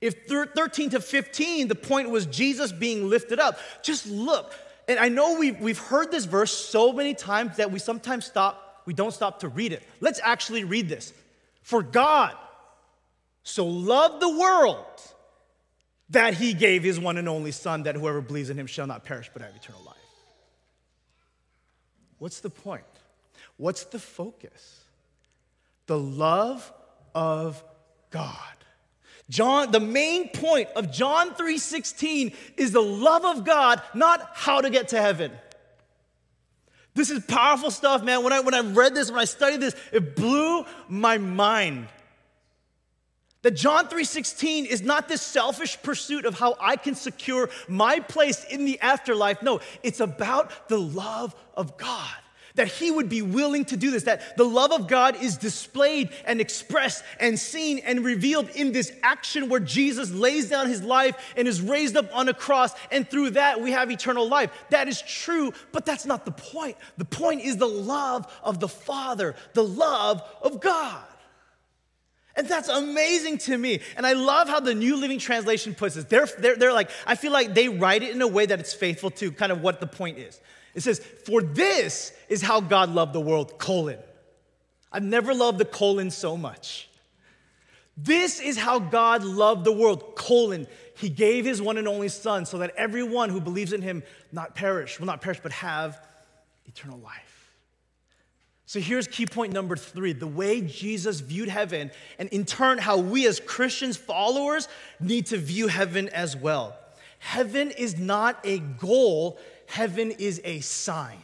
If 0.00 0.26
13 0.26 0.90
to 0.90 1.00
15, 1.00 1.68
the 1.68 1.74
point 1.74 2.10
was 2.10 2.26
Jesus 2.26 2.70
being 2.70 3.08
lifted 3.08 3.40
up, 3.40 3.58
just 3.82 4.06
look 4.06 4.54
and 4.88 4.98
I 4.98 5.08
know 5.08 5.38
we've, 5.38 5.58
we've 5.60 5.78
heard 5.78 6.10
this 6.10 6.24
verse 6.24 6.52
so 6.52 6.92
many 6.92 7.14
times 7.14 7.56
that 7.56 7.70
we 7.72 7.78
sometimes 7.78 8.24
stop, 8.24 8.82
we 8.86 8.94
don't 8.94 9.12
stop 9.12 9.40
to 9.40 9.48
read 9.48 9.72
it. 9.72 9.82
Let's 10.00 10.20
actually 10.22 10.64
read 10.64 10.88
this. 10.88 11.12
For 11.62 11.82
God 11.82 12.34
so 13.42 13.66
loved 13.66 14.20
the 14.20 14.28
world 14.28 14.84
that 16.10 16.34
he 16.34 16.54
gave 16.54 16.84
his 16.84 17.00
one 17.00 17.16
and 17.16 17.28
only 17.28 17.50
Son, 17.50 17.82
that 17.84 17.96
whoever 17.96 18.20
believes 18.20 18.50
in 18.50 18.58
him 18.58 18.66
shall 18.66 18.86
not 18.86 19.04
perish 19.04 19.28
but 19.32 19.42
have 19.42 19.54
eternal 19.56 19.82
life. 19.84 19.96
What's 22.18 22.40
the 22.40 22.50
point? 22.50 22.84
What's 23.56 23.84
the 23.84 23.98
focus? 23.98 24.80
The 25.86 25.98
love 25.98 26.72
of 27.14 27.62
God. 28.10 28.55
John, 29.28 29.72
the 29.72 29.80
main 29.80 30.28
point 30.28 30.68
of 30.76 30.92
John 30.92 31.34
3:16 31.34 32.32
is 32.56 32.72
the 32.72 32.82
love 32.82 33.24
of 33.24 33.44
God, 33.44 33.82
not 33.92 34.30
how 34.34 34.60
to 34.60 34.70
get 34.70 34.88
to 34.88 35.00
heaven. 35.00 35.32
This 36.94 37.10
is 37.10 37.24
powerful 37.24 37.70
stuff, 37.70 38.02
man. 38.02 38.22
When 38.22 38.32
I 38.32 38.40
when 38.40 38.54
I 38.54 38.60
read 38.60 38.94
this, 38.94 39.10
when 39.10 39.20
I 39.20 39.24
studied 39.24 39.60
this, 39.60 39.74
it 39.92 40.14
blew 40.14 40.64
my 40.88 41.18
mind. 41.18 41.88
That 43.42 43.52
John 43.52 43.88
3:16 43.88 44.64
is 44.64 44.82
not 44.82 45.08
this 45.08 45.22
selfish 45.22 45.80
pursuit 45.82 46.24
of 46.24 46.38
how 46.38 46.56
I 46.60 46.76
can 46.76 46.94
secure 46.94 47.50
my 47.68 48.00
place 48.00 48.44
in 48.44 48.64
the 48.64 48.80
afterlife. 48.80 49.42
No, 49.42 49.60
it's 49.82 50.00
about 50.00 50.68
the 50.68 50.78
love 50.78 51.34
of 51.54 51.76
God 51.76 52.14
that 52.56 52.68
he 52.68 52.90
would 52.90 53.08
be 53.08 53.22
willing 53.22 53.64
to 53.66 53.76
do 53.76 53.90
this, 53.90 54.02
that 54.04 54.36
the 54.36 54.44
love 54.44 54.72
of 54.72 54.88
God 54.88 55.22
is 55.22 55.36
displayed 55.36 56.10
and 56.24 56.40
expressed 56.40 57.04
and 57.20 57.38
seen 57.38 57.78
and 57.78 58.04
revealed 58.04 58.50
in 58.50 58.72
this 58.72 58.92
action 59.02 59.48
where 59.48 59.60
Jesus 59.60 60.10
lays 60.10 60.50
down 60.50 60.68
his 60.68 60.82
life 60.82 61.16
and 61.36 61.46
is 61.46 61.60
raised 61.60 61.96
up 61.96 62.14
on 62.14 62.28
a 62.28 62.34
cross, 62.34 62.72
and 62.90 63.08
through 63.08 63.30
that 63.30 63.60
we 63.60 63.70
have 63.70 63.90
eternal 63.90 64.28
life. 64.28 64.50
That 64.70 64.88
is 64.88 65.00
true, 65.02 65.52
but 65.72 65.86
that's 65.86 66.06
not 66.06 66.24
the 66.24 66.32
point. 66.32 66.76
The 66.98 67.04
point 67.04 67.42
is 67.42 67.56
the 67.56 67.66
love 67.66 68.26
of 68.42 68.60
the 68.60 68.68
Father, 68.68 69.34
the 69.52 69.64
love 69.64 70.22
of 70.42 70.60
God. 70.60 71.02
And 72.36 72.46
that's 72.46 72.68
amazing 72.68 73.38
to 73.38 73.56
me. 73.56 73.80
And 73.96 74.06
I 74.06 74.12
love 74.12 74.48
how 74.48 74.60
the 74.60 74.74
New 74.74 74.96
Living 74.96 75.18
Translation 75.18 75.74
puts 75.74 75.96
it. 75.96 76.10
They're, 76.10 76.28
they're, 76.38 76.56
they're 76.56 76.72
like, 76.72 76.90
I 77.06 77.14
feel 77.14 77.32
like 77.32 77.54
they 77.54 77.68
write 77.68 78.02
it 78.02 78.14
in 78.14 78.20
a 78.20 78.26
way 78.26 78.44
that 78.44 78.60
it's 78.60 78.74
faithful 78.74 79.10
to 79.12 79.32
kind 79.32 79.50
of 79.50 79.62
what 79.62 79.80
the 79.80 79.86
point 79.86 80.18
is. 80.18 80.38
It 80.74 80.82
says, 80.82 80.98
For 80.98 81.40
this 81.40 82.12
is 82.28 82.42
how 82.42 82.60
God 82.60 82.90
loved 82.90 83.14
the 83.14 83.20
world, 83.20 83.58
colon. 83.58 83.98
I've 84.92 85.02
never 85.02 85.34
loved 85.34 85.58
the 85.58 85.64
colon 85.64 86.10
so 86.10 86.36
much. 86.36 86.88
This 87.96 88.40
is 88.40 88.58
how 88.58 88.78
God 88.78 89.24
loved 89.24 89.64
the 89.64 89.72
world, 89.72 90.16
colon. 90.16 90.66
He 90.96 91.08
gave 91.08 91.46
his 91.46 91.62
one 91.62 91.78
and 91.78 91.88
only 91.88 92.08
Son 92.08 92.44
so 92.44 92.58
that 92.58 92.74
everyone 92.76 93.30
who 93.30 93.40
believes 93.40 93.72
in 93.72 93.80
him 93.80 94.02
not 94.32 94.54
perish, 94.54 94.98
will 95.00 95.06
not 95.06 95.22
perish, 95.22 95.40
but 95.42 95.52
have 95.52 95.98
eternal 96.66 96.98
life. 96.98 97.25
So 98.68 98.80
here's 98.80 99.06
key 99.06 99.26
point 99.26 99.52
number 99.52 99.76
three 99.76 100.12
the 100.12 100.26
way 100.26 100.60
Jesus 100.60 101.20
viewed 101.20 101.48
heaven, 101.48 101.92
and 102.18 102.28
in 102.30 102.44
turn, 102.44 102.78
how 102.78 102.98
we 102.98 103.26
as 103.28 103.38
Christians 103.38 103.96
followers 103.96 104.68
need 105.00 105.26
to 105.26 105.38
view 105.38 105.68
heaven 105.68 106.08
as 106.08 106.36
well. 106.36 106.76
Heaven 107.20 107.70
is 107.70 107.96
not 107.96 108.40
a 108.44 108.58
goal, 108.58 109.38
heaven 109.66 110.10
is 110.10 110.40
a 110.44 110.60
sign. 110.60 111.18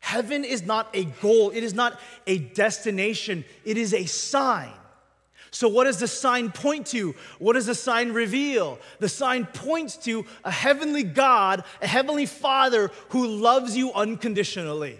Heaven 0.00 0.44
is 0.44 0.64
not 0.64 0.88
a 0.94 1.04
goal, 1.04 1.50
it 1.50 1.62
is 1.62 1.74
not 1.74 1.98
a 2.26 2.38
destination, 2.38 3.44
it 3.64 3.76
is 3.76 3.94
a 3.94 4.06
sign. 4.06 4.72
So, 5.52 5.68
what 5.68 5.84
does 5.84 6.00
the 6.00 6.08
sign 6.08 6.50
point 6.50 6.86
to? 6.88 7.14
What 7.38 7.52
does 7.52 7.66
the 7.66 7.74
sign 7.74 8.12
reveal? 8.12 8.80
The 8.98 9.08
sign 9.08 9.46
points 9.46 9.96
to 9.98 10.26
a 10.44 10.50
heavenly 10.50 11.04
God, 11.04 11.64
a 11.80 11.86
heavenly 11.86 12.26
Father 12.26 12.90
who 13.10 13.28
loves 13.28 13.76
you 13.76 13.92
unconditionally. 13.92 14.98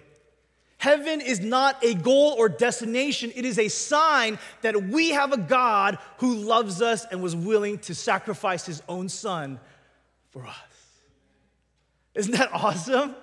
Heaven 0.79 1.21
is 1.21 1.41
not 1.41 1.83
a 1.83 1.95
goal 1.95 2.35
or 2.39 2.49
destination, 2.49 3.33
it 3.35 3.45
is 3.45 3.59
a 3.59 3.69
sign 3.69 4.39
that 4.63 4.85
we 4.85 5.11
have 5.11 5.33
a 5.33 5.39
God 5.39 5.99
who 6.19 6.35
loves 6.35 6.83
us 6.83 7.07
and 7.11 7.23
was 7.23 7.35
willing 7.35 7.79
to 7.81 7.95
sacrifice 7.95 8.67
his 8.67 8.83
own 8.89 9.09
son 9.09 9.59
for 10.31 10.47
us. 10.47 10.57
Isn't 12.15 12.33
that 12.33 12.53
awesome? 12.53 13.15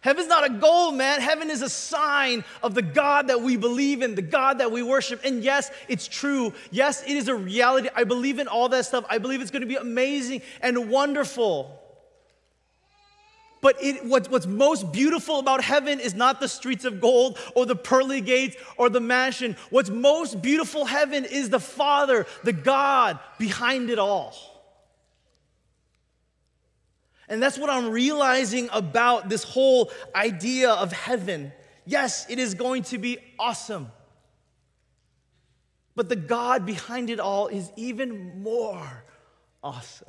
Heaven's 0.00 0.28
not 0.28 0.48
a 0.48 0.54
goal, 0.54 0.92
man. 0.92 1.20
Heaven 1.20 1.50
is 1.50 1.62
a 1.62 1.68
sign 1.68 2.44
of 2.62 2.74
the 2.74 2.82
God 2.82 3.26
that 3.26 3.42
we 3.42 3.56
believe 3.56 4.02
in, 4.02 4.14
the 4.14 4.22
God 4.22 4.58
that 4.58 4.70
we 4.70 4.82
worship. 4.82 5.20
And 5.24 5.42
yes, 5.42 5.70
it's 5.88 6.06
true. 6.06 6.52
Yes, 6.70 7.02
it 7.02 7.16
is 7.16 7.28
a 7.28 7.34
reality. 7.34 7.88
I 7.94 8.04
believe 8.04 8.38
in 8.38 8.46
all 8.46 8.68
that 8.68 8.86
stuff. 8.86 9.04
I 9.10 9.18
believe 9.18 9.42
it's 9.42 9.50
going 9.50 9.62
to 9.62 9.66
be 9.66 9.76
amazing 9.76 10.42
and 10.62 10.90
wonderful. 10.90 11.82
But 13.60 13.82
it, 13.82 14.04
what, 14.04 14.30
what's 14.30 14.46
most 14.46 14.92
beautiful 14.92 15.38
about 15.38 15.62
heaven 15.62 15.98
is 15.98 16.14
not 16.14 16.40
the 16.40 16.48
streets 16.48 16.84
of 16.84 17.00
gold 17.00 17.38
or 17.54 17.66
the 17.66 17.76
pearly 17.76 18.20
gates 18.20 18.56
or 18.76 18.90
the 18.90 19.00
mansion. 19.00 19.56
What's 19.70 19.90
most 19.90 20.42
beautiful 20.42 20.84
heaven 20.84 21.24
is 21.24 21.50
the 21.50 21.60
Father, 21.60 22.26
the 22.44 22.52
God 22.52 23.18
behind 23.38 23.90
it 23.90 23.98
all. 23.98 24.34
And 27.28 27.42
that's 27.42 27.58
what 27.58 27.70
I'm 27.70 27.90
realizing 27.90 28.68
about 28.72 29.28
this 29.28 29.42
whole 29.42 29.90
idea 30.14 30.70
of 30.70 30.92
heaven. 30.92 31.52
Yes, 31.84 32.26
it 32.28 32.38
is 32.38 32.54
going 32.54 32.84
to 32.84 32.98
be 32.98 33.18
awesome. 33.38 33.90
But 35.96 36.08
the 36.08 36.16
God 36.16 36.66
behind 36.66 37.10
it 37.10 37.18
all 37.18 37.48
is 37.48 37.72
even 37.74 38.42
more 38.42 39.04
awesome. 39.62 40.08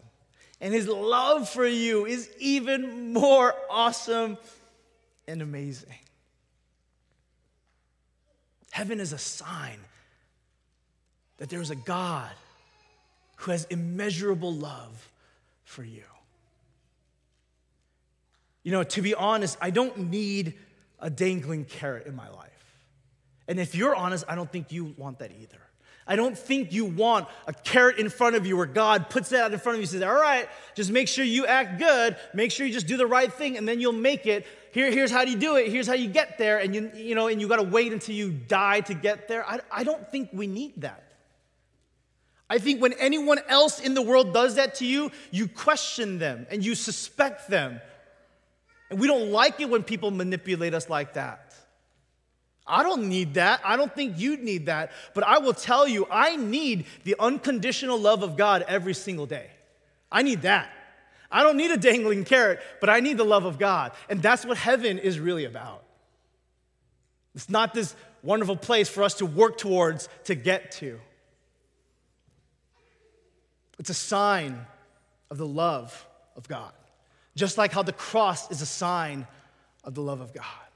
And 0.60 0.74
his 0.74 0.88
love 0.88 1.50
for 1.50 1.66
you 1.66 2.06
is 2.06 2.30
even 2.40 3.14
more 3.14 3.54
awesome 3.70 4.38
and 5.28 5.42
amazing. 5.42 5.94
Heaven 8.72 9.00
is 9.00 9.14
a 9.14 9.18
sign 9.18 9.80
that 11.38 11.50
there 11.50 11.62
is 11.62 11.70
a 11.70 11.76
God 11.76 12.32
who 13.38 13.52
has 13.52 13.66
immeasurable 13.66 14.54
love 14.54 15.10
for 15.64 15.84
you. 15.84 16.04
You 18.64 18.72
know, 18.72 18.84
to 18.84 19.02
be 19.02 19.14
honest, 19.14 19.58
I 19.62 19.70
don't 19.70 20.10
need 20.10 20.56
a 21.00 21.10
dangling 21.10 21.66
carrot 21.66 22.08
in 22.08 22.16
my 22.16 22.30
life. 22.30 22.52
And 23.48 23.60
if 23.60 23.76
you're 23.76 23.96
honest, 23.96 24.26
I 24.28 24.36
don't 24.36 24.52
think 24.52 24.72
you 24.72 24.94
want 24.98 25.20
that 25.20 25.32
either. 25.32 25.62
I 26.08 26.16
don't 26.16 26.38
think 26.38 26.72
you 26.72 26.86
want 26.86 27.28
a 27.48 27.54
carrot 27.54 27.98
in 27.98 28.10
front 28.10 28.36
of 28.36 28.46
you 28.46 28.56
where 28.56 28.66
God 28.66 29.10
puts 29.10 29.30
that 29.30 29.44
out 29.44 29.54
in 29.54 29.60
front 29.60 29.76
of 29.76 29.80
you 29.80 29.84
and 29.84 29.90
says, 29.90 30.02
All 30.02 30.14
right, 30.14 30.48
just 30.76 30.90
make 30.90 31.08
sure 31.08 31.26
you 31.26 31.46
act 31.46 31.80
good, 31.80 32.16
make 32.34 32.52
sure 32.52 32.66
you 32.66 32.74
just 32.74 32.88
do 32.88 32.98
the 32.98 33.08
right 33.08 33.32
thing, 33.32 33.58
and 33.58 33.68
then 33.68 33.80
you'll 33.80 33.92
make 33.92 34.26
it. 34.26 34.46
Here, 34.72 34.92
here's 34.92 35.12
how 35.12 35.24
you 35.24 35.38
do 35.38 35.56
it, 35.56 35.70
here's 35.70 35.88
how 35.88 35.96
you 35.96 36.08
get 36.08 36.38
there, 36.38 36.60
and 36.60 36.74
you, 36.74 36.92
you 36.96 37.16
know, 37.16 37.28
and 37.28 37.42
you 37.42 37.48
gotta 37.48 37.64
wait 37.64 37.92
until 37.92 38.16
you 38.16 38.32
die 38.32 38.82
to 38.82 38.94
get 38.94 39.28
there. 39.28 39.48
I, 39.48 39.60
I 39.72 39.84
don't 39.84 40.10
think 40.10 40.30
we 40.32 40.48
need 40.48 40.82
that. 40.82 41.04
I 42.50 42.60
think 42.60 42.82
when 42.82 42.94
anyone 42.94 43.40
else 43.50 43.80
in 43.80 43.94
the 43.94 44.02
world 44.02 44.34
does 44.34 44.56
that 44.56 44.76
to 44.76 44.86
you, 44.86 45.12
you 45.32 45.48
question 45.48 46.18
them 46.18 46.48
and 46.50 46.64
you 46.64 46.76
suspect 46.76 47.50
them. 47.50 47.82
And 48.90 49.00
we 49.00 49.08
don't 49.08 49.32
like 49.32 49.60
it 49.60 49.70
when 49.70 49.84
people 49.84 50.12
manipulate 50.12 50.74
us 50.74 50.90
like 50.90 51.16
that. 51.16 51.54
I 52.68 52.84
don't 52.84 53.08
need 53.08 53.36
that. 53.36 53.62
I 53.64 53.78
don't 53.78 53.94
think 53.94 54.20
you'd 54.20 54.44
need 54.44 54.66
that. 54.66 54.92
But 55.14 55.24
I 55.24 55.40
will 55.40 55.54
tell 55.54 55.88
you, 55.88 56.06
I 56.12 56.36
need 56.36 56.86
the 57.06 57.16
unconditional 57.20 57.98
love 57.98 58.24
of 58.24 58.36
God 58.36 58.66
every 58.68 58.94
single 58.94 59.26
day. 59.26 59.50
I 60.12 60.22
need 60.22 60.42
that. 60.42 60.70
I 61.32 61.44
don't 61.44 61.58
need 61.58 61.72
a 61.72 61.78
dangling 61.78 62.26
carrot, 62.26 62.60
but 62.80 62.90
I 62.90 63.00
need 63.00 63.18
the 63.18 63.26
love 63.26 63.46
of 63.46 63.58
God. 63.58 63.92
And 64.10 64.22
that's 64.22 64.46
what 64.46 64.58
heaven 64.58 64.98
is 64.98 65.20
really 65.20 65.46
about. 65.46 65.84
It's 67.36 67.50
not 67.50 67.74
this 67.74 67.96
wonderful 68.24 68.58
place 68.58 68.90
for 68.90 69.04
us 69.04 69.16
to 69.16 69.26
work 69.26 69.58
towards 69.58 70.10
to 70.26 70.36
get 70.36 70.72
to. 70.74 71.00
It's 73.80 73.90
a 73.90 73.94
sign 73.94 74.66
of 75.30 75.38
the 75.38 75.46
love 75.46 76.08
of 76.36 76.48
God, 76.48 76.72
just 77.36 77.58
like 77.58 77.72
how 77.72 77.84
the 77.84 77.94
cross 77.94 78.50
is 78.50 78.62
a 78.62 78.66
sign 78.66 79.28
of 79.84 79.94
the 79.94 80.02
love 80.02 80.20
of 80.20 80.34
God 80.34 80.67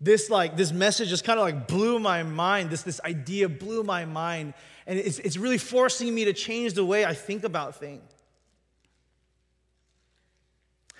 this 0.00 0.28
like 0.28 0.56
this 0.56 0.72
message 0.72 1.08
just 1.08 1.24
kind 1.24 1.38
of 1.38 1.44
like 1.44 1.66
blew 1.66 1.98
my 1.98 2.22
mind. 2.22 2.70
This 2.70 2.82
this 2.82 3.00
idea 3.02 3.48
blew 3.48 3.82
my 3.82 4.04
mind. 4.04 4.54
And 4.86 4.98
it's, 4.98 5.18
it's 5.18 5.36
really 5.36 5.58
forcing 5.58 6.14
me 6.14 6.26
to 6.26 6.32
change 6.32 6.74
the 6.74 6.84
way 6.84 7.04
i 7.04 7.14
think 7.14 7.44
about 7.44 7.76
things. 7.76 8.02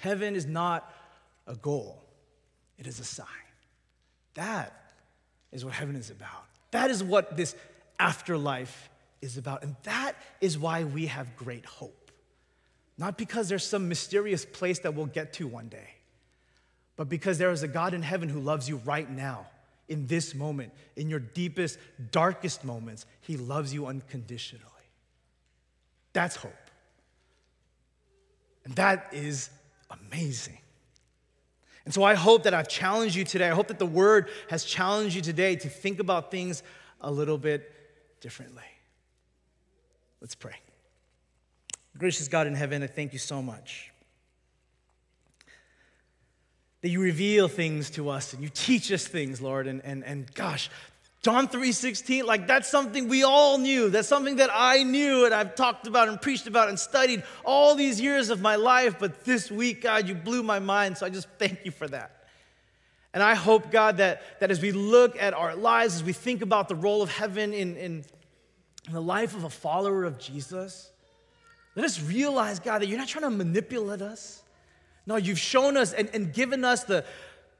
Heaven 0.00 0.34
is 0.34 0.46
not 0.46 0.92
a 1.46 1.54
goal. 1.54 2.02
It 2.78 2.86
is 2.86 3.00
a 3.00 3.04
sign. 3.04 3.26
That 4.34 4.72
is 5.52 5.64
what 5.64 5.74
heaven 5.74 5.96
is 5.96 6.10
about. 6.10 6.44
That 6.70 6.90
is 6.90 7.02
what 7.02 7.36
this 7.36 7.56
afterlife 7.98 8.90
is 9.22 9.38
about. 9.38 9.62
And 9.62 9.74
that 9.84 10.14
is 10.40 10.58
why 10.58 10.84
we 10.84 11.06
have 11.06 11.34
great 11.36 11.64
hope. 11.64 12.10
Not 12.98 13.16
because 13.16 13.48
there's 13.48 13.66
some 13.66 13.88
mysterious 13.88 14.44
place 14.44 14.80
that 14.80 14.94
we'll 14.94 15.06
get 15.06 15.32
to 15.34 15.46
one 15.46 15.68
day 15.68 15.95
but 16.96 17.08
because 17.08 17.38
there 17.38 17.50
is 17.50 17.62
a 17.62 17.68
God 17.68 17.94
in 17.94 18.02
heaven 18.02 18.28
who 18.28 18.40
loves 18.40 18.68
you 18.68 18.76
right 18.84 19.08
now, 19.08 19.46
in 19.88 20.06
this 20.06 20.34
moment, 20.34 20.72
in 20.96 21.08
your 21.08 21.20
deepest, 21.20 21.78
darkest 22.10 22.64
moments. 22.64 23.06
He 23.20 23.36
loves 23.36 23.72
you 23.72 23.86
unconditionally. 23.86 24.64
That's 26.12 26.36
hope. 26.36 26.52
And 28.64 28.74
that 28.76 29.08
is 29.12 29.50
amazing. 29.90 30.58
And 31.84 31.94
so 31.94 32.02
I 32.02 32.14
hope 32.14 32.42
that 32.44 32.54
I've 32.54 32.68
challenged 32.68 33.14
you 33.14 33.24
today. 33.24 33.48
I 33.48 33.54
hope 33.54 33.68
that 33.68 33.78
the 33.78 33.86
word 33.86 34.28
has 34.50 34.64
challenged 34.64 35.14
you 35.14 35.22
today 35.22 35.54
to 35.56 35.68
think 35.68 36.00
about 36.00 36.32
things 36.32 36.64
a 37.00 37.10
little 37.10 37.38
bit 37.38 37.72
differently. 38.20 38.64
Let's 40.20 40.34
pray. 40.34 40.56
Gracious 41.96 42.26
God 42.26 42.48
in 42.48 42.54
heaven, 42.54 42.82
I 42.82 42.88
thank 42.88 43.12
you 43.12 43.18
so 43.20 43.40
much 43.40 43.92
that 46.86 46.90
you 46.90 47.00
reveal 47.00 47.48
things 47.48 47.90
to 47.90 48.08
us 48.08 48.32
and 48.32 48.40
you 48.44 48.48
teach 48.48 48.92
us 48.92 49.04
things, 49.04 49.40
Lord. 49.40 49.66
And, 49.66 49.84
and, 49.84 50.04
and 50.04 50.32
gosh, 50.34 50.70
John 51.20 51.48
3:16, 51.48 52.22
like 52.22 52.46
that's 52.46 52.68
something 52.68 53.08
we 53.08 53.24
all 53.24 53.58
knew. 53.58 53.90
That's 53.90 54.06
something 54.06 54.36
that 54.36 54.50
I 54.52 54.84
knew 54.84 55.24
and 55.24 55.34
I've 55.34 55.56
talked 55.56 55.88
about 55.88 56.08
and 56.08 56.22
preached 56.22 56.46
about 56.46 56.68
and 56.68 56.78
studied 56.78 57.24
all 57.44 57.74
these 57.74 58.00
years 58.00 58.30
of 58.30 58.40
my 58.40 58.54
life. 58.54 59.00
But 59.00 59.24
this 59.24 59.50
week, 59.50 59.82
God, 59.82 60.06
you 60.06 60.14
blew 60.14 60.44
my 60.44 60.60
mind. 60.60 60.96
So 60.96 61.06
I 61.06 61.08
just 61.08 61.26
thank 61.40 61.64
you 61.64 61.72
for 61.72 61.88
that. 61.88 62.28
And 63.12 63.20
I 63.20 63.34
hope, 63.34 63.72
God, 63.72 63.96
that, 63.96 64.22
that 64.38 64.52
as 64.52 64.62
we 64.62 64.70
look 64.70 65.20
at 65.20 65.34
our 65.34 65.56
lives, 65.56 65.96
as 65.96 66.04
we 66.04 66.12
think 66.12 66.40
about 66.40 66.68
the 66.68 66.76
role 66.76 67.02
of 67.02 67.10
heaven 67.10 67.52
in, 67.52 67.76
in, 67.76 68.04
in 68.86 68.92
the 68.92 69.02
life 69.02 69.34
of 69.34 69.42
a 69.42 69.50
follower 69.50 70.04
of 70.04 70.20
Jesus, 70.20 70.88
let 71.74 71.84
us 71.84 72.00
realize, 72.00 72.60
God, 72.60 72.80
that 72.80 72.86
you're 72.86 72.96
not 72.96 73.08
trying 73.08 73.28
to 73.28 73.36
manipulate 73.36 74.02
us. 74.02 74.44
No, 75.06 75.16
you've 75.16 75.38
shown 75.38 75.76
us 75.76 75.92
and, 75.92 76.10
and 76.12 76.32
given 76.32 76.64
us 76.64 76.84
the, 76.84 77.04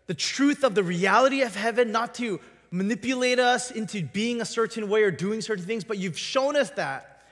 the 0.07 0.15
truth 0.15 0.65
of 0.65 0.75
the 0.75 0.83
reality 0.83 1.43
of 1.43 1.55
heaven, 1.55 1.93
not 1.93 2.15
to 2.17 2.41
manipulate 2.71 3.39
us 3.39 3.71
into 3.71 4.03
being 4.03 4.41
a 4.41 4.45
certain 4.45 4.89
way 4.89 5.03
or 5.03 5.11
doing 5.11 5.41
certain 5.41 5.65
things, 5.65 5.85
but 5.85 5.99
you've 5.99 6.19
shown 6.19 6.57
us 6.57 6.71
that 6.71 7.23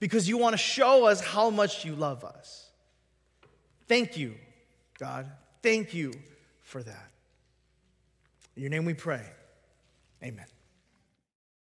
because 0.00 0.28
you 0.28 0.38
want 0.38 0.54
to 0.54 0.58
show 0.58 1.06
us 1.06 1.20
how 1.20 1.50
much 1.50 1.84
you 1.84 1.94
love 1.94 2.24
us. 2.24 2.70
Thank 3.86 4.16
you, 4.16 4.34
God. 4.98 5.26
Thank 5.62 5.94
you 5.94 6.12
for 6.62 6.82
that. 6.82 7.10
In 8.56 8.62
your 8.62 8.70
name 8.70 8.84
we 8.84 8.94
pray. 8.94 9.22
Amen. 10.22 10.46